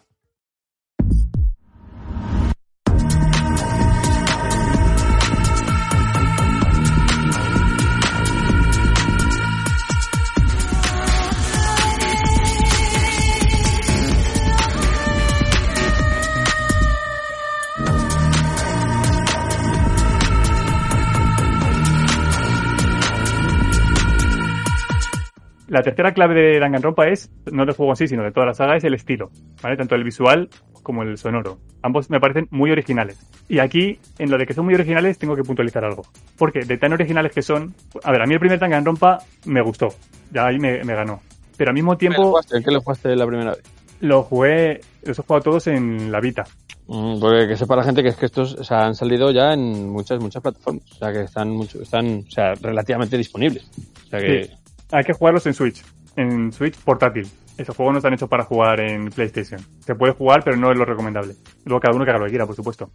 La 25.79 25.85
tercera 25.85 26.13
clave 26.13 26.35
de 26.35 26.59
Danganronpa 26.59 27.07
es, 27.07 27.31
no 27.53 27.65
del 27.65 27.73
juego 27.73 27.93
en 27.93 27.97
sí, 27.97 28.09
sino 28.09 28.25
de 28.25 28.33
toda 28.33 28.47
la 28.47 28.53
saga, 28.53 28.77
es 28.77 28.83
el 28.83 28.95
estilo, 28.95 29.31
¿vale? 29.63 29.77
Tanto 29.77 29.95
el 29.95 30.03
visual 30.03 30.49
como 30.83 31.05
el 31.05 31.17
sonoro. 31.19 31.59
Ambos 31.83 32.11
me 32.11 32.19
parecen 32.19 32.49
muy 32.51 32.73
originales. 32.73 33.25
Y 33.49 33.61
aquí, 33.61 34.01
en 34.19 34.29
lo 34.29 34.39
de 34.39 34.45
que 34.45 34.55
son 34.55 34.65
muy 34.65 34.75
originales, 34.75 35.19
tengo 35.19 35.37
que 35.37 35.45
puntualizar 35.45 35.85
algo. 35.85 36.03
Porque 36.37 36.65
de 36.65 36.79
tan 36.79 36.95
originales 36.95 37.31
que 37.31 37.43
son... 37.43 37.77
A 38.03 38.11
ver, 38.11 38.23
a 38.23 38.27
mí 38.27 38.35
el 38.35 38.41
primer 38.41 38.59
Danganronpa 38.59 39.21
me 39.45 39.63
gustó. 39.63 39.87
Ya 40.33 40.47
ahí 40.47 40.59
me, 40.59 40.83
me 40.83 40.97
ganó. 40.97 41.21
Pero 41.57 41.71
al 41.71 41.75
mismo 41.75 41.93
¿En 41.93 41.99
qué 41.99 42.07
lo 42.07 42.11
tiempo 42.11 42.29
jugaste? 42.31 42.57
¿En 42.57 42.65
qué 42.65 42.71
lo 42.73 42.81
jugaste 42.81 43.15
la 43.15 43.27
primera 43.29 43.51
vez? 43.53 43.63
lo 44.01 44.25
jugué... 44.25 44.81
Los 45.05 45.17
he 45.17 45.23
jugado 45.23 45.43
todos 45.43 45.69
en 45.69 46.11
la 46.11 46.21
Vita. 46.21 46.45
Mm, 46.89 47.21
Porque 47.21 47.47
que 47.47 47.57
sepa 47.57 47.77
la 47.77 47.85
gente 47.85 48.03
que 48.03 48.09
es 48.09 48.17
que 48.17 48.27
estos 48.27 48.55
o 48.55 48.65
sea, 48.65 48.87
han 48.87 48.95
salido 48.95 49.31
ya 49.31 49.53
en 49.53 49.91
muchas 49.91 50.21
muchas 50.21 50.43
plataformas, 50.43 50.91
o 50.91 50.95
sea 50.97 51.13
que 51.13 51.21
están 51.21 51.51
mucho, 51.51 51.83
están 51.83 52.25
o 52.27 52.31
sea, 52.31 52.55
relativamente 52.55 53.17
disponibles. 53.17 53.65
O 54.07 54.09
sea 54.09 54.21
que 54.21 54.45
Sí. 54.45 54.51
Hay 54.91 55.05
que 55.05 55.13
jugarlos 55.13 55.47
en 55.47 55.55
Switch. 55.55 55.85
En 56.17 56.53
Switch 56.53 56.77
portátil. 56.83 57.29
Esos 57.59 57.77
juegos 57.77 57.93
no 57.93 57.99
están 57.99 58.15
hechos 58.15 58.29
para 58.29 58.45
jugar 58.45 58.81
en 58.81 59.11
PlayStation. 59.11 59.61
Se 59.81 59.95
puede 59.95 60.13
jugar, 60.13 60.43
pero 60.45 60.57
no 60.57 60.71
es 60.71 60.79
lo 60.79 60.85
recomendable. 60.85 61.35
Luego 61.65 61.81
cada 61.81 61.95
uno 61.95 62.05
que 62.05 62.11
haga 62.11 62.21
lo 62.21 62.25
que 62.27 62.31
quiera, 62.31 62.47
por 62.47 62.55
supuesto. 62.55 62.91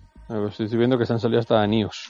estoy 0.49 0.77
viendo 0.77 0.97
que 0.97 1.05
se 1.05 1.13
han 1.13 1.19
salido 1.19 1.39
hasta 1.39 1.63
en 1.63 1.73
iOS. 1.73 2.09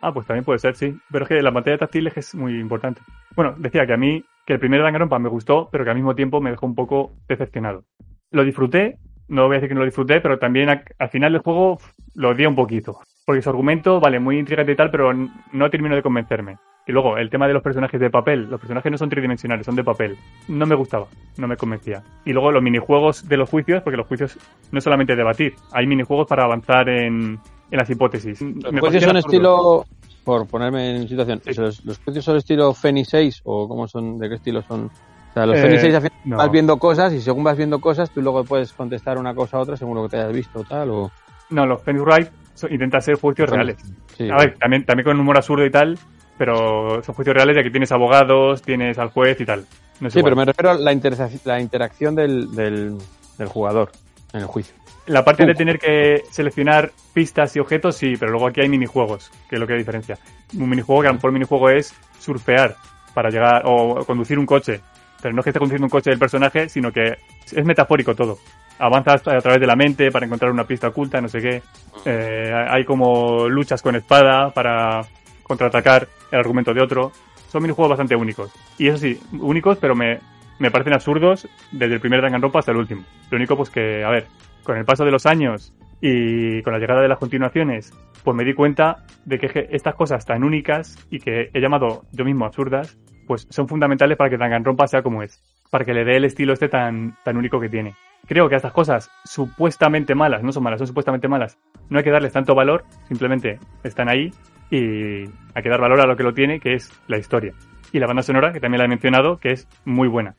Ah, 0.00 0.12
pues 0.12 0.26
también 0.26 0.44
puede 0.44 0.58
ser, 0.58 0.76
sí. 0.76 0.94
Pero 1.10 1.24
es 1.24 1.28
que 1.28 1.42
la 1.42 1.52
pantalla 1.52 1.78
táctil 1.78 2.12
es 2.14 2.34
muy 2.34 2.60
importante. 2.60 3.00
Bueno, 3.34 3.54
decía 3.56 3.86
que 3.86 3.94
a 3.94 3.96
mí, 3.96 4.22
que 4.44 4.54
el 4.54 4.60
primer 4.60 4.82
Danganronpa 4.82 5.18
me 5.18 5.28
gustó, 5.28 5.68
pero 5.70 5.84
que 5.84 5.90
al 5.90 5.96
mismo 5.96 6.14
tiempo 6.14 6.40
me 6.40 6.50
dejó 6.50 6.66
un 6.66 6.74
poco 6.74 7.12
decepcionado. 7.28 7.84
Lo 8.30 8.44
disfruté, 8.44 8.98
no 9.28 9.46
voy 9.46 9.54
a 9.54 9.56
decir 9.56 9.68
que 9.68 9.74
no 9.74 9.80
lo 9.80 9.86
disfruté, 9.86 10.20
pero 10.20 10.38
también 10.38 10.68
al 10.68 11.08
final 11.08 11.32
del 11.32 11.42
juego 11.42 11.78
lo 12.14 12.30
odié 12.30 12.46
un 12.46 12.56
poquito. 12.56 13.00
Porque 13.26 13.42
su 13.42 13.50
argumento, 13.50 14.00
vale, 14.00 14.18
muy 14.20 14.38
intrigante 14.38 14.72
y 14.72 14.76
tal, 14.76 14.90
pero 14.90 15.12
no 15.12 15.68
terminó 15.70 15.94
de 15.96 16.02
convencerme. 16.02 16.56
Y 16.86 16.92
luego, 16.92 17.18
el 17.18 17.28
tema 17.28 17.48
de 17.48 17.52
los 17.54 17.62
personajes 17.64 18.00
de 18.00 18.08
papel. 18.08 18.48
Los 18.48 18.60
personajes 18.60 18.92
no 18.92 18.96
son 18.96 19.08
tridimensionales, 19.10 19.66
son 19.66 19.74
de 19.74 19.82
papel. 19.82 20.16
No 20.46 20.64
me 20.66 20.76
gustaba, 20.76 21.06
no 21.36 21.48
me 21.48 21.56
convencía. 21.56 22.04
Y 22.24 22.32
luego 22.32 22.52
los 22.52 22.62
minijuegos 22.62 23.28
de 23.28 23.36
los 23.36 23.50
juicios, 23.50 23.82
porque 23.82 23.96
los 23.96 24.06
juicios 24.06 24.38
no 24.70 24.78
es 24.78 24.84
solamente 24.84 25.16
debatir, 25.16 25.54
hay 25.72 25.86
minijuegos 25.88 26.28
para 26.28 26.44
avanzar 26.44 26.88
en, 26.88 27.40
en 27.70 27.78
las 27.78 27.90
hipótesis. 27.90 28.40
Los 28.40 28.72
Me 28.72 28.78
juicios 28.78 29.02
son 29.02 29.16
estilo, 29.16 29.84
por 30.22 30.46
ponerme 30.46 30.94
en 30.94 31.08
situación, 31.08 31.40
Sí. 31.44 31.60
los, 31.60 31.84
los 31.84 31.98
juicios 31.98 32.24
son 32.24 32.36
estilo 32.36 32.72
Fenix 32.72 33.08
6 33.08 33.40
o 33.44 33.66
cómo 33.68 33.88
son, 33.88 34.16
de 34.18 34.28
qué 34.28 34.36
estilo 34.36 34.62
son. 34.62 34.84
O 34.84 35.32
sea, 35.34 35.44
los 35.46 35.58
Eh, 35.58 35.62
Fenix 35.62 35.80
6 35.82 35.94
al 35.96 36.02
final 36.02 36.18
no. 36.24 36.36
vas 36.36 36.50
viendo 36.52 36.76
cosas 36.76 37.12
y 37.12 37.20
según 37.20 37.42
vas 37.42 37.56
viendo 37.56 37.80
cosas 37.80 38.10
tú 38.10 38.22
luego 38.22 38.44
puedes 38.44 38.72
contestar 38.72 39.18
una 39.18 39.34
cosa 39.34 39.56
a 39.56 39.60
otra 39.60 39.76
según 39.76 39.96
lo 39.96 40.04
que 40.04 40.10
te 40.10 40.16
hayas 40.18 40.32
visto 40.32 40.60
o 40.60 40.64
tal 40.64 40.90
o... 40.90 41.10
No, 41.50 41.66
los 41.66 41.82
Phoenix 41.82 42.04
Wright 42.04 42.28
intentan 42.70 43.02
ser 43.02 43.16
juicios 43.16 43.48
reales. 43.50 43.76
Sí, 44.16 44.28
A 44.30 44.36
ver, 44.36 44.56
también, 44.58 44.84
también 44.84 45.04
con 45.04 45.18
humor 45.20 45.36
absurdo 45.36 45.64
y 45.64 45.70
tal, 45.70 45.98
pero 46.38 47.02
son 47.02 47.14
juicios 47.14 47.34
reales 47.34 47.56
ya 47.56 47.62
que 47.62 47.70
tienes 47.70 47.92
abogados, 47.92 48.62
tienes 48.62 48.98
al 48.98 49.08
juez 49.10 49.40
y 49.40 49.44
tal. 49.46 49.64
No 50.00 50.10
Sí, 50.10 50.18
igual. 50.18 50.24
pero 50.32 50.36
me 50.36 50.44
refiero 50.44 50.70
a 50.70 50.74
la, 50.74 50.92
interesa- 50.92 51.30
la 51.44 51.60
interacción 51.60 52.14
del, 52.14 52.54
del, 52.54 52.98
del 53.38 53.48
jugador 53.48 53.90
en 54.32 54.40
el 54.40 54.46
juicio. 54.46 54.74
La 55.06 55.24
parte 55.24 55.46
de 55.46 55.54
tener 55.54 55.78
que 55.78 56.22
seleccionar 56.30 56.90
pistas 57.14 57.54
y 57.54 57.60
objetos, 57.60 57.96
sí, 57.96 58.14
pero 58.18 58.32
luego 58.32 58.48
aquí 58.48 58.60
hay 58.60 58.68
minijuegos, 58.68 59.30
que 59.48 59.54
es 59.56 59.60
lo 59.60 59.66
que 59.66 59.74
diferencia. 59.74 60.18
Un 60.58 60.68
minijuego 60.68 61.02
que 61.02 61.06
a 61.08 61.10
lo 61.10 61.14
mejor 61.14 61.30
el 61.30 61.34
minijuego 61.34 61.70
es 61.70 61.94
surfear 62.18 62.74
para 63.14 63.30
llegar 63.30 63.62
o 63.66 64.04
conducir 64.04 64.36
un 64.38 64.46
coche. 64.46 64.80
Pero 65.22 65.32
no 65.32 65.40
es 65.40 65.44
que 65.44 65.50
esté 65.50 65.60
conduciendo 65.60 65.86
un 65.86 65.90
coche 65.90 66.10
del 66.10 66.18
personaje, 66.18 66.68
sino 66.68 66.90
que 66.92 67.16
es 67.52 67.64
metafórico 67.64 68.14
todo. 68.16 68.36
Avanzas 68.78 69.26
a 69.26 69.40
través 69.40 69.60
de 69.60 69.66
la 69.66 69.76
mente 69.76 70.10
para 70.10 70.26
encontrar 70.26 70.50
una 70.50 70.64
pista 70.64 70.88
oculta, 70.88 71.20
no 71.20 71.28
sé 71.28 71.40
qué. 71.40 71.62
Eh, 72.04 72.52
hay 72.68 72.84
como 72.84 73.48
luchas 73.48 73.82
con 73.82 73.96
espada 73.96 74.50
para 74.50 75.02
contraatacar 75.42 76.08
el 76.30 76.38
argumento 76.38 76.74
de 76.74 76.82
otro. 76.82 77.12
Son 77.48 77.62
minijuegos 77.62 77.90
bastante 77.90 78.16
únicos. 78.16 78.52
Y 78.78 78.88
eso 78.88 78.98
sí, 78.98 79.18
únicos, 79.32 79.78
pero 79.78 79.94
me, 79.94 80.18
me 80.58 80.70
parecen 80.70 80.92
absurdos 80.92 81.48
desde 81.72 81.94
el 81.94 82.00
primer 82.00 82.20
Danganronpa 82.22 82.58
hasta 82.58 82.72
el 82.72 82.78
último. 82.78 83.04
Lo 83.30 83.36
único, 83.36 83.56
pues 83.56 83.70
que, 83.70 84.04
a 84.04 84.10
ver, 84.10 84.26
con 84.62 84.76
el 84.76 84.84
paso 84.84 85.04
de 85.04 85.10
los 85.10 85.26
años 85.26 85.72
y 86.00 86.62
con 86.62 86.72
la 86.72 86.78
llegada 86.78 87.00
de 87.00 87.08
las 87.08 87.18
continuaciones, 87.18 87.94
pues 88.24 88.36
me 88.36 88.44
di 88.44 88.54
cuenta 88.54 89.04
de 89.24 89.38
que 89.38 89.68
estas 89.70 89.94
cosas 89.94 90.26
tan 90.26 90.44
únicas 90.44 90.98
y 91.10 91.20
que 91.20 91.50
he 91.54 91.60
llamado 91.60 92.04
yo 92.12 92.24
mismo 92.24 92.44
absurdas, 92.44 92.98
pues 93.26 93.46
son 93.50 93.68
fundamentales 93.68 94.16
para 94.16 94.30
que 94.30 94.36
Danganronpa 94.36 94.86
sea 94.86 95.02
como 95.02 95.22
es, 95.22 95.42
para 95.70 95.84
que 95.84 95.94
le 95.94 96.04
dé 96.04 96.16
el 96.16 96.24
estilo 96.24 96.52
este 96.52 96.68
tan, 96.68 97.16
tan 97.24 97.36
único 97.36 97.60
que 97.60 97.68
tiene. 97.68 97.94
Creo 98.26 98.48
que 98.48 98.56
a 98.56 98.58
estas 98.58 98.72
cosas 98.72 99.10
supuestamente 99.24 100.14
malas, 100.14 100.42
no 100.42 100.52
son 100.52 100.62
malas, 100.62 100.78
son 100.78 100.88
supuestamente 100.88 101.28
malas, 101.28 101.58
no 101.88 101.98
hay 101.98 102.04
que 102.04 102.10
darles 102.10 102.32
tanto 102.32 102.54
valor, 102.54 102.84
simplemente 103.08 103.58
están 103.84 104.08
ahí 104.08 104.32
y 104.70 105.28
hay 105.54 105.62
que 105.62 105.68
dar 105.68 105.80
valor 105.80 106.00
a 106.00 106.06
lo 106.06 106.16
que 106.16 106.24
lo 106.24 106.34
tiene, 106.34 106.58
que 106.58 106.74
es 106.74 106.92
la 107.06 107.18
historia. 107.18 107.52
Y 107.92 108.00
la 108.00 108.06
banda 108.06 108.22
sonora, 108.22 108.52
que 108.52 108.60
también 108.60 108.80
la 108.80 108.86
he 108.86 108.88
mencionado, 108.88 109.36
que 109.36 109.52
es 109.52 109.68
muy 109.84 110.08
buena. 110.08 110.34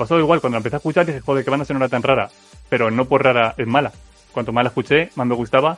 Pasó 0.00 0.18
igual 0.18 0.40
cuando 0.40 0.54
la 0.56 0.58
empecé 0.58 0.76
a 0.76 0.78
escuchar 0.78 1.06
dije, 1.06 1.20
joder, 1.20 1.44
qué 1.44 1.50
banda 1.50 1.64
sonora 1.64 1.88
tan 1.88 2.02
rara. 2.02 2.28
Pero 2.68 2.90
no 2.90 3.04
por 3.04 3.22
rara, 3.22 3.54
es 3.56 3.66
mala. 3.66 3.92
Cuanto 4.32 4.52
más 4.52 4.64
la 4.64 4.68
escuché, 4.68 5.10
más 5.14 5.26
me 5.26 5.34
gustaba 5.34 5.76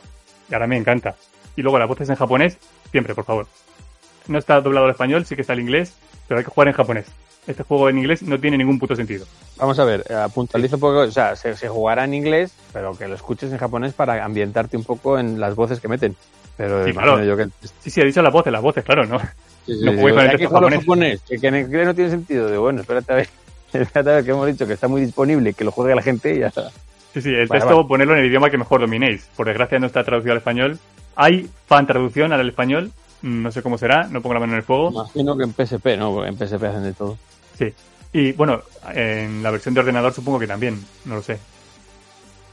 y 0.49 0.53
ahora 0.53 0.67
me 0.67 0.77
encanta. 0.77 1.15
Y 1.55 1.61
luego 1.61 1.77
las 1.77 1.87
voces 1.87 2.09
en 2.09 2.15
japonés, 2.15 2.57
siempre, 2.91 3.13
por 3.13 3.25
favor. 3.25 3.47
No 4.27 4.39
está 4.39 4.59
doblado 4.61 4.85
al 4.85 4.91
español, 4.91 5.25
sí 5.25 5.35
que 5.35 5.41
está 5.41 5.53
al 5.53 5.59
inglés, 5.59 5.93
pero 6.27 6.39
hay 6.39 6.45
que 6.45 6.51
jugar 6.51 6.67
en 6.69 6.73
japonés. 6.73 7.05
Este 7.45 7.63
juego 7.63 7.89
en 7.89 7.97
inglés 7.97 8.23
no 8.23 8.39
tiene 8.39 8.57
ningún 8.57 8.79
puto 8.79 8.95
sentido. 8.95 9.25
Vamos 9.57 9.77
a 9.77 9.83
ver, 9.83 10.05
eh, 10.09 10.15
puntualizo 10.33 10.77
un 10.77 10.79
poco, 10.79 10.99
o 10.99 11.11
sea, 11.11 11.35
se, 11.35 11.55
se 11.57 11.67
jugará 11.67 12.05
en 12.05 12.13
inglés, 12.13 12.53
pero 12.71 12.97
que 12.97 13.07
lo 13.07 13.15
escuches 13.15 13.51
en 13.51 13.57
japonés 13.57 13.93
para 13.93 14.23
ambientarte 14.23 14.77
un 14.77 14.85
poco 14.85 15.19
en 15.19 15.39
las 15.41 15.53
voces 15.53 15.81
que 15.81 15.89
meten. 15.89 16.15
Pero 16.55 16.85
Sí, 16.85 16.93
claro. 16.93 17.21
yo 17.23 17.35
que... 17.35 17.47
Sí, 17.81 17.89
sí, 17.89 17.99
he 18.01 18.05
dicho 18.05 18.21
las 18.21 18.31
voces, 18.31 18.53
las 18.53 18.61
voces, 18.61 18.85
claro, 18.85 19.05
¿no? 19.05 19.19
Sí, 19.65 19.75
sí, 19.77 19.83
No 19.83 19.91
puedes 19.99 20.15
poner 20.15 20.39
japonés. 20.49 20.79
japonés, 20.79 21.21
que, 21.27 21.37
que 21.39 21.47
en 21.47 21.55
inglés 21.57 21.85
no 21.87 21.95
tiene 21.95 22.11
sentido. 22.11 22.47
De 22.47 22.57
bueno, 22.57 22.81
espérate 22.81 23.11
a 23.11 23.15
ver 23.17 23.29
que 24.23 24.31
hemos 24.31 24.47
dicho 24.47 24.67
que 24.67 24.73
está 24.73 24.87
muy 24.87 25.01
disponible, 25.01 25.53
que 25.53 25.63
lo 25.63 25.71
juegue 25.71 25.95
la 25.95 26.01
gente 26.01 26.35
y 26.35 26.39
ya 26.39 26.47
está. 26.47 26.69
Sí, 27.13 27.21
sí, 27.21 27.29
el 27.29 27.47
Vale, 27.47 27.61
texto 27.61 27.75
vale. 27.75 27.87
ponerlo 27.87 28.13
en 28.13 28.21
el 28.21 28.25
idioma 28.25 28.49
que 28.49 28.57
mejor 28.57 28.81
dominéis. 28.81 29.27
Por 29.35 29.47
desgracia 29.47 29.79
no 29.79 29.87
está 29.87 30.03
traducido 30.03 30.31
al 30.31 30.39
español. 30.39 30.79
Hay 31.15 31.47
fan 31.67 31.85
traducción 31.85 32.33
al 32.33 32.47
español, 32.47 32.91
no 33.21 33.51
sé 33.51 33.61
cómo 33.61 33.77
será, 33.77 34.07
no 34.07 34.21
pongo 34.21 34.33
la 34.33 34.39
mano 34.39 34.53
en 34.53 34.57
el 34.57 34.63
fuego. 34.63 34.89
Imagino 34.91 35.37
que 35.37 35.43
en 35.43 35.53
PSP, 35.53 35.97
¿no? 35.97 36.11
Porque 36.13 36.29
en 36.29 36.37
PSP 36.37 36.63
hacen 36.63 36.83
de 36.83 36.93
todo. 36.93 37.17
Sí. 37.57 37.71
Y 38.13 38.31
bueno, 38.33 38.61
en 38.93 39.43
la 39.43 39.51
versión 39.51 39.73
de 39.73 39.81
ordenador 39.81 40.13
supongo 40.13 40.39
que 40.39 40.47
también, 40.47 40.83
no 41.05 41.15
lo 41.15 41.21
sé. 41.21 41.37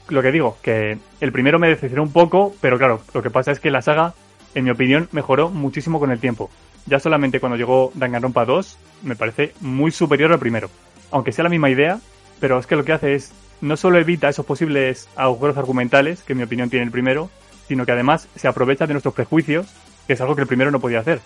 Lo 0.09 0.21
que 0.21 0.31
digo, 0.31 0.57
que 0.61 0.97
el 1.21 1.31
primero 1.31 1.57
me 1.59 1.69
decepcionó 1.69 2.03
un 2.03 2.11
poco, 2.11 2.53
pero 2.61 2.77
claro, 2.77 3.01
lo 3.13 3.23
que 3.23 3.29
pasa 3.29 3.51
es 3.51 3.59
que 3.59 3.71
la 3.71 3.81
saga, 3.81 4.13
en 4.55 4.63
mi 4.65 4.71
opinión, 4.71 5.07
mejoró 5.11 5.49
muchísimo 5.49 5.99
con 5.99 6.11
el 6.11 6.19
tiempo. 6.19 6.49
Ya 6.85 6.99
solamente 6.99 7.39
cuando 7.39 7.57
llegó 7.57 7.91
Danganronpa 7.95 8.45
2, 8.45 8.77
me 9.03 9.15
parece 9.15 9.53
muy 9.61 9.91
superior 9.91 10.31
al 10.31 10.39
primero. 10.39 10.69
Aunque 11.11 11.31
sea 11.31 11.43
la 11.43 11.49
misma 11.49 11.69
idea, 11.69 11.99
pero 12.39 12.57
es 12.57 12.67
que 12.67 12.75
lo 12.75 12.83
que 12.83 12.93
hace 12.93 13.15
es, 13.15 13.31
no 13.61 13.77
solo 13.77 13.99
evita 13.99 14.29
esos 14.29 14.45
posibles 14.45 15.07
agujeros 15.15 15.57
argumentales, 15.57 16.23
que 16.23 16.33
en 16.33 16.37
mi 16.37 16.43
opinión 16.43 16.69
tiene 16.69 16.85
el 16.85 16.91
primero, 16.91 17.29
sino 17.67 17.85
que 17.85 17.91
además 17.91 18.27
se 18.35 18.47
aprovecha 18.47 18.87
de 18.87 18.93
nuestros 18.93 19.13
prejuicios, 19.13 19.67
que 20.07 20.13
es 20.13 20.21
algo 20.21 20.35
que 20.35 20.41
el 20.41 20.47
primero 20.47 20.71
no 20.71 20.79
podía 20.79 20.99
hacer. 20.99 21.19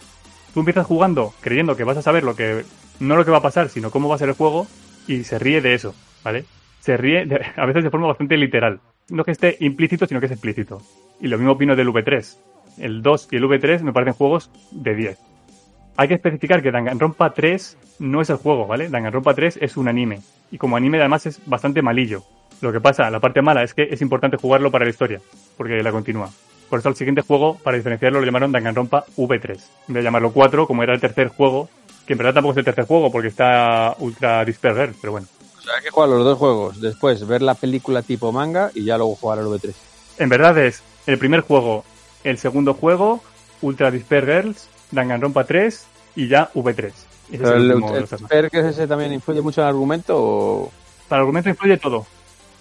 Tú 0.53 0.59
empiezas 0.59 0.85
jugando 0.85 1.33
creyendo 1.41 1.75
que 1.75 1.83
vas 1.83 1.97
a 1.97 2.01
saber 2.01 2.23
lo 2.23 2.35
que 2.35 2.65
no 2.99 3.15
lo 3.15 3.25
que 3.25 3.31
va 3.31 3.37
a 3.37 3.41
pasar, 3.41 3.69
sino 3.69 3.91
cómo 3.91 4.09
va 4.09 4.15
a 4.15 4.19
ser 4.19 4.29
el 4.29 4.35
juego 4.35 4.67
y 5.07 5.23
se 5.23 5.39
ríe 5.39 5.61
de 5.61 5.73
eso, 5.73 5.95
¿vale? 6.23 6.45
Se 6.79 6.97
ríe 6.97 7.27
a 7.55 7.65
veces 7.65 7.83
de 7.83 7.89
forma 7.89 8.07
bastante 8.07 8.37
literal. 8.37 8.79
No 9.09 9.23
que 9.23 9.31
esté 9.31 9.57
implícito, 9.59 10.05
sino 10.07 10.19
que 10.19 10.25
es 10.25 10.31
explícito. 10.31 10.81
Y 11.21 11.27
lo 11.27 11.37
mismo 11.37 11.53
opino 11.53 11.75
del 11.75 11.89
V3. 11.89 12.37
El 12.79 13.01
2 13.01 13.29
y 13.31 13.35
el 13.35 13.43
V3 13.43 13.81
me 13.81 13.93
parecen 13.93 14.13
juegos 14.13 14.51
de 14.71 14.95
10. 14.95 15.34
Hay 15.97 16.09
que 16.09 16.15
especificar 16.15 16.61
que 16.61 16.71
Danganronpa 16.71 17.33
3 17.33 17.77
no 17.99 18.21
es 18.21 18.29
el 18.29 18.35
juego, 18.35 18.67
¿vale? 18.67 18.89
Danganronpa 18.89 19.33
3 19.33 19.59
es 19.61 19.77
un 19.77 19.87
anime. 19.87 20.19
Y 20.51 20.57
como 20.57 20.75
anime 20.75 20.99
además 20.99 21.25
es 21.25 21.39
bastante 21.45 21.81
malillo. 21.81 22.23
Lo 22.61 22.73
que 22.73 22.81
pasa, 22.81 23.09
la 23.09 23.19
parte 23.19 23.41
mala 23.41 23.63
es 23.63 23.73
que 23.73 23.83
es 23.83 24.01
importante 24.01 24.37
jugarlo 24.37 24.71
para 24.71 24.83
la 24.83 24.91
historia, 24.91 25.21
porque 25.57 25.81
la 25.81 25.91
continúa. 25.91 26.29
Por 26.69 26.79
eso 26.79 26.89
el 26.89 26.95
siguiente 26.95 27.21
juego, 27.21 27.57
para 27.63 27.77
diferenciarlo, 27.77 28.19
lo 28.19 28.25
llamaron 28.25 28.51
Danganronpa 28.51 29.05
V3. 29.15 29.49
En 29.87 29.93
vez 29.93 30.01
de 30.01 30.03
llamarlo 30.03 30.31
4, 30.33 30.67
como 30.67 30.83
era 30.83 30.93
el 30.93 30.99
tercer 30.99 31.29
juego, 31.29 31.69
que 32.05 32.13
en 32.13 32.17
verdad 32.17 32.33
tampoco 32.33 32.53
es 32.53 32.57
el 32.57 32.65
tercer 32.65 32.85
juego 32.85 33.11
porque 33.11 33.29
está 33.29 33.95
Ultra 33.99 34.43
Disperger, 34.43 34.93
pero 34.99 35.13
bueno. 35.13 35.27
O 35.57 35.61
sea, 35.61 35.75
hay 35.77 35.83
que 35.83 35.91
jugar 35.91 36.09
los 36.09 36.25
dos 36.25 36.37
juegos, 36.37 36.81
después 36.81 37.25
ver 37.25 37.41
la 37.41 37.55
película 37.55 38.01
tipo 38.01 38.31
manga 38.31 38.69
y 38.75 38.83
ya 38.83 38.97
luego 38.97 39.15
jugar 39.15 39.39
al 39.39 39.45
V3. 39.45 39.73
En 40.19 40.29
verdad 40.29 40.57
es 40.57 40.83
el 41.07 41.17
primer 41.17 41.41
juego, 41.41 41.85
el 42.23 42.37
segundo 42.37 42.73
juego, 42.73 43.21
Ultra 43.61 43.91
Disper 43.91 44.25
Girls, 44.25 44.69
Danganronpa 44.91 45.43
3 45.45 45.85
y 46.15 46.27
ya 46.27 46.49
V3. 46.53 46.85
Ese 46.85 46.95
es 47.35 47.39
Pero 47.39 47.53
el 47.55 47.71
el, 47.71 48.43
el 48.45 48.49
que 48.51 48.59
ese 48.59 48.87
también 48.87 49.11
influye 49.13 49.41
mucho 49.41 49.61
en 49.61 49.67
el 49.67 49.73
argumento 49.73 50.15
o... 50.17 50.71
Para 51.07 51.19
el 51.19 51.23
argumento 51.23 51.49
influye 51.49 51.77
todo. 51.77 52.05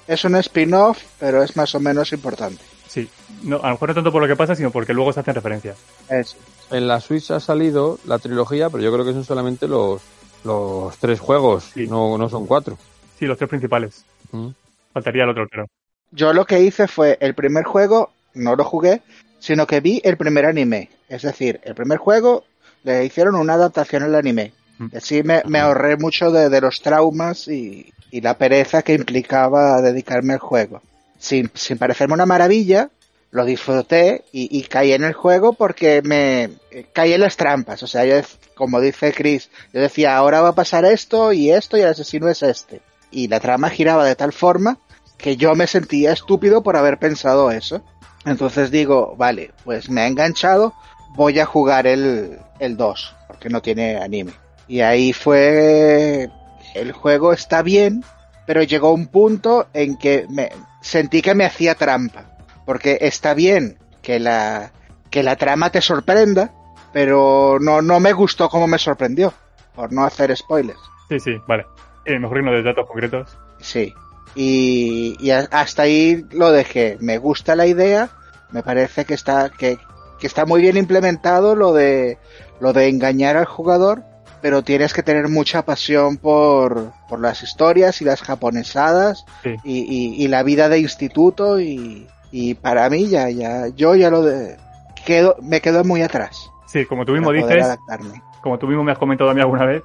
Es 0.06 0.24
un 0.24 0.36
spin-off, 0.36 1.02
pero 1.18 1.42
es 1.42 1.56
más 1.56 1.74
o 1.74 1.80
menos 1.80 2.12
importante. 2.12 2.62
Sí. 2.88 3.08
No, 3.42 3.56
a 3.56 3.68
lo 3.68 3.72
mejor 3.74 3.88
no 3.90 3.94
tanto 3.96 4.12
por 4.12 4.22
lo 4.22 4.28
que 4.28 4.36
pasa, 4.36 4.54
sino 4.54 4.70
porque 4.70 4.94
luego 4.94 5.12
se 5.12 5.20
hacen 5.20 5.34
referencias. 5.34 5.76
Es- 6.08 6.36
En 6.70 6.86
la 6.88 7.00
Switch 7.00 7.30
ha 7.30 7.40
salido 7.40 7.98
la 8.06 8.18
trilogía, 8.18 8.70
pero 8.70 8.82
yo 8.82 8.92
creo 8.92 9.04
que 9.04 9.12
son 9.12 9.24
solamente 9.24 9.66
los, 9.68 10.00
los 10.44 10.96
tres 10.98 11.20
juegos, 11.20 11.64
Sí. 11.74 11.86
no, 11.86 12.16
no 12.18 12.28
son 12.28 12.46
cuatro. 12.46 12.78
Sí, 13.18 13.26
los 13.26 13.36
tres 13.38 13.48
principales. 13.50 14.04
Mm. 14.32 14.48
Faltaría 14.92 15.24
el 15.24 15.30
otro, 15.30 15.48
claro. 15.48 15.66
Yo 16.10 16.32
lo 16.32 16.44
que 16.46 16.60
hice 16.60 16.86
fue 16.86 17.16
el 17.20 17.34
primer 17.34 17.64
juego, 17.64 18.10
no 18.34 18.54
lo 18.56 18.64
jugué, 18.64 19.02
sino 19.44 19.66
que 19.66 19.80
vi 19.80 20.00
el 20.04 20.16
primer 20.16 20.46
anime. 20.46 20.88
Es 21.06 21.20
decir, 21.20 21.60
el 21.64 21.74
primer 21.74 21.98
juego 21.98 22.44
le 22.82 23.04
hicieron 23.04 23.34
una 23.34 23.54
adaptación 23.54 24.02
al 24.02 24.14
anime. 24.14 24.54
Mm. 24.78 24.86
Así 24.96 25.22
me, 25.22 25.42
me 25.46 25.58
ahorré 25.58 25.98
mucho 25.98 26.30
de, 26.30 26.48
de 26.48 26.62
los 26.62 26.80
traumas 26.80 27.46
y, 27.48 27.92
y 28.10 28.22
la 28.22 28.38
pereza 28.38 28.80
que 28.80 28.94
implicaba 28.94 29.82
dedicarme 29.82 30.32
al 30.32 30.38
juego. 30.38 30.80
Sin, 31.18 31.50
sin 31.52 31.76
parecerme 31.76 32.14
una 32.14 32.24
maravilla, 32.24 32.88
lo 33.32 33.44
disfruté 33.44 34.24
y, 34.32 34.48
y 34.58 34.62
caí 34.62 34.92
en 34.92 35.04
el 35.04 35.12
juego 35.12 35.52
porque 35.52 36.00
me 36.00 36.44
eh, 36.70 36.86
caí 36.94 37.12
en 37.12 37.20
las 37.20 37.36
trampas. 37.36 37.82
O 37.82 37.86
sea, 37.86 38.06
yo, 38.06 38.16
como 38.54 38.80
dice 38.80 39.12
Chris, 39.12 39.50
yo 39.74 39.80
decía, 39.82 40.16
ahora 40.16 40.40
va 40.40 40.48
a 40.48 40.54
pasar 40.54 40.86
esto 40.86 41.34
y 41.34 41.50
esto 41.50 41.76
y 41.76 41.82
el 41.82 41.88
asesino 41.88 42.30
es 42.30 42.42
este. 42.42 42.80
Y 43.10 43.28
la 43.28 43.40
trama 43.40 43.68
giraba 43.68 44.06
de 44.06 44.16
tal 44.16 44.32
forma 44.32 44.78
que 45.18 45.36
yo 45.36 45.54
me 45.54 45.66
sentía 45.66 46.12
estúpido 46.12 46.62
por 46.62 46.76
haber 46.76 46.98
pensado 46.98 47.50
eso. 47.50 47.82
Entonces 48.24 48.70
digo, 48.70 49.14
vale, 49.16 49.52
pues 49.64 49.90
me 49.90 50.02
ha 50.02 50.06
enganchado, 50.06 50.74
voy 51.14 51.38
a 51.40 51.46
jugar 51.46 51.86
el, 51.86 52.38
el 52.58 52.76
2, 52.76 53.16
porque 53.28 53.48
no 53.48 53.60
tiene 53.62 53.96
anime. 53.96 54.32
Y 54.66 54.80
ahí 54.80 55.12
fue, 55.12 56.30
el 56.74 56.92
juego 56.92 57.32
está 57.32 57.62
bien, 57.62 58.02
pero 58.46 58.62
llegó 58.62 58.92
un 58.92 59.08
punto 59.08 59.66
en 59.74 59.96
que 59.96 60.26
me 60.30 60.50
sentí 60.80 61.20
que 61.22 61.34
me 61.34 61.44
hacía 61.44 61.74
trampa, 61.74 62.24
porque 62.64 62.98
está 63.02 63.34
bien 63.34 63.78
que 64.00 64.18
la, 64.18 64.72
que 65.10 65.22
la 65.22 65.36
trama 65.36 65.70
te 65.70 65.80
sorprenda, 65.80 66.52
pero 66.92 67.58
no, 67.60 67.82
no 67.82 68.00
me 68.00 68.12
gustó 68.12 68.48
como 68.48 68.66
me 68.66 68.78
sorprendió. 68.78 69.34
por 69.74 69.92
no 69.92 70.04
hacer 70.04 70.34
spoilers. 70.36 70.78
Sí, 71.08 71.18
sí, 71.20 71.32
vale. 71.48 71.66
Eh, 72.06 72.18
mejor 72.18 72.38
irnos 72.38 72.54
de 72.54 72.62
datos 72.62 72.86
concretos. 72.86 73.36
Sí. 73.60 73.92
Y, 74.34 75.30
hasta 75.30 75.82
ahí 75.82 76.26
lo 76.32 76.50
dejé. 76.52 76.96
Me 77.00 77.18
gusta 77.18 77.56
la 77.56 77.66
idea. 77.66 78.10
Me 78.50 78.62
parece 78.62 79.04
que 79.04 79.14
está, 79.14 79.50
que, 79.50 79.78
que 80.18 80.26
está 80.26 80.44
muy 80.46 80.60
bien 80.60 80.76
implementado 80.76 81.56
lo 81.56 81.72
de, 81.72 82.18
lo 82.60 82.72
de 82.72 82.88
engañar 82.88 83.36
al 83.36 83.44
jugador. 83.46 84.02
Pero 84.42 84.62
tienes 84.62 84.92
que 84.92 85.02
tener 85.02 85.28
mucha 85.28 85.64
pasión 85.64 86.18
por, 86.18 86.92
por 87.08 87.18
las 87.20 87.42
historias 87.42 88.02
y 88.02 88.04
las 88.04 88.20
japonesadas 88.22 89.24
Sí. 89.42 89.56
y, 89.64 89.78
y- 89.78 90.22
y 90.24 90.28
la 90.28 90.42
vida 90.42 90.68
de 90.68 90.78
instituto 90.80 91.58
y, 91.60 92.06
y 92.30 92.52
para 92.54 92.90
mí 92.90 93.08
ya, 93.08 93.30
ya, 93.30 93.68
yo 93.68 93.94
ya 93.94 94.10
lo 94.10 94.22
de, 94.22 94.58
quedo, 95.06 95.36
me 95.40 95.62
quedo 95.62 95.82
muy 95.82 96.02
atrás. 96.02 96.50
Sí, 96.66 96.84
como 96.84 97.06
tú 97.06 97.12
mismo 97.12 97.30
dices, 97.32 97.62
adaptarme. 97.64 98.20
como 98.42 98.58
tú 98.58 98.66
mismo 98.66 98.84
me 98.84 98.92
has 98.92 98.98
comentado 98.98 99.30
a 99.30 99.34
mí 99.34 99.40
alguna 99.40 99.64
vez, 99.64 99.82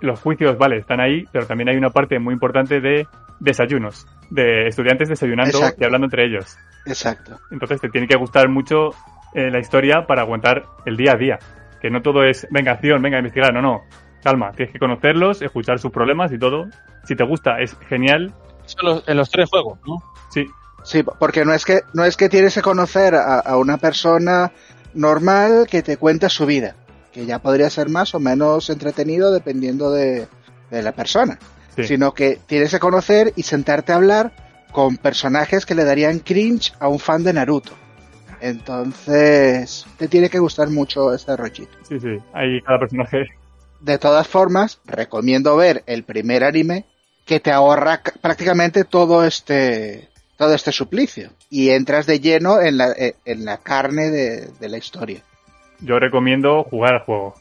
los 0.00 0.18
juicios, 0.20 0.56
vale, 0.56 0.78
están 0.78 1.00
ahí, 1.00 1.24
pero 1.30 1.46
también 1.46 1.68
hay 1.68 1.76
una 1.76 1.90
parte 1.90 2.18
muy 2.18 2.32
importante 2.32 2.80
de 2.80 3.06
desayunos, 3.40 4.06
de 4.30 4.68
estudiantes 4.68 5.08
desayunando 5.08 5.58
Exacto. 5.58 5.78
y 5.80 5.84
hablando 5.84 6.06
entre 6.06 6.26
ellos. 6.26 6.56
Exacto. 6.86 7.38
Entonces 7.50 7.80
te 7.80 7.88
tiene 7.88 8.06
que 8.06 8.16
gustar 8.16 8.48
mucho 8.48 8.90
eh, 9.34 9.50
la 9.50 9.58
historia 9.58 10.06
para 10.06 10.22
aguantar 10.22 10.64
el 10.86 10.96
día 10.96 11.12
a 11.12 11.16
día. 11.16 11.38
Que 11.80 11.90
no 11.90 12.02
todo 12.02 12.24
es, 12.24 12.46
venga, 12.50 12.72
acción, 12.72 13.00
venga, 13.02 13.18
investigar, 13.18 13.52
no, 13.52 13.62
no. 13.62 13.82
Calma, 14.22 14.50
tienes 14.52 14.72
que 14.72 14.78
conocerlos, 14.78 15.42
escuchar 15.42 15.78
sus 15.78 15.92
problemas 15.92 16.32
y 16.32 16.38
todo. 16.38 16.66
Si 17.04 17.14
te 17.14 17.24
gusta, 17.24 17.60
es 17.60 17.76
genial. 17.88 18.34
Eso 18.66 18.78
en 18.80 18.86
los, 18.86 19.08
en 19.08 19.16
los 19.16 19.30
tres 19.30 19.48
juegos, 19.48 19.78
¿no? 19.86 20.02
Sí, 20.30 20.44
Sí, 20.84 21.02
porque 21.02 21.44
no 21.44 21.52
es 21.52 21.64
que 21.64 21.82
no 21.92 22.04
es 22.04 22.16
que 22.16 22.28
tienes 22.28 22.54
que 22.54 22.62
conocer 22.62 23.14
a, 23.14 23.40
a 23.40 23.56
una 23.56 23.78
persona 23.78 24.52
normal 24.94 25.66
que 25.68 25.82
te 25.82 25.96
cuenta 25.96 26.28
su 26.28 26.46
vida, 26.46 26.76
que 27.12 27.26
ya 27.26 27.40
podría 27.40 27.68
ser 27.68 27.88
más 27.88 28.14
o 28.14 28.20
menos 28.20 28.70
entretenido 28.70 29.32
dependiendo 29.32 29.90
de, 29.90 30.28
de 30.70 30.82
la 30.82 30.92
persona, 30.92 31.38
sí. 31.82 31.88
sino 31.88 32.12
que 32.14 32.38
tienes 32.46 32.70
que 32.70 32.78
conocer 32.78 33.32
y 33.36 33.42
sentarte 33.42 33.92
a 33.92 33.96
hablar 33.96 34.32
con 34.72 34.96
personajes 34.98 35.64
que 35.66 35.74
le 35.74 35.84
darían 35.84 36.18
cringe 36.20 36.72
a 36.78 36.88
un 36.88 36.98
fan 36.98 37.24
de 37.24 37.32
Naruto. 37.32 37.72
Entonces, 38.40 39.86
te 39.96 40.08
tiene 40.08 40.28
que 40.30 40.38
gustar 40.38 40.68
mucho 40.70 41.12
este 41.14 41.36
rollito. 41.36 41.76
Sí, 41.88 41.98
sí. 42.00 42.18
Hay 42.32 42.60
cada 42.62 42.78
personaje. 42.80 43.24
De 43.80 43.98
todas 43.98 44.26
formas, 44.28 44.80
recomiendo 44.84 45.56
ver 45.56 45.82
el 45.86 46.02
primer 46.04 46.44
anime 46.44 46.84
que 47.24 47.40
te 47.40 47.50
ahorra 47.52 48.02
ca- 48.02 48.12
prácticamente 48.20 48.84
todo 48.84 49.24
este 49.24 50.08
todo 50.36 50.54
este 50.54 50.70
suplicio 50.70 51.30
y 51.50 51.70
entras 51.70 52.06
de 52.06 52.20
lleno 52.20 52.60
en 52.60 52.78
la, 52.78 52.92
eh, 52.92 53.16
en 53.24 53.44
la 53.44 53.56
carne 53.58 54.08
de, 54.10 54.48
de 54.60 54.68
la 54.68 54.78
historia. 54.78 55.20
Yo 55.80 55.98
recomiendo 55.98 56.62
jugar 56.62 56.94
al 56.94 57.00
juego. 57.00 57.34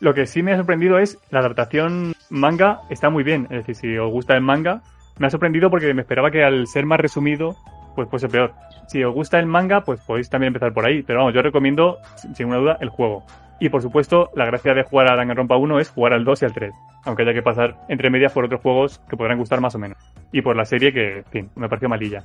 Lo 0.00 0.14
que 0.14 0.26
sí 0.26 0.42
me 0.42 0.52
ha 0.52 0.56
sorprendido 0.56 0.98
es 0.98 1.18
la 1.30 1.40
adaptación 1.40 2.12
manga 2.30 2.80
está 2.90 3.10
muy 3.10 3.24
bien. 3.24 3.44
Es 3.50 3.66
decir, 3.66 3.74
si 3.74 3.98
os 3.98 4.10
gusta 4.10 4.34
el 4.34 4.42
manga, 4.42 4.82
me 5.18 5.26
ha 5.26 5.30
sorprendido 5.30 5.70
porque 5.70 5.92
me 5.94 6.02
esperaba 6.02 6.30
que 6.30 6.44
al 6.44 6.66
ser 6.66 6.84
más 6.84 7.00
resumido, 7.00 7.56
pues 7.94 8.08
fuese 8.08 8.28
peor. 8.28 8.52
Si 8.88 9.02
os 9.02 9.14
gusta 9.14 9.38
el 9.38 9.46
manga, 9.46 9.80
pues 9.80 10.00
podéis 10.00 10.28
también 10.28 10.48
empezar 10.48 10.72
por 10.72 10.86
ahí. 10.86 11.02
Pero 11.02 11.20
vamos, 11.20 11.34
yo 11.34 11.42
recomiendo, 11.42 11.96
sin 12.16 12.34
ninguna 12.38 12.58
duda, 12.58 12.78
el 12.80 12.90
juego. 12.90 13.24
Y 13.58 13.70
por 13.70 13.80
supuesto, 13.80 14.30
la 14.34 14.44
gracia 14.44 14.74
de 14.74 14.84
jugar 14.84 15.10
a 15.10 15.16
Danganronpa 15.16 15.56
1 15.56 15.80
es 15.80 15.88
jugar 15.88 16.12
al 16.12 16.24
2 16.24 16.42
y 16.42 16.44
al 16.44 16.52
3. 16.52 16.74
Aunque 17.04 17.22
haya 17.22 17.32
que 17.32 17.42
pasar 17.42 17.78
entre 17.88 18.10
medias 18.10 18.32
por 18.32 18.44
otros 18.44 18.60
juegos 18.60 19.00
que 19.08 19.16
podrán 19.16 19.38
gustar 19.38 19.60
más 19.60 19.74
o 19.74 19.78
menos. 19.78 19.98
Y 20.30 20.42
por 20.42 20.56
la 20.56 20.66
serie 20.66 20.92
que, 20.92 21.18
en 21.18 21.24
fin, 21.24 21.50
me 21.56 21.68
pareció 21.68 21.88
malilla. 21.88 22.22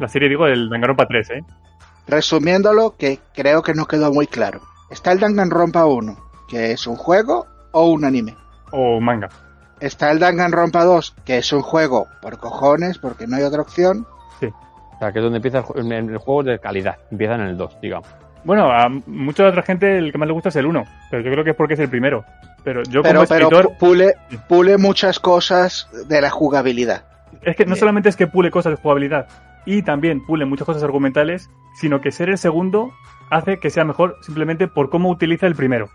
La 0.00 0.08
serie, 0.08 0.28
digo, 0.28 0.46
del 0.46 0.68
Danganronpa 0.68 1.06
3, 1.06 1.30
¿eh? 1.30 1.44
Resumiéndolo, 2.08 2.96
que 2.98 3.20
creo 3.32 3.62
que 3.62 3.74
no 3.74 3.86
quedó 3.86 4.12
muy 4.12 4.26
claro. 4.26 4.60
Está 4.90 5.12
el 5.12 5.20
Danganronpa 5.20 5.86
1, 5.86 6.16
que 6.52 6.70
es 6.72 6.86
un 6.86 6.96
juego 6.96 7.46
o 7.72 7.86
un 7.90 8.04
anime. 8.04 8.36
O 8.72 9.00
manga. 9.00 9.28
Está 9.80 10.12
el 10.12 10.18
Danganronpa 10.20 10.84
2, 10.84 11.16
que 11.24 11.38
es 11.38 11.52
un 11.52 11.62
juego 11.62 12.06
por 12.20 12.38
cojones, 12.38 12.98
porque 12.98 13.26
no 13.26 13.36
hay 13.36 13.42
otra 13.42 13.62
opción. 13.62 14.06
O 14.40 14.98
sea, 14.98 15.10
que 15.12 15.18
es 15.18 15.22
donde 15.24 15.38
empieza 15.38 15.58
el, 15.58 15.64
ju- 15.64 15.80
en 15.80 16.10
el 16.10 16.18
juego 16.18 16.42
de 16.44 16.58
calidad. 16.60 16.96
Empieza 17.10 17.34
en 17.34 17.40
el 17.40 17.56
2, 17.56 17.78
digamos. 17.80 18.06
Bueno, 18.44 18.70
a 18.70 18.88
mucha 19.06 19.46
otra 19.48 19.62
gente 19.62 19.98
el 19.98 20.12
que 20.12 20.18
más 20.18 20.26
le 20.28 20.34
gusta 20.34 20.50
es 20.50 20.56
el 20.56 20.66
1, 20.66 20.84
pero 21.10 21.22
yo 21.24 21.30
creo 21.32 21.42
que 21.44 21.50
es 21.50 21.56
porque 21.56 21.74
es 21.74 21.80
el 21.80 21.88
primero. 21.88 22.24
Pero 22.62 22.82
yo 22.84 23.02
Pero, 23.02 23.20
como 23.20 23.28
pero 23.28 23.46
escritor, 23.48 23.64
pu- 23.72 23.78
pule, 23.78 24.14
pule 24.48 24.76
muchas 24.78 25.18
cosas 25.18 25.88
de 26.06 26.20
la 26.20 26.30
jugabilidad. 26.30 27.04
es 27.42 27.56
que 27.56 27.64
no 27.64 27.70
bien. 27.70 27.80
solamente 27.80 28.08
es 28.10 28.16
que 28.16 28.26
pule 28.28 28.50
cosas 28.52 28.72
de 28.76 28.82
jugabilidad 28.82 29.26
y 29.64 29.82
también 29.82 30.24
pule 30.24 30.44
muchas 30.44 30.66
cosas 30.66 30.82
argumentales, 30.84 31.50
sino 31.74 32.00
que 32.00 32.12
ser 32.12 32.28
el 32.28 32.38
segundo 32.38 32.90
hace 33.30 33.58
que 33.58 33.70
sea 33.70 33.84
mejor 33.84 34.16
simplemente 34.22 34.68
por 34.68 34.90
cómo 34.90 35.08
utiliza 35.08 35.46
el 35.46 35.54
primero, 35.56 35.88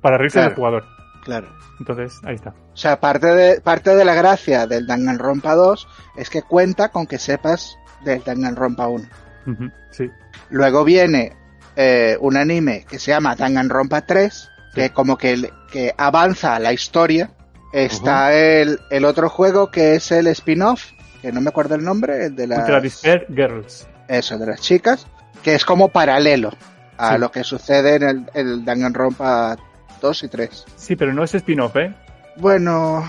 para 0.00 0.18
reírse 0.18 0.38
del 0.40 0.48
Claro. 0.48 0.56
jugador. 0.56 0.84
Claro. 1.24 1.48
Entonces, 1.78 2.18
ahí 2.24 2.34
está. 2.34 2.50
O 2.72 2.76
sea, 2.76 2.98
parte 3.00 3.26
de, 3.28 3.60
parte 3.60 3.94
de 3.94 4.04
la 4.04 4.14
gracia 4.14 4.66
del 4.66 4.86
Danganronpa 4.86 5.54
2 5.54 5.86
es 6.16 6.28
que 6.30 6.42
cuenta 6.42 6.88
con 6.88 7.06
que 7.06 7.18
sepas 7.18 7.76
del 8.04 8.22
Danganronpa 8.24 8.88
1. 8.88 9.04
Ujú, 9.46 9.70
Sí, 9.90 10.10
Luego 10.50 10.84
viene 10.84 11.36
eh, 11.76 12.16
un 12.20 12.36
anime 12.36 12.84
que 12.88 12.98
se 12.98 13.10
llama 13.12 13.36
Danganronpa 13.36 14.00
3, 14.02 14.48
que 14.74 14.84
Sí. 14.84 14.90
como 14.90 15.16
que, 15.16 15.50
que 15.70 15.94
avanza 15.96 16.58
la 16.58 16.72
historia. 16.72 17.30
Está 17.72 18.32
el, 18.34 18.80
el 18.90 19.04
otro 19.04 19.28
juego 19.28 19.70
que 19.70 19.94
es 19.94 20.10
el 20.10 20.26
spin-off, 20.28 20.86
que 21.22 21.30
no 21.32 21.40
me 21.40 21.50
acuerdo 21.50 21.74
el 21.74 21.84
nombre, 21.84 22.26
el 22.26 22.34
de 22.36 22.46
las, 22.46 22.66
Despair 22.82 23.26
Girls. 23.28 23.86
eso, 24.08 24.38
de 24.38 24.46
las 24.46 24.60
chicas, 24.60 25.06
que 25.42 25.54
es 25.54 25.64
como 25.64 25.88
paralelo 25.90 26.50
a 26.96 27.12
Sí. 27.14 27.18
lo 27.18 27.30
que 27.30 27.44
sucede 27.44 27.96
en 27.96 28.02
el, 28.02 28.30
el 28.34 28.64
Danganronpa 28.64 29.56
2 30.00 30.22
y 30.24 30.28
3. 30.28 30.64
Sí, 30.76 30.96
pero 30.96 31.12
no 31.12 31.22
es 31.24 31.34
spin-off, 31.34 31.76
¿eh? 31.76 31.92
Bueno, 32.36 33.02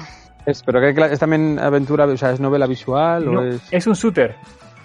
Es, 0.46 0.64
pero 0.64 0.80
que 0.82 0.90
es 1.14 1.20
también 1.20 1.60
aventura, 1.60 2.06
o 2.06 2.18
sea, 2.18 2.32
es 2.32 2.40
novela 2.40 2.66
visual 2.68 3.26
No, 3.26 3.40
o 3.42 3.44
es. 3.44 3.62
es 3.72 3.86
un 3.88 3.94
shooter. 3.94 4.36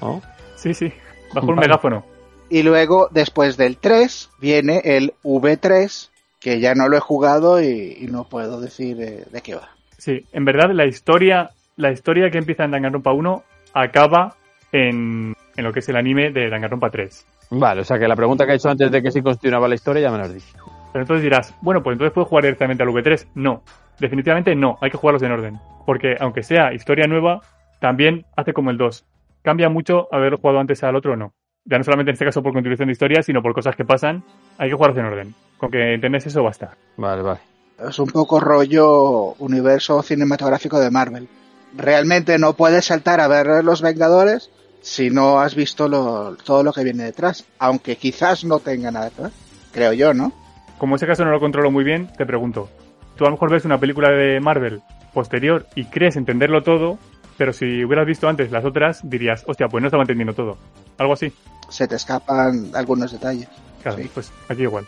¿no? 0.03 0.21
Sí, 0.57 0.75
sí, 0.75 0.93
bajo 1.33 1.47
un 1.49 1.57
Vale. 1.57 1.69
megáfono. 1.69 2.05
Y 2.51 2.63
luego, 2.63 3.09
después 3.11 3.57
del 3.57 3.79
3, 3.79 4.31
viene 4.41 4.81
el 4.85 5.15
V3, 5.25 6.11
que 6.41 6.61
ya 6.61 6.75
no 6.75 6.89
lo 6.89 6.97
he 6.97 7.01
jugado 7.01 7.61
y, 7.63 7.97
y 8.01 8.07
no 8.09 8.25
puedo 8.25 8.61
decir 8.61 9.01
eh, 9.01 9.25
de 9.31 9.41
qué 9.41 9.55
va. 9.55 9.71
Sí, 9.97 10.27
en 10.33 10.45
verdad 10.45 10.71
la 10.73 10.85
historia, 10.85 11.51
la 11.77 11.91
historia 11.91 12.31
que 12.31 12.37
empieza 12.39 12.65
en 12.65 12.73
Danganronpa 12.73 13.13
1 13.13 13.43
acaba 13.73 14.37
en, 14.73 15.35
en 15.57 15.65
lo 15.65 15.73
que 15.73 15.79
es 15.81 15.89
el 15.89 15.97
anime 15.97 16.31
de 16.33 16.51
Danganronpa 16.51 16.91
3. 16.91 17.27
Vale, 17.51 17.81
o 17.81 17.85
sea 17.85 17.99
que 17.99 18.07
la 18.09 18.17
pregunta 18.17 18.45
que 18.45 18.53
he 18.53 18.57
hecho 18.57 18.69
antes 18.69 18.91
de 18.91 19.03
que 19.03 19.11
si 19.11 19.23
continuaba 19.23 19.69
la 19.69 19.75
historia 19.77 20.03
ya 20.03 20.11
me 20.11 20.19
la 20.19 20.25
has 20.25 20.35
dicho. 20.35 20.59
Pero 20.95 21.03
entonces 21.03 21.25
dirás, 21.25 21.53
bueno, 21.61 21.83
pues 21.83 21.95
entonces 21.95 22.15
puedo 22.15 22.25
jugar 22.25 22.45
directamente 22.45 22.85
al 22.85 22.89
V3. 22.91 23.27
No, 23.35 23.65
definitivamente 23.99 24.55
no, 24.55 24.79
hay 24.81 24.91
que 24.93 24.97
jugarlos 24.97 25.23
en 25.25 25.33
orden. 25.33 25.59
Porque 25.85 26.17
aunque 26.21 26.45
sea 26.45 26.73
historia 26.73 27.09
nueva, 27.09 27.41
también 27.81 28.25
hace 28.37 28.53
como 28.53 28.71
el 28.71 28.79
2. 28.79 29.05
Cambia 29.43 29.69
mucho 29.69 30.07
haberlo 30.13 30.39
jugado 30.39 30.61
antes 30.61 30.85
al 30.85 30.95
otro 30.95 31.15
o 31.15 31.17
no. 31.17 31.35
Ya 31.65 31.79
no 31.79 31.85
solamente 31.85 32.11
en 32.11 32.15
este 32.15 32.25
caso 32.25 32.43
por 32.45 32.53
continuación 32.53 32.87
de 32.87 32.93
historia, 32.93 33.23
sino 33.25 33.43
por 33.43 33.53
cosas 33.55 33.75
que 33.75 33.85
pasan, 33.85 34.23
hay 34.57 34.69
que 34.71 34.77
jugarlos 34.77 34.99
en 35.01 35.05
orden. 35.07 35.35
Con 35.59 35.71
que 35.73 35.95
entendés 35.95 36.27
eso 36.27 36.45
basta. 36.45 36.77
Vale, 36.97 37.23
vale. 37.23 37.41
Es 37.89 37.99
un 37.99 38.07
poco 38.09 38.39
rollo 38.39 39.33
universo 39.41 40.01
cinematográfico 40.01 40.79
de 40.79 40.93
Marvel. 40.93 41.29
Realmente 41.77 42.39
no 42.39 42.53
puedes 42.53 42.85
saltar 42.85 43.21
a 43.21 43.27
ver 43.27 43.65
Los 43.65 43.83
Vengadores 43.83 44.49
si 44.81 45.11
no 45.11 45.41
has 45.41 45.57
visto 45.57 45.89
lo- 45.89 46.37
todo 46.37 46.63
lo 46.63 46.73
que 46.73 46.85
viene 46.85 47.03
detrás. 47.03 47.45
Aunque 47.59 47.97
quizás 47.97 48.45
no 48.45 48.61
tenga 48.61 48.93
nada 48.93 49.11
que 49.11 49.23
ver. 49.23 49.31
Creo 49.73 49.93
yo, 49.93 50.15
¿no? 50.15 50.33
Como 50.79 50.97
ese 50.97 51.07
caso 51.07 51.25
no 51.25 51.31
lo 51.31 51.41
controlo 51.41 51.70
muy 51.70 51.85
bien, 51.85 52.09
te 52.16 52.27
pregunto. 52.27 52.68
Tú 53.16 53.25
a 53.25 53.29
lo 53.29 53.33
mejor 53.33 53.51
ves 53.51 53.64
una 53.64 53.79
película 53.79 54.11
de 54.11 54.41
Marvel 54.41 54.83
posterior 55.12 55.66
y 55.77 55.85
crees 55.85 56.16
entenderlo 56.16 56.62
todo, 56.62 56.99
pero 57.39 57.53
si 57.53 57.85
hubieras 57.85 58.07
visto 58.07 58.29
antes 58.29 58.51
las 58.51 58.64
otras, 58.64 59.01
dirías, 59.09 59.45
hostia, 59.47 59.68
pues 59.68 59.81
no 59.83 59.87
estaba 59.89 60.03
entendiendo 60.03 60.35
todo. 60.35 60.59
Algo 60.99 61.12
así. 61.12 61.33
Se 61.68 61.87
te 61.87 61.95
escapan 61.97 62.70
algunos 62.75 63.12
detalles. 63.12 63.49
Claro, 63.83 63.99
Sí. 63.99 64.11
pues 64.12 64.33
aquí 64.49 64.62
igual. 64.62 64.85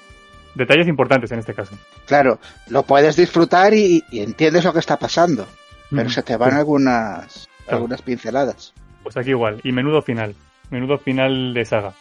Detalles 0.54 0.88
importantes 0.88 1.30
en 1.32 1.38
este 1.38 1.54
caso. 1.54 1.76
Claro, 2.06 2.38
lo 2.68 2.82
puedes 2.82 3.14
disfrutar 3.16 3.74
y, 3.74 4.02
y 4.10 4.20
entiendes 4.20 4.64
lo 4.64 4.72
que 4.72 4.78
está 4.80 4.96
pasando. 4.96 5.46
Pero 5.90 6.08
se 6.10 6.22
te 6.22 6.36
van 6.36 6.50
Sí. 6.50 6.56
algunas, 6.56 7.48
Claro. 7.64 7.76
algunas 7.76 8.02
pinceladas. 8.02 8.72
Pues 9.02 9.16
aquí 9.16 9.30
igual. 9.30 9.60
Y 9.62 9.70
menudo 9.72 10.02
final. 10.02 10.34
Menudo 10.70 10.98
final 10.98 11.54
de 11.54 11.64
saga. 11.64 11.92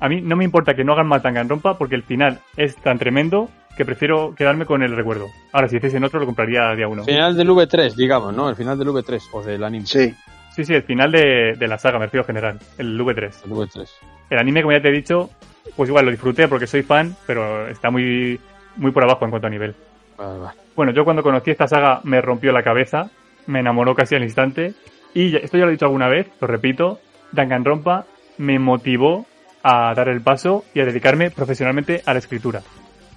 A 0.00 0.08
mí 0.08 0.20
no 0.22 0.36
me 0.36 0.44
importa 0.44 0.74
que 0.74 0.84
no 0.84 0.92
hagan 0.94 1.06
más 1.06 1.22
Danganronpa 1.22 1.76
porque 1.78 1.94
el 1.94 2.02
final 2.02 2.40
es 2.56 2.74
tan 2.76 2.98
tremendo 2.98 3.50
que 3.76 3.84
prefiero 3.84 4.34
quedarme 4.34 4.66
con 4.66 4.82
el 4.82 4.96
recuerdo. 4.96 5.26
Ahora, 5.52 5.68
si 5.68 5.76
hiciesen 5.76 6.04
otro, 6.04 6.20
lo 6.20 6.26
compraría 6.26 6.74
día 6.74 6.88
uno. 6.88 7.04
Final 7.04 7.36
del 7.36 7.48
V3, 7.50 7.94
digamos, 7.94 8.34
¿no? 8.34 8.48
El 8.48 8.56
final 8.56 8.78
del 8.78 8.88
V3 8.88 9.22
o 9.32 9.42
del 9.42 9.62
anime. 9.62 9.86
Sí, 9.86 10.14
Sí, 10.54 10.64
sí, 10.64 10.74
el 10.74 10.82
final 10.82 11.12
de, 11.12 11.54
de 11.56 11.68
la 11.68 11.78
saga, 11.78 11.98
me 11.98 12.06
refiero 12.06 12.24
general. 12.24 12.58
El 12.76 12.98
V3. 13.00 13.44
El 13.44 13.50
V3. 13.50 13.88
El 14.30 14.38
anime, 14.38 14.62
como 14.62 14.72
ya 14.72 14.82
te 14.82 14.88
he 14.88 14.92
dicho, 14.92 15.30
pues 15.76 15.88
igual 15.88 16.04
lo 16.04 16.10
disfruté 16.10 16.48
porque 16.48 16.66
soy 16.66 16.82
fan, 16.82 17.14
pero 17.26 17.68
está 17.68 17.90
muy, 17.90 18.38
muy 18.76 18.90
por 18.90 19.04
abajo 19.04 19.24
en 19.24 19.30
cuanto 19.30 19.46
a 19.46 19.50
nivel. 19.50 19.74
Vale, 20.18 20.38
vale. 20.38 20.58
Bueno, 20.74 20.92
yo 20.92 21.04
cuando 21.04 21.22
conocí 21.22 21.50
esta 21.50 21.68
saga 21.68 22.00
me 22.04 22.20
rompió 22.20 22.52
la 22.52 22.62
cabeza, 22.62 23.10
me 23.46 23.60
enamoró 23.60 23.94
casi 23.94 24.16
al 24.16 24.24
instante. 24.24 24.74
Y 25.14 25.34
esto 25.36 25.56
ya 25.56 25.64
lo 25.64 25.70
he 25.70 25.72
dicho 25.72 25.86
alguna 25.86 26.08
vez, 26.08 26.28
lo 26.40 26.46
repito, 26.46 26.98
Danganronpa 27.32 28.06
me 28.38 28.58
motivó 28.58 29.26
a 29.62 29.94
dar 29.94 30.08
el 30.08 30.20
paso 30.20 30.64
y 30.74 30.80
a 30.80 30.84
dedicarme 30.84 31.30
profesionalmente 31.30 32.02
a 32.06 32.12
la 32.12 32.18
escritura. 32.18 32.62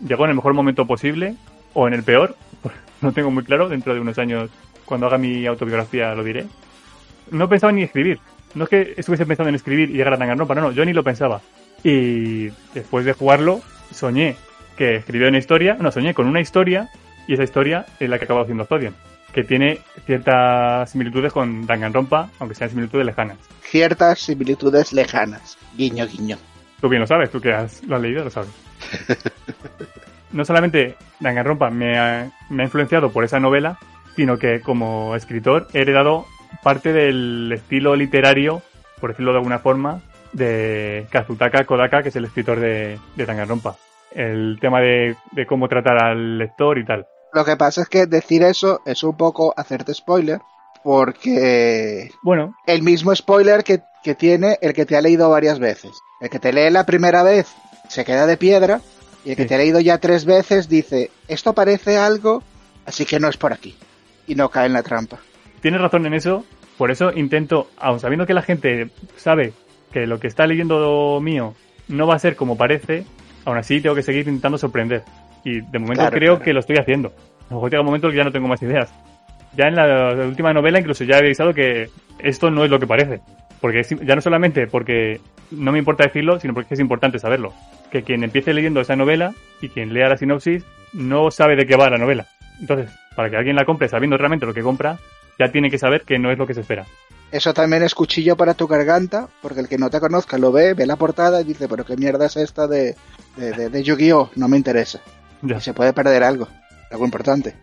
Llegó 0.05 0.25
en 0.25 0.31
el 0.31 0.35
mejor 0.35 0.53
momento 0.53 0.85
posible 0.85 1.35
o 1.73 1.87
en 1.87 1.93
el 1.93 2.03
peor, 2.03 2.35
no 3.01 3.11
tengo 3.11 3.31
muy 3.31 3.43
claro, 3.43 3.69
dentro 3.69 3.93
de 3.93 3.99
unos 3.99 4.17
años, 4.17 4.49
cuando 4.85 5.07
haga 5.07 5.17
mi 5.17 5.45
autobiografía 5.45 6.13
lo 6.13 6.23
diré. 6.23 6.45
No 7.31 7.47
pensaba 7.47 7.71
ni 7.71 7.83
escribir, 7.83 8.19
no 8.55 8.65
es 8.65 8.69
que 8.69 8.93
estuviese 8.97 9.25
pensando 9.25 9.49
en 9.49 9.55
escribir 9.55 9.89
y 9.89 9.93
llegar 9.93 10.13
a 10.13 10.17
Danganronpa, 10.17 10.55
no, 10.55 10.61
no, 10.61 10.71
yo 10.71 10.85
ni 10.85 10.93
lo 10.93 11.03
pensaba. 11.03 11.41
Y 11.83 12.49
después 12.73 13.05
de 13.05 13.13
jugarlo, 13.13 13.61
soñé 13.91 14.35
que 14.77 14.95
escribía 14.95 15.29
una 15.29 15.37
historia, 15.37 15.77
no, 15.79 15.91
soñé 15.91 16.13
con 16.13 16.27
una 16.27 16.41
historia 16.41 16.89
y 17.27 17.33
esa 17.33 17.43
historia 17.43 17.85
es 17.99 18.09
la 18.09 18.19
que 18.19 18.25
acaba 18.25 18.41
haciendo 18.41 18.65
Zodian, 18.65 18.95
que 19.33 19.43
tiene 19.43 19.79
ciertas 20.05 20.89
similitudes 20.91 21.33
con 21.33 21.65
Danganronpa, 21.65 22.29
aunque 22.39 22.55
sean 22.55 22.69
similitudes 22.69 23.05
lejanas. 23.05 23.37
Ciertas 23.61 24.19
similitudes 24.19 24.93
lejanas. 24.93 25.57
Guiño, 25.75 26.05
guiño. 26.07 26.37
Tú 26.79 26.89
bien 26.89 27.01
lo 27.01 27.07
sabes, 27.07 27.31
tú 27.31 27.41
que 27.41 27.51
has, 27.51 27.83
lo 27.83 27.95
has 27.95 28.01
leído, 28.01 28.23
lo 28.23 28.29
sabes. 28.29 28.51
no 30.31 30.45
solamente 30.45 30.95
Danganronpa 31.19 31.69
me 31.69 31.97
ha, 31.97 32.31
me 32.49 32.63
ha 32.63 32.65
influenciado 32.65 33.11
por 33.11 33.23
esa 33.23 33.39
novela, 33.39 33.79
sino 34.15 34.37
que 34.37 34.61
como 34.61 35.15
escritor 35.15 35.67
he 35.73 35.81
heredado 35.81 36.25
parte 36.61 36.93
del 36.93 37.51
estilo 37.53 37.95
literario, 37.95 38.61
por 39.01 39.11
decirlo 39.11 39.31
de 39.31 39.37
alguna 39.39 39.59
forma, 39.59 40.01
de 40.33 41.07
Kazutaka 41.09 41.65
Kodaka, 41.65 42.03
que 42.03 42.09
es 42.09 42.15
el 42.15 42.25
escritor 42.25 42.59
de, 42.59 42.99
de 43.15 43.25
Danganronpa. 43.25 43.75
El 44.13 44.59
tema 44.61 44.79
de, 44.79 45.15
de 45.31 45.45
cómo 45.47 45.67
tratar 45.67 46.03
al 46.03 46.37
lector 46.37 46.77
y 46.77 46.85
tal. 46.85 47.07
Lo 47.33 47.43
que 47.45 47.57
pasa 47.57 47.81
es 47.81 47.89
que 47.89 48.05
decir 48.05 48.43
eso 48.43 48.81
es 48.85 49.03
un 49.03 49.17
poco 49.17 49.53
hacerte 49.57 49.93
spoiler, 49.93 50.39
porque 50.83 52.11
Bueno, 52.21 52.55
el 52.65 52.83
mismo 52.83 53.15
spoiler 53.15 53.63
que, 53.63 53.81
que 54.03 54.15
tiene 54.15 54.57
el 54.61 54.73
que 54.73 54.85
te 54.85 54.95
ha 54.95 55.01
leído 55.01 55.29
varias 55.29 55.59
veces. 55.59 55.91
El 56.21 56.29
que 56.29 56.39
te 56.39 56.53
lee 56.53 56.69
la 56.69 56.85
primera 56.85 57.23
vez 57.23 57.47
se 57.89 58.05
queda 58.05 58.25
de 58.27 58.37
piedra 58.37 58.81
y 59.25 59.31
el 59.31 59.35
que 59.35 59.43
Sí. 59.43 59.49
te 59.49 59.55
ha 59.55 59.57
leído 59.57 59.79
ya 59.79 59.97
tres 59.97 60.25
veces 60.25 60.69
dice, 60.69 61.09
esto 61.27 61.53
parece 61.53 61.97
algo, 61.97 62.43
así 62.85 63.05
que 63.05 63.19
no 63.19 63.27
es 63.29 63.37
por 63.37 63.53
aquí. 63.53 63.75
Y 64.27 64.35
no 64.35 64.49
cae 64.49 64.67
en 64.67 64.73
la 64.73 64.83
trampa. 64.83 65.19
tienes 65.61 65.79
razón 65.81 66.05
en 66.05 66.13
eso, 66.13 66.45
por 66.77 66.91
eso 66.91 67.11
intento, 67.13 67.69
aun 67.77 67.99
sabiendo 67.99 68.25
que 68.25 68.33
la 68.33 68.41
gente 68.41 68.89
sabe 69.15 69.53
que 69.93 70.05
lo 70.07 70.19
que 70.19 70.27
está 70.27 70.45
leyendo 70.45 71.19
mío 71.21 71.55
no 71.87 72.05
va 72.07 72.15
a 72.15 72.19
ser 72.19 72.35
como 72.35 72.57
parece, 72.57 73.05
aún 73.45 73.57
así 73.57 73.79
tengo 73.79 73.95
que 73.95 74.03
seguir 74.03 74.21
intentando 74.27 74.57
sorprender. 74.57 75.03
Y 75.43 75.61
de 75.61 75.79
momento 75.79 76.01
Claro, 76.01 76.15
creo 76.17 76.33
claro. 76.35 76.45
que 76.45 76.53
lo 76.53 76.59
estoy 76.61 76.77
haciendo. 76.77 77.09
A 77.09 77.53
lo 77.53 77.55
mejor 77.57 77.71
llega 77.71 77.81
un 77.81 77.85
momento 77.87 78.09
que 78.09 78.15
ya 78.17 78.23
no 78.23 78.31
tengo 78.31 78.47
más 78.47 78.61
ideas. 78.61 78.93
Ya 79.55 79.67
en 79.67 79.75
la, 79.75 80.13
la 80.15 80.25
última 80.25 80.53
novela 80.53 80.79
incluso 80.79 81.03
ya 81.03 81.17
he 81.17 81.19
avisado 81.19 81.53
que 81.53 81.89
esto 82.19 82.49
no 82.49 82.63
es 82.63 82.71
lo 82.71 82.79
que 82.79 82.87
parece. 82.87 83.19
Porque 83.61 83.81
es- 83.81 83.89
ya 83.89 84.15
no 84.15 84.21
solamente 84.21 84.67
porque 84.67 85.19
no 85.51 85.71
me 85.71 85.79
importa 85.79 86.03
decirlo, 86.05 86.39
sino 86.39 86.53
porque 86.53 86.73
es 86.73 86.79
importante 86.79 87.19
saberlo. 87.19 87.53
Que 87.91 88.03
quien 88.03 88.23
empiece 88.23 88.53
leyendo 88.53 88.81
esa 88.81 88.95
novela 88.95 89.33
y 89.61 89.69
quien 89.69 89.93
lea 89.93 90.09
la 90.09 90.17
sinopsis 90.17 90.63
no 90.93 91.29
sabe 91.31 91.55
de 91.55 91.65
qué 91.65 91.75
va 91.75 91.89
la 91.89 91.97
novela. 91.97 92.25
Entonces, 92.59 92.89
para 93.15 93.29
que 93.29 93.37
alguien 93.37 93.55
la 93.55 93.65
compre 93.65 93.87
sabiendo 93.89 94.17
realmente 94.17 94.45
lo 94.45 94.53
que 94.53 94.61
compra, 94.61 94.97
ya 95.39 95.51
tiene 95.51 95.69
que 95.69 95.77
saber 95.77 96.01
que 96.03 96.17
no 96.19 96.31
es 96.31 96.37
lo 96.37 96.47
que 96.47 96.53
se 96.53 96.61
espera. 96.61 96.85
Eso 97.31 97.51
también 97.53 97.81
es 97.81 97.95
cuchillo 97.95 98.35
para 98.37 98.53
tu 98.53 98.67
garganta, 98.67 99.27
porque 99.41 99.59
el 99.61 99.67
que 99.67 99.79
no 99.79 99.89
te 99.89 99.99
conozca 99.99 100.37
lo 100.37 100.51
ve, 100.51 100.75
ve 100.75 100.85
la 100.85 100.97
portada 100.97 101.41
y 101.41 101.45
dice, 101.45 101.67
pero 101.67 101.83
qué 101.83 101.97
mierda 101.97 102.27
es 102.27 102.37
esta 102.37 102.67
de, 102.67 102.95
de, 103.37 103.51
de, 103.53 103.69
de 103.69 103.83
Yu-Gi-Oh! 103.83 104.29
No 104.35 104.47
me 104.47 104.57
interesa. 104.57 104.99
Ya. 105.43 105.57
Y 105.57 105.61
se 105.61 105.73
puede 105.73 105.93
perder 105.93 106.23
algo, 106.23 106.47
algo 106.91 107.05
importante. 107.05 107.55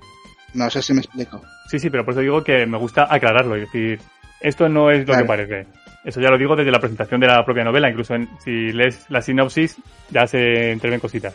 No 0.54 0.68
sé 0.70 0.82
si 0.82 0.92
me 0.92 1.00
explico. 1.00 1.42
Sí, 1.68 1.78
sí, 1.78 1.90
pero 1.90 2.04
por 2.04 2.12
eso 2.12 2.20
digo 2.20 2.42
que 2.44 2.66
me 2.66 2.78
gusta 2.78 3.06
aclararlo 3.08 3.56
y 3.56 3.60
decir, 3.60 4.00
esto 4.40 4.68
no 4.68 4.90
es 4.90 5.00
lo 5.00 5.06
Claro. 5.06 5.22
que 5.22 5.26
parece. 5.28 5.66
Eso 6.04 6.20
ya 6.20 6.30
lo 6.30 6.38
digo 6.38 6.56
desde 6.56 6.70
la 6.70 6.78
presentación 6.80 7.20
de 7.20 7.26
la 7.26 7.44
propia 7.44 7.62
novela, 7.64 7.90
incluso 7.90 8.14
en- 8.14 8.28
si 8.42 8.72
lees 8.72 9.04
la 9.10 9.20
sinopsis 9.22 9.76
ya 10.10 10.26
se 10.26 10.72
entreven 10.72 10.98
cositas. 11.00 11.34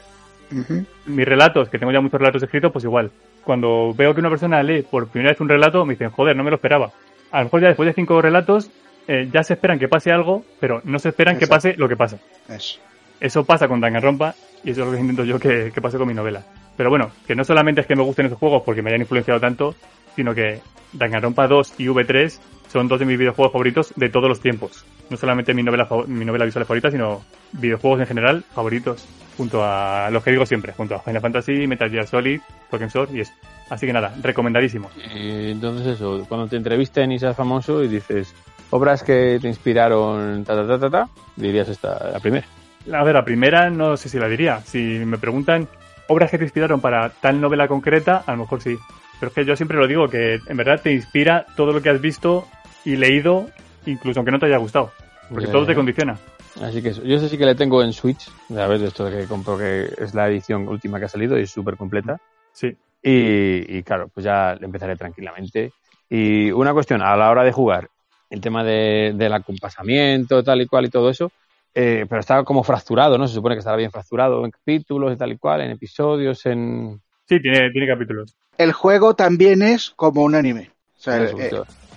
Mis 1.05 1.25
relatos, 1.25 1.69
que 1.69 1.79
tengo 1.79 1.91
ya 1.91 2.01
muchos 2.01 2.19
relatos 2.19 2.43
escritos, 2.43 2.71
pues 2.71 2.83
igual. 2.85 3.11
Cuando 3.43 3.93
veo 3.93 4.13
que 4.13 4.19
una 4.21 4.29
persona 4.29 4.61
lee 4.63 4.83
por 4.83 5.07
primera 5.07 5.31
vez 5.31 5.41
un 5.41 5.49
relato, 5.49 5.85
me 5.85 5.93
dicen, 5.93 6.09
joder, 6.11 6.35
no 6.35 6.43
me 6.43 6.49
lo 6.49 6.55
esperaba. 6.57 6.91
A 7.31 7.39
lo 7.39 7.45
mejor 7.45 7.61
ya 7.61 7.67
después 7.67 7.87
de 7.87 7.93
cinco 7.93 8.21
relatos 8.21 8.69
eh, 9.07 9.29
ya 9.31 9.43
se 9.43 9.53
esperan 9.53 9.77
que 9.79 9.87
pase 9.87 10.11
algo, 10.11 10.43
pero 10.59 10.81
no 10.83 10.97
se 10.99 11.09
esperan 11.09 11.37
que 11.37 11.45
pase 11.47 11.75
lo 11.77 11.87
que 11.87 11.95
pasa. 11.95 12.17
Eso. 12.49 12.79
Eso 13.19 13.43
pasa 13.43 13.67
con 13.67 13.79
Danganronpa 13.79 14.35
y 14.63 14.71
eso 14.71 14.81
es 14.81 14.87
lo 14.87 14.93
que 14.93 14.99
intento 14.99 15.23
yo 15.23 15.39
que, 15.39 15.71
pase 15.81 15.97
con 15.97 16.07
mi 16.07 16.13
novela. 16.13 16.43
Pero 16.75 16.89
bueno, 16.89 17.11
que 17.25 17.35
no 17.35 17.43
solamente 17.43 17.81
es 17.81 17.87
que 17.87 17.95
me 17.95 18.03
gusten 18.03 18.25
esos 18.25 18.37
juegos 18.37 18.63
porque 18.63 18.81
me 18.81 18.89
hayan 18.89 19.01
influenciado 19.01 19.39
tanto, 19.39 19.75
sino 20.15 20.33
que 20.33 20.59
Danganronpa 20.93 21.47
2 21.47 21.75
y 21.77 21.85
V3 21.85 22.39
son 22.71 22.87
dos 22.87 22.99
de 22.99 23.05
mis 23.05 23.17
videojuegos 23.17 23.53
favoritos 23.53 23.93
de 23.95 24.09
todos 24.09 24.27
los 24.27 24.41
tiempos. 24.41 24.85
No 25.09 25.17
solamente 25.17 25.53
mi 25.53 25.63
novela, 25.63 25.87
mi 26.07 26.25
novela 26.25 26.45
visual 26.45 26.65
favorita, 26.65 26.91
sino 26.91 27.23
videojuegos 27.53 28.01
en 28.01 28.07
general 28.07 28.43
favoritos, 28.53 29.07
junto 29.37 29.63
a 29.63 30.09
los 30.11 30.23
que 30.23 30.31
digo 30.31 30.45
siempre, 30.45 30.73
junto 30.73 30.95
a 30.95 30.99
Final 30.99 31.21
Fantasy, 31.21 31.67
Metal 31.67 31.89
Gear 31.89 32.07
Solid, 32.07 32.41
Pokémon 32.69 32.89
Sword 32.89 33.13
y 33.13 33.21
eso. 33.21 33.33
Así 33.69 33.85
que 33.85 33.93
nada, 33.93 34.13
recomendadísimo. 34.21 34.89
Y 35.13 35.51
entonces 35.51 35.87
eso, 35.87 36.25
cuando 36.27 36.47
te 36.47 36.57
entrevisten 36.57 37.11
y 37.11 37.19
seas 37.19 37.35
famoso 37.35 37.83
y 37.83 37.87
dices 37.87 38.33
obras 38.71 39.03
que 39.03 39.37
te 39.41 39.47
inspiraron, 39.47 40.43
ta, 40.43 40.55
ta, 40.55 40.67
ta, 40.67 40.79
ta, 40.79 40.89
ta, 40.89 41.09
dirías 41.35 41.69
esta, 41.69 42.11
la 42.11 42.19
primera. 42.19 42.45
A 42.91 43.03
ver, 43.03 43.15
la 43.15 43.25
primera 43.25 43.69
no 43.69 43.97
sé 43.97 44.09
si 44.09 44.19
la 44.19 44.27
diría. 44.27 44.61
Si 44.61 44.79
me 44.79 45.17
preguntan 45.17 45.67
obras 46.07 46.29
que 46.29 46.37
te 46.37 46.43
inspiraron 46.43 46.81
para 46.81 47.09
tal 47.09 47.41
novela 47.41 47.67
concreta, 47.67 48.23
a 48.25 48.31
lo 48.31 48.39
mejor 48.39 48.61
sí. 48.61 48.77
Pero 49.19 49.29
es 49.29 49.33
que 49.33 49.45
yo 49.45 49.55
siempre 49.55 49.77
lo 49.77 49.87
digo, 49.87 50.07
que 50.07 50.39
en 50.45 50.57
verdad 50.57 50.81
te 50.81 50.91
inspira 50.93 51.45
todo 51.55 51.71
lo 51.71 51.81
que 51.81 51.89
has 51.89 52.01
visto 52.01 52.47
y 52.83 52.95
leído, 52.95 53.49
incluso 53.85 54.19
aunque 54.19 54.31
no 54.31 54.39
te 54.39 54.45
haya 54.47 54.57
gustado. 54.57 54.91
Porque 55.29 55.47
todo 55.47 55.65
te 55.65 55.73
condiciona. 55.73 56.17
Así 56.61 56.81
que 56.81 56.89
eso. 56.89 57.03
yo 57.03 57.19
sé 57.19 57.27
sí 57.27 57.37
que 57.37 57.45
le 57.45 57.55
tengo 57.55 57.83
en 57.83 57.91
Switch, 57.91 58.29
a 58.51 58.67
ver, 58.67 58.81
esto 58.83 59.05
de 59.05 59.21
que 59.21 59.27
compro 59.27 59.57
que 59.57 59.89
es 59.97 60.13
la 60.13 60.29
edición 60.29 60.67
última 60.67 60.99
que 60.99 61.05
ha 61.05 61.09
salido 61.09 61.37
y 61.37 61.43
es 61.43 61.51
súper 61.51 61.75
completa. 61.75 62.21
Sí. 62.53 62.75
Y, 63.01 63.77
y 63.77 63.83
claro, 63.83 64.09
pues 64.13 64.23
ya 64.23 64.53
empezaré 64.53 64.95
tranquilamente. 64.95 65.73
Y 66.09 66.51
una 66.51 66.73
cuestión, 66.73 67.01
a 67.01 67.15
la 67.15 67.29
hora 67.29 67.43
de 67.43 67.51
jugar, 67.51 67.89
el 68.29 68.41
tema 68.41 68.63
de, 68.63 69.13
del 69.15 69.33
acompasamiento, 69.33 70.43
tal 70.43 70.61
y 70.61 70.67
cual 70.67 70.85
y 70.85 70.89
todo 70.89 71.09
eso, 71.09 71.31
eh, 71.75 72.05
pero 72.09 72.21
está 72.21 72.43
como 72.43 72.63
fracturado, 72.63 73.17
¿no? 73.17 73.27
Se 73.27 73.33
supone 73.35 73.55
que 73.55 73.59
estará 73.59 73.75
bien 73.77 73.91
fracturado 73.91 74.43
en 74.45 74.51
capítulos 74.51 75.13
y 75.13 75.17
tal 75.17 75.33
y 75.33 75.37
cual, 75.37 75.61
en 75.61 75.71
episodios, 75.71 76.45
en... 76.45 77.01
Sí, 77.27 77.39
tiene, 77.41 77.69
tiene 77.71 77.87
capítulos. 77.87 78.35
El 78.57 78.71
juego 78.71 79.13
también 79.15 79.61
es 79.61 79.91
como 79.95 80.23
un 80.23 80.35
anime. 80.35 80.71
O 80.97 81.01
sea, 81.01 81.23
eh, 81.23 81.51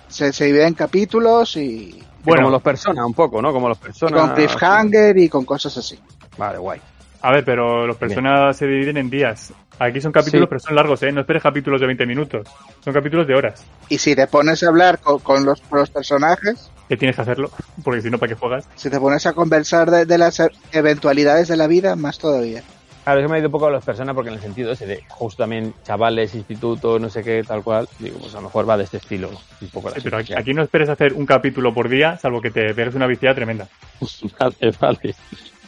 se, 0.09 0.33
se 0.33 0.45
divide 0.45 0.67
en 0.67 0.73
capítulos 0.73 1.55
y, 1.55 2.03
Bueno, 2.23 2.41
como 2.43 2.51
los 2.51 2.61
personas, 2.61 3.05
un 3.05 3.13
poco, 3.13 3.41
¿no? 3.41 3.53
Como 3.53 3.69
los 3.69 3.77
personas. 3.77 4.19
con 4.21 4.33
cliffhanger 4.35 5.17
y 5.17 5.29
con 5.29 5.45
cosas 5.45 5.77
así. 5.77 5.97
Vale, 6.37 6.57
guay. 6.57 6.81
a 7.21 7.31
ver, 7.31 7.45
pero 7.45 7.87
los 7.87 7.95
personas 7.97 8.57
se 8.57 8.67
dividen 8.67 8.97
en 8.97 9.09
días. 9.09 9.53
Aquí 9.79 10.01
son 10.01 10.11
capítulos, 10.11 10.43
Sí. 10.45 10.49
pero 10.49 10.59
son 10.59 10.75
largos, 10.75 11.01
¿eh? 11.03 11.11
No 11.13 11.21
esperes 11.21 11.41
capítulos 11.41 11.79
de 11.79 11.87
20 11.87 12.05
minutos. 12.05 12.47
Son 12.83 12.93
capítulos 12.93 13.25
de 13.27 13.35
horas. 13.35 13.65
Y 13.87 13.97
si 13.97 14.13
te 14.15 14.27
pones 14.27 14.61
a 14.63 14.67
hablar 14.67 14.99
con, 14.99 15.19
con 15.19 15.45
los, 15.45 15.61
con 15.61 15.79
los 15.79 15.89
personajes, 15.89 16.69
Que 16.89 16.97
tienes 16.97 17.15
que 17.15 17.21
hacerlo, 17.21 17.51
porque 17.83 18.01
si 18.01 18.09
no, 18.09 18.17
¿para 18.17 18.33
qué 18.33 18.35
juegas? 18.35 18.67
si 18.75 18.89
te 18.89 18.99
pones 18.99 19.25
a 19.25 19.33
conversar 19.33 19.91
de, 19.91 20.05
de 20.05 20.17
las 20.17 20.41
eventualidades 20.71 21.47
de 21.47 21.55
la 21.55 21.67
vida, 21.67 21.95
más 21.95 22.17
todavía. 22.17 22.63
Claro, 23.03 23.21
es 23.21 23.25
que 23.25 23.31
me 23.31 23.37
ha 23.37 23.39
ido 23.39 23.47
un 23.47 23.51
poco 23.53 23.67
a 23.67 23.71
las 23.71 23.83
personas 23.83 24.13
porque 24.13 24.29
en 24.29 24.35
el 24.35 24.41
sentido 24.41 24.71
ese 24.71 24.85
de 24.85 25.03
justo 25.07 25.41
también 25.41 25.73
chavales, 25.83 26.35
institutos, 26.35 27.01
no 27.01 27.09
sé 27.09 27.23
qué, 27.23 27.43
tal 27.43 27.63
cual, 27.63 27.87
digo, 27.97 28.19
pues 28.19 28.33
a 28.33 28.37
lo 28.37 28.43
mejor 28.43 28.69
va 28.69 28.77
de 28.77 28.83
este 28.83 28.97
estilo, 28.97 29.29
un 29.61 29.69
poco 29.69 29.89
Sí, 29.91 30.01
pero 30.03 30.17
aquí, 30.17 30.53
no 30.53 30.61
esperes 30.61 30.89
hacer 30.89 31.13
un 31.13 31.25
capítulo 31.25 31.73
por 31.73 31.89
día, 31.89 32.17
salvo 32.17 32.41
que 32.41 32.51
te 32.51 32.73
pegues 32.73 32.95
una 32.95 33.07
viciada 33.07 33.35
tremenda. 33.35 33.67
Vale, 34.39 34.73
vale. 34.79 35.15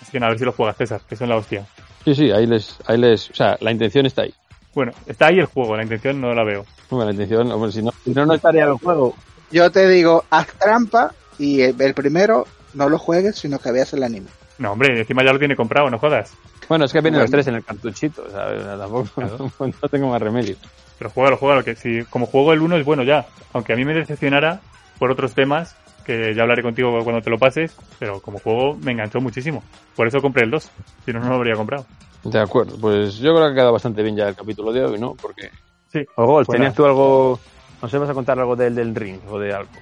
Así 0.01 0.11
que 0.11 0.23
a 0.23 0.27
ver 0.27 0.37
si 0.37 0.45
lo 0.45 0.51
juegas, 0.51 0.77
César, 0.77 1.01
que 1.07 1.15
son 1.15 1.29
la 1.29 1.35
hostia. 1.37 1.65
Sí, 2.05 2.15
sí, 2.15 2.31
ahí 2.31 2.45
les, 2.45 2.77
ahí 2.85 2.97
les, 2.97 3.29
o 3.29 3.33
sea, 3.33 3.57
la 3.59 3.71
intención 3.71 4.05
está 4.05 4.23
ahí. 4.23 4.33
Bueno, 4.73 4.91
está 5.05 5.27
ahí 5.27 5.39
el 5.39 5.45
juego, 5.45 5.75
la 5.75 5.83
intención 5.83 6.21
no 6.21 6.33
la 6.33 6.43
veo. 6.43 6.65
Bueno, 6.89 7.05
la 7.05 7.11
intención, 7.11 7.51
hombre, 7.51 7.71
si 7.71 7.81
no, 7.81 7.91
si 8.03 8.11
no, 8.11 8.25
no 8.25 8.33
estaría 8.33 8.65
el 8.65 8.73
juego. 8.73 9.15
Yo 9.51 9.71
te 9.71 9.87
digo, 9.87 10.23
haz 10.29 10.47
trampa 10.59 11.13
y 11.37 11.61
el, 11.61 11.81
el 11.81 11.93
primero 11.93 12.45
no 12.73 12.89
lo 12.89 12.97
juegues, 12.97 13.37
sino 13.37 13.59
que 13.59 13.71
veas 13.71 13.93
el 13.93 14.03
anime. 14.03 14.27
No, 14.57 14.73
hombre, 14.73 14.99
encima 14.99 15.23
ya 15.25 15.33
lo 15.33 15.39
tiene 15.39 15.55
comprado, 15.55 15.89
no 15.89 15.97
jodas. 15.97 16.33
Bueno, 16.69 16.85
es 16.85 16.93
que 16.93 17.01
vienen 17.01 17.19
Bueno. 17.19 17.23
los 17.23 17.31
tres 17.31 17.47
en 17.47 17.55
el 17.55 17.63
cartuchito, 17.63 18.29
¿sabes? 18.29 18.63
Tampoco, 18.63 19.09
no 19.81 19.89
tengo 19.89 20.07
más 20.07 20.21
remedio. 20.21 20.55
Pero 20.97 21.09
juégalo, 21.09 21.37
juégalo, 21.37 21.63
que 21.63 21.75
si 21.75 22.03
como 22.05 22.27
juego 22.27 22.53
el 22.53 22.61
1 22.61 22.77
es 22.77 22.85
bueno 22.85 23.03
ya. 23.03 23.25
Aunque 23.53 23.73
a 23.73 23.75
mí 23.75 23.83
me 23.83 23.93
decepcionara 23.93 24.61
por 24.99 25.09
otros 25.11 25.33
temas, 25.33 25.75
que 26.05 26.33
ya 26.35 26.43
hablaré 26.43 26.61
contigo 26.61 26.91
cuando 27.03 27.21
te 27.21 27.31
lo 27.31 27.39
pases, 27.39 27.75
pero 27.97 28.21
como 28.21 28.37
juego 28.39 28.77
me 28.77 28.91
enganchó 28.91 29.19
muchísimo. 29.19 29.63
Por 29.95 30.07
eso 30.07 30.21
compré 30.21 30.45
el 30.45 30.51
2, 30.51 30.71
si 31.05 31.11
no, 31.11 31.19
no 31.19 31.29
lo 31.29 31.35
habría 31.35 31.55
comprado. 31.55 31.85
De 32.23 32.39
acuerdo, 32.39 32.77
pues 32.79 33.15
yo 33.17 33.33
creo 33.33 33.47
que 33.47 33.51
ha 33.51 33.55
quedado 33.55 33.73
bastante 33.73 34.03
bien 34.03 34.15
ya 34.15 34.27
el 34.27 34.35
capítulo 34.35 34.71
de 34.71 34.85
hoy, 34.85 34.99
¿no? 34.99 35.15
Porque... 35.15 35.49
Sí. 35.91 36.05
O 36.15 36.25
Gol, 36.27 36.45
¿tenías 36.45 36.75
tú 36.75 36.85
algo... 36.85 37.39
No 37.81 37.89
sé, 37.89 37.97
vas 37.97 38.09
a 38.09 38.13
contar 38.13 38.39
algo 38.39 38.55
del, 38.55 38.75
del 38.75 38.93
ring 38.95 39.19
o 39.29 39.39
de 39.39 39.53
algo. 39.53 39.69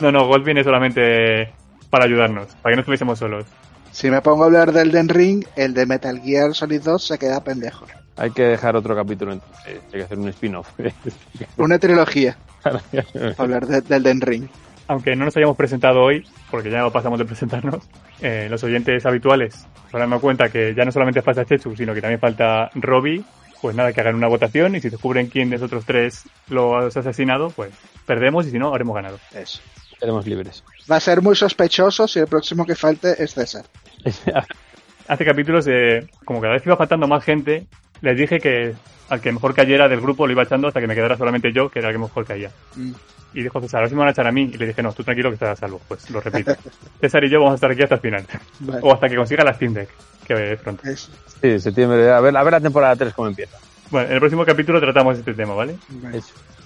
No, 0.00 0.10
no, 0.10 0.26
Gold 0.26 0.44
viene 0.44 0.64
solamente 0.64 1.52
para 1.90 2.06
ayudarnos, 2.06 2.46
para 2.62 2.72
que 2.72 2.76
no 2.76 2.80
estuviésemos 2.80 3.18
solos. 3.18 3.44
Si 3.92 4.10
me 4.10 4.22
pongo 4.22 4.44
a 4.44 4.46
hablar 4.46 4.72
del 4.72 4.90
Den 4.90 5.08
Ring, 5.08 5.44
el 5.56 5.74
de 5.74 5.84
Metal 5.86 6.18
Gear 6.20 6.54
Solid 6.54 6.80
2 6.82 7.02
se 7.04 7.18
queda 7.18 7.42
pendejo. 7.44 7.84
Hay 8.16 8.30
que 8.30 8.42
dejar 8.44 8.74
otro 8.76 8.94
capítulo 8.96 9.32
entonces, 9.32 9.80
hay 9.86 9.98
que 9.98 10.02
hacer 10.02 10.18
un 10.18 10.28
spin-off. 10.28 10.68
Una 11.58 11.78
trilogía, 11.78 12.36
hablar 13.38 13.66
de- 13.66 13.80
del 13.82 14.02
Den 14.02 14.20
Ring. 14.20 14.48
Aunque 14.86 15.14
no 15.14 15.26
nos 15.26 15.36
hayamos 15.36 15.56
presentado 15.56 16.00
hoy, 16.02 16.26
porque 16.50 16.70
ya 16.70 16.78
no 16.78 16.90
pasamos 16.90 17.18
de 17.18 17.26
presentarnos, 17.26 17.86
eh, 18.22 18.46
los 18.50 18.62
oyentes 18.64 19.04
habituales 19.04 19.54
se 19.54 19.66
habrán 19.96 20.08
dado 20.10 20.22
cuenta 20.22 20.48
que 20.48 20.74
ya 20.74 20.84
no 20.86 20.92
solamente 20.92 21.20
falta 21.20 21.44
Chechu, 21.44 21.76
sino 21.76 21.92
que 21.92 22.00
también 22.00 22.18
falta 22.20 22.70
Robbie 22.74 23.22
pues 23.60 23.74
nada, 23.74 23.92
que 23.92 24.00
hagan 24.00 24.14
una 24.14 24.28
votación 24.28 24.76
y 24.76 24.80
si 24.80 24.88
descubren 24.88 25.28
quién 25.28 25.50
de 25.50 25.56
esos 25.56 25.66
otros 25.66 25.84
tres 25.84 26.24
lo 26.48 26.76
ha 26.76 26.86
asesinado, 26.86 27.50
pues 27.50 27.72
perdemos 28.06 28.46
y 28.46 28.50
si 28.50 28.58
no, 28.58 28.68
habremos 28.68 28.94
ganado. 28.94 29.18
Eso. 29.34 29.60
Seremos 29.98 30.26
libres. 30.26 30.62
Va 30.90 30.96
a 30.96 31.00
ser 31.00 31.22
muy 31.22 31.34
sospechoso 31.34 32.06
si 32.06 32.20
el 32.20 32.26
próximo 32.26 32.64
que 32.64 32.74
falte 32.74 33.22
es 33.22 33.34
César. 33.34 33.64
Hace 35.08 35.24
capítulos, 35.24 35.66
eh, 35.66 36.06
como 36.24 36.40
cada 36.40 36.54
vez 36.54 36.66
iba 36.66 36.76
faltando 36.76 37.08
más 37.08 37.24
gente, 37.24 37.66
les 38.00 38.16
dije 38.16 38.40
que 38.40 38.74
al 39.08 39.20
que 39.20 39.32
mejor 39.32 39.54
cayera 39.54 39.88
del 39.88 40.00
grupo 40.00 40.26
lo 40.26 40.32
iba 40.32 40.42
echando 40.42 40.68
hasta 40.68 40.80
que 40.80 40.86
me 40.86 40.94
quedara 40.94 41.16
solamente 41.16 41.52
yo, 41.52 41.68
que 41.70 41.78
era 41.78 41.88
el 41.88 41.94
que 41.94 41.98
mejor 41.98 42.26
caía. 42.26 42.50
Mm. 42.76 42.92
Y 43.34 43.42
dijo 43.42 43.60
César, 43.60 43.80
ahora 43.80 43.88
sí 43.88 43.94
me 43.94 44.00
van 44.00 44.08
a 44.08 44.10
echar 44.12 44.26
a 44.26 44.32
mí. 44.32 44.50
Y 44.52 44.56
le 44.56 44.66
dije, 44.68 44.82
no, 44.82 44.92
tú 44.92 45.04
tranquilo 45.04 45.30
que 45.30 45.34
estás 45.34 45.50
a 45.50 45.56
salvo. 45.56 45.80
Pues 45.86 46.08
lo 46.10 46.20
repito. 46.20 46.54
César 47.00 47.24
y 47.24 47.30
yo 47.30 47.38
vamos 47.38 47.52
a 47.52 47.54
estar 47.56 47.70
aquí 47.70 47.82
hasta 47.82 47.96
el 47.96 48.00
final. 48.00 48.24
Vale. 48.60 48.80
O 48.82 48.92
hasta 48.92 49.08
que 49.08 49.16
consiga 49.16 49.44
la 49.44 49.54
Steam 49.54 49.74
Deck, 49.74 49.88
que 50.26 50.52
es 50.52 50.60
pronto. 50.60 50.88
Eso. 50.88 51.10
Sí, 51.40 51.60
septiembre. 51.60 52.10
A 52.10 52.20
ver, 52.20 52.36
a 52.36 52.42
ver 52.42 52.52
la 52.52 52.60
temporada 52.60 52.96
3 52.96 53.12
cómo 53.14 53.28
empieza. 53.28 53.58
Bueno, 53.90 54.08
en 54.08 54.14
el 54.14 54.20
próximo 54.20 54.44
capítulo 54.44 54.80
tratamos 54.80 55.18
este 55.18 55.34
tema, 55.34 55.54
¿vale? 55.54 55.76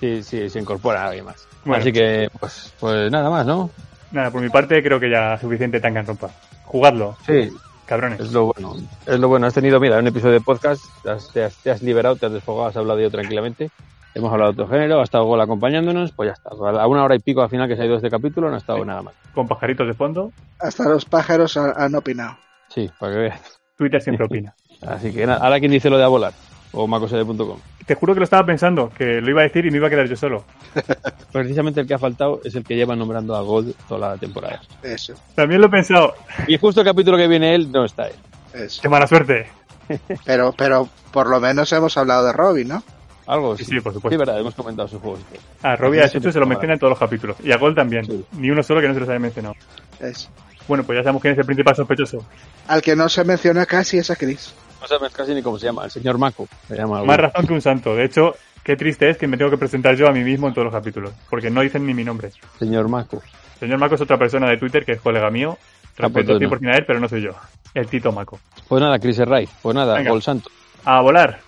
Sí, 0.00 0.22
sí, 0.22 0.48
se 0.48 0.58
incorpora 0.58 1.06
alguien 1.06 1.24
más. 1.24 1.46
Bueno. 1.64 1.80
Así 1.80 1.92
que, 1.92 2.28
pues, 2.40 2.74
pues 2.80 3.10
nada 3.10 3.30
más, 3.30 3.46
¿no? 3.46 3.70
Nada, 4.10 4.30
por 4.30 4.42
mi 4.42 4.48
parte 4.48 4.82
creo 4.82 4.98
que 4.98 5.08
ya 5.08 5.38
suficiente 5.38 5.78
Danganronpa. 5.78 6.30
Jugadlo, 6.64 7.16
Sí, 7.26 7.50
cabrones. 7.86 8.20
es 8.20 8.32
lo 8.32 8.46
bueno. 8.52 8.74
Es 9.06 9.18
lo 9.18 9.28
bueno. 9.28 9.46
Has 9.46 9.54
tenido, 9.54 9.78
mira, 9.80 9.98
un 9.98 10.06
episodio 10.06 10.34
de 10.34 10.40
podcast, 10.40 10.84
te 11.02 11.10
has, 11.10 11.28
te 11.32 11.44
has- 11.44 11.56
te 11.56 11.70
has 11.70 11.82
liberado, 11.82 12.16
te 12.16 12.26
has 12.26 12.32
desfogado, 12.32 12.68
has 12.68 12.76
hablado 12.76 12.98
de 12.98 13.04
ello 13.04 13.10
tranquilamente. 13.12 13.70
Hemos 14.14 14.30
hablado 14.30 14.52
de 14.52 14.62
otro 14.62 14.72
género, 14.74 15.00
ha 15.00 15.04
estado 15.04 15.24
Gol 15.24 15.40
acompañándonos, 15.40 16.12
pues 16.12 16.28
ya 16.28 16.32
está. 16.34 16.50
A 16.50 16.86
una 16.86 17.02
hora 17.04 17.14
y 17.14 17.18
pico 17.18 17.42
al 17.42 17.48
final 17.48 17.66
que 17.68 17.76
se 17.76 17.82
ha 17.82 17.86
ido 17.86 17.96
este 17.96 18.10
capítulo 18.10 18.48
no 18.50 18.56
ha 18.56 18.58
estado 18.58 18.84
nada 18.84 19.00
mal. 19.02 19.14
Con 19.34 19.48
pajaritos 19.48 19.86
de 19.86 19.94
fondo, 19.94 20.32
Hasta 20.60 20.86
los 20.88 21.04
pájaros 21.06 21.56
ha- 21.56 21.72
han 21.72 21.94
opinado. 21.94 22.36
Sí, 22.68 22.90
para 23.00 23.12
que 23.14 23.18
veas. 23.20 23.40
Twitter 23.78 24.02
siempre 24.02 24.26
opina. 24.26 24.54
Así 24.86 25.12
que 25.12 25.26
nada, 25.26 25.42
ahora 25.42 25.58
quien 25.60 25.72
dice 25.72 25.88
lo 25.88 25.96
de 25.96 26.04
a 26.04 26.08
volar, 26.08 26.32
o 26.72 26.86
macosede.com. 26.86 27.58
Te 27.86 27.94
juro 27.94 28.14
que 28.14 28.20
lo 28.20 28.24
estaba 28.24 28.44
pensando, 28.46 28.90
que 28.90 29.20
lo 29.20 29.30
iba 29.30 29.40
a 29.40 29.44
decir 29.44 29.66
y 29.66 29.70
me 29.70 29.76
iba 29.78 29.86
a 29.86 29.90
quedar 29.90 30.06
yo 30.06 30.16
solo. 30.16 30.44
Precisamente 31.32 31.80
el 31.80 31.86
que 31.86 31.94
ha 31.94 31.98
faltado 31.98 32.40
es 32.44 32.54
el 32.54 32.64
que 32.64 32.76
lleva 32.76 32.94
nombrando 32.96 33.34
a 33.34 33.40
Gold 33.42 33.74
toda 33.88 34.10
la 34.10 34.16
temporada. 34.18 34.60
Eso, 34.82 35.14
También 35.34 35.60
lo 35.60 35.66
he 35.66 35.70
pensado. 35.70 36.14
Y 36.46 36.58
justo 36.58 36.80
el 36.80 36.86
capítulo 36.86 37.16
que 37.16 37.28
viene 37.28 37.54
él 37.54 37.70
no 37.70 37.84
está 37.84 38.08
él. 38.08 38.14
eso. 38.54 38.80
Qué 38.82 38.88
mala 38.88 39.06
suerte. 39.06 39.46
Pero, 40.24 40.54
pero 40.56 40.88
por 41.10 41.28
lo 41.28 41.40
menos 41.40 41.70
hemos 41.72 41.96
hablado 41.98 42.24
de 42.24 42.32
Robin, 42.32 42.68
¿no? 42.68 42.82
Algo 43.26 43.56
Sí, 43.56 43.64
sí. 43.64 43.72
sí, 43.72 43.80
por 43.80 43.92
supuesto. 43.92 44.14
Sí, 44.14 44.16
verdad, 44.18 44.38
hemos 44.40 44.54
comentado 44.54 44.88
sus 44.88 45.00
juegos. 45.00 45.20
A 45.62 45.76
Robbie 45.76 46.00
a 46.02 46.08
se 46.08 46.20
lo 46.20 46.46
menciona 46.46 46.74
en 46.74 46.78
todos 46.78 46.92
los 46.92 46.98
capítulos. 46.98 47.36
Y 47.42 47.52
a 47.52 47.58
Gol 47.58 47.74
también. 47.74 48.04
Sí. 48.04 48.24
Ni 48.38 48.50
uno 48.50 48.62
solo 48.62 48.80
que 48.80 48.88
no 48.88 48.94
se 48.94 49.00
los 49.00 49.08
haya 49.08 49.18
mencionado. 49.18 49.54
Eso. 50.00 50.28
Bueno, 50.68 50.84
pues 50.84 50.96
ya 50.98 51.02
sabemos 51.02 51.20
quién 51.22 51.32
es 51.32 51.38
el 51.38 51.44
principal 51.44 51.74
sospechoso. 51.76 52.24
Al 52.68 52.80
que 52.80 52.96
no 52.96 53.08
se 53.08 53.24
menciona 53.24 53.66
casi 53.66 53.98
es 53.98 54.10
a 54.10 54.16
Chris. 54.16 54.54
No 54.82 54.88
sabes 54.88 55.12
casi 55.12 55.32
ni 55.32 55.42
cómo 55.42 55.58
se 55.58 55.66
llama, 55.66 55.84
el 55.84 55.90
señor 55.92 56.18
Mako. 56.18 56.48
Se 56.66 56.76
llama 56.76 56.96
algo. 56.96 57.06
Más 57.06 57.16
razón 57.16 57.46
que 57.46 57.52
un 57.52 57.62
santo. 57.62 57.94
De 57.94 58.04
hecho, 58.04 58.34
qué 58.64 58.74
triste 58.76 59.08
es 59.10 59.16
que 59.16 59.28
me 59.28 59.36
tengo 59.36 59.48
que 59.50 59.56
presentar 59.56 59.94
yo 59.94 60.08
a 60.08 60.12
mí 60.12 60.24
mismo 60.24 60.48
en 60.48 60.54
todos 60.54 60.64
los 60.64 60.74
capítulos. 60.74 61.12
Porque 61.30 61.50
no 61.50 61.60
dicen 61.60 61.86
ni 61.86 61.94
mi 61.94 62.02
nombre. 62.02 62.32
Señor 62.58 62.88
Mako. 62.88 63.22
Señor 63.60 63.78
Maco 63.78 63.94
es 63.94 64.00
otra 64.00 64.18
persona 64.18 64.50
de 64.50 64.56
Twitter 64.56 64.84
que 64.84 64.92
es 64.92 65.00
colega 65.00 65.30
mío. 65.30 65.56
Ah, 65.98 66.08
pues 66.08 66.26
Respeto 66.26 66.40
no. 66.40 66.50
100% 66.50 66.74
a 66.74 66.76
él, 66.78 66.84
pero 66.84 66.98
no 66.98 67.08
soy 67.08 67.22
yo. 67.22 67.30
El 67.74 67.86
Tito 67.86 68.10
Maco. 68.10 68.40
Pues 68.66 68.82
nada, 68.82 68.98
Chris 68.98 69.18
Ray. 69.18 69.48
Pues 69.62 69.74
nada, 69.74 69.94
Venga. 69.94 70.10
Gol 70.10 70.22
Santo. 70.22 70.50
A 70.84 71.00
volar. 71.00 71.38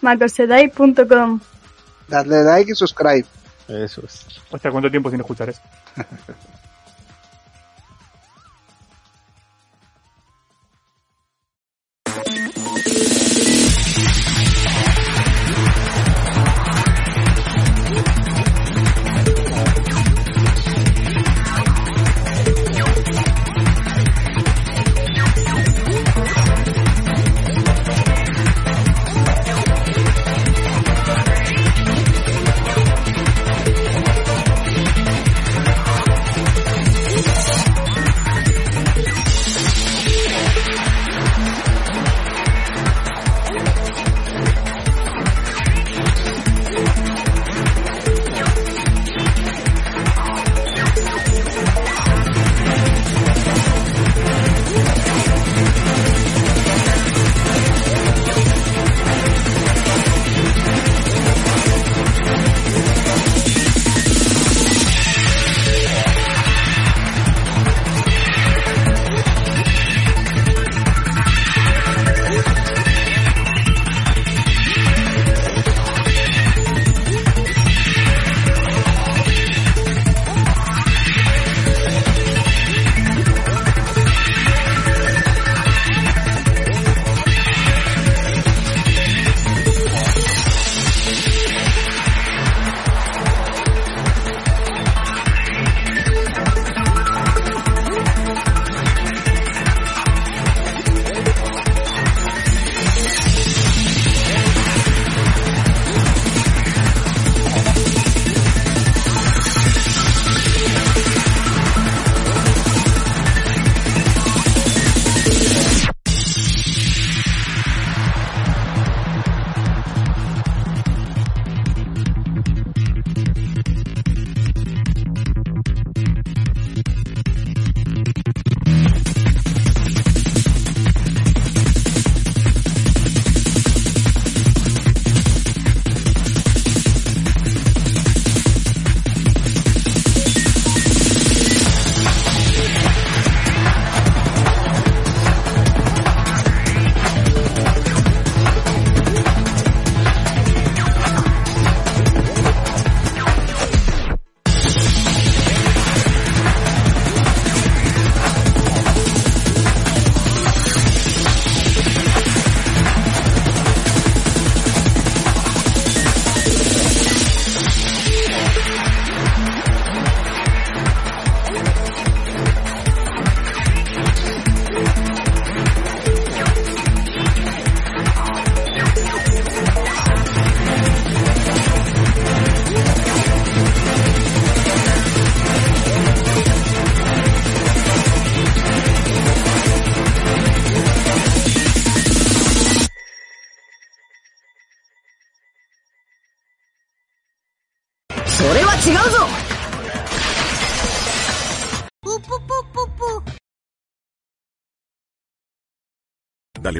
macosedai.com 0.00 1.40
Dadle 2.08 2.42
like 2.42 2.72
y 2.72 2.74
subscribe. 2.74 3.24
Eso 3.68 4.02
es. 4.04 4.26
Hostia, 4.50 4.72
¿cuánto 4.72 4.90
tiempo 4.90 5.10
sin 5.10 5.20
escuchar 5.20 5.48
eso? 5.50 5.60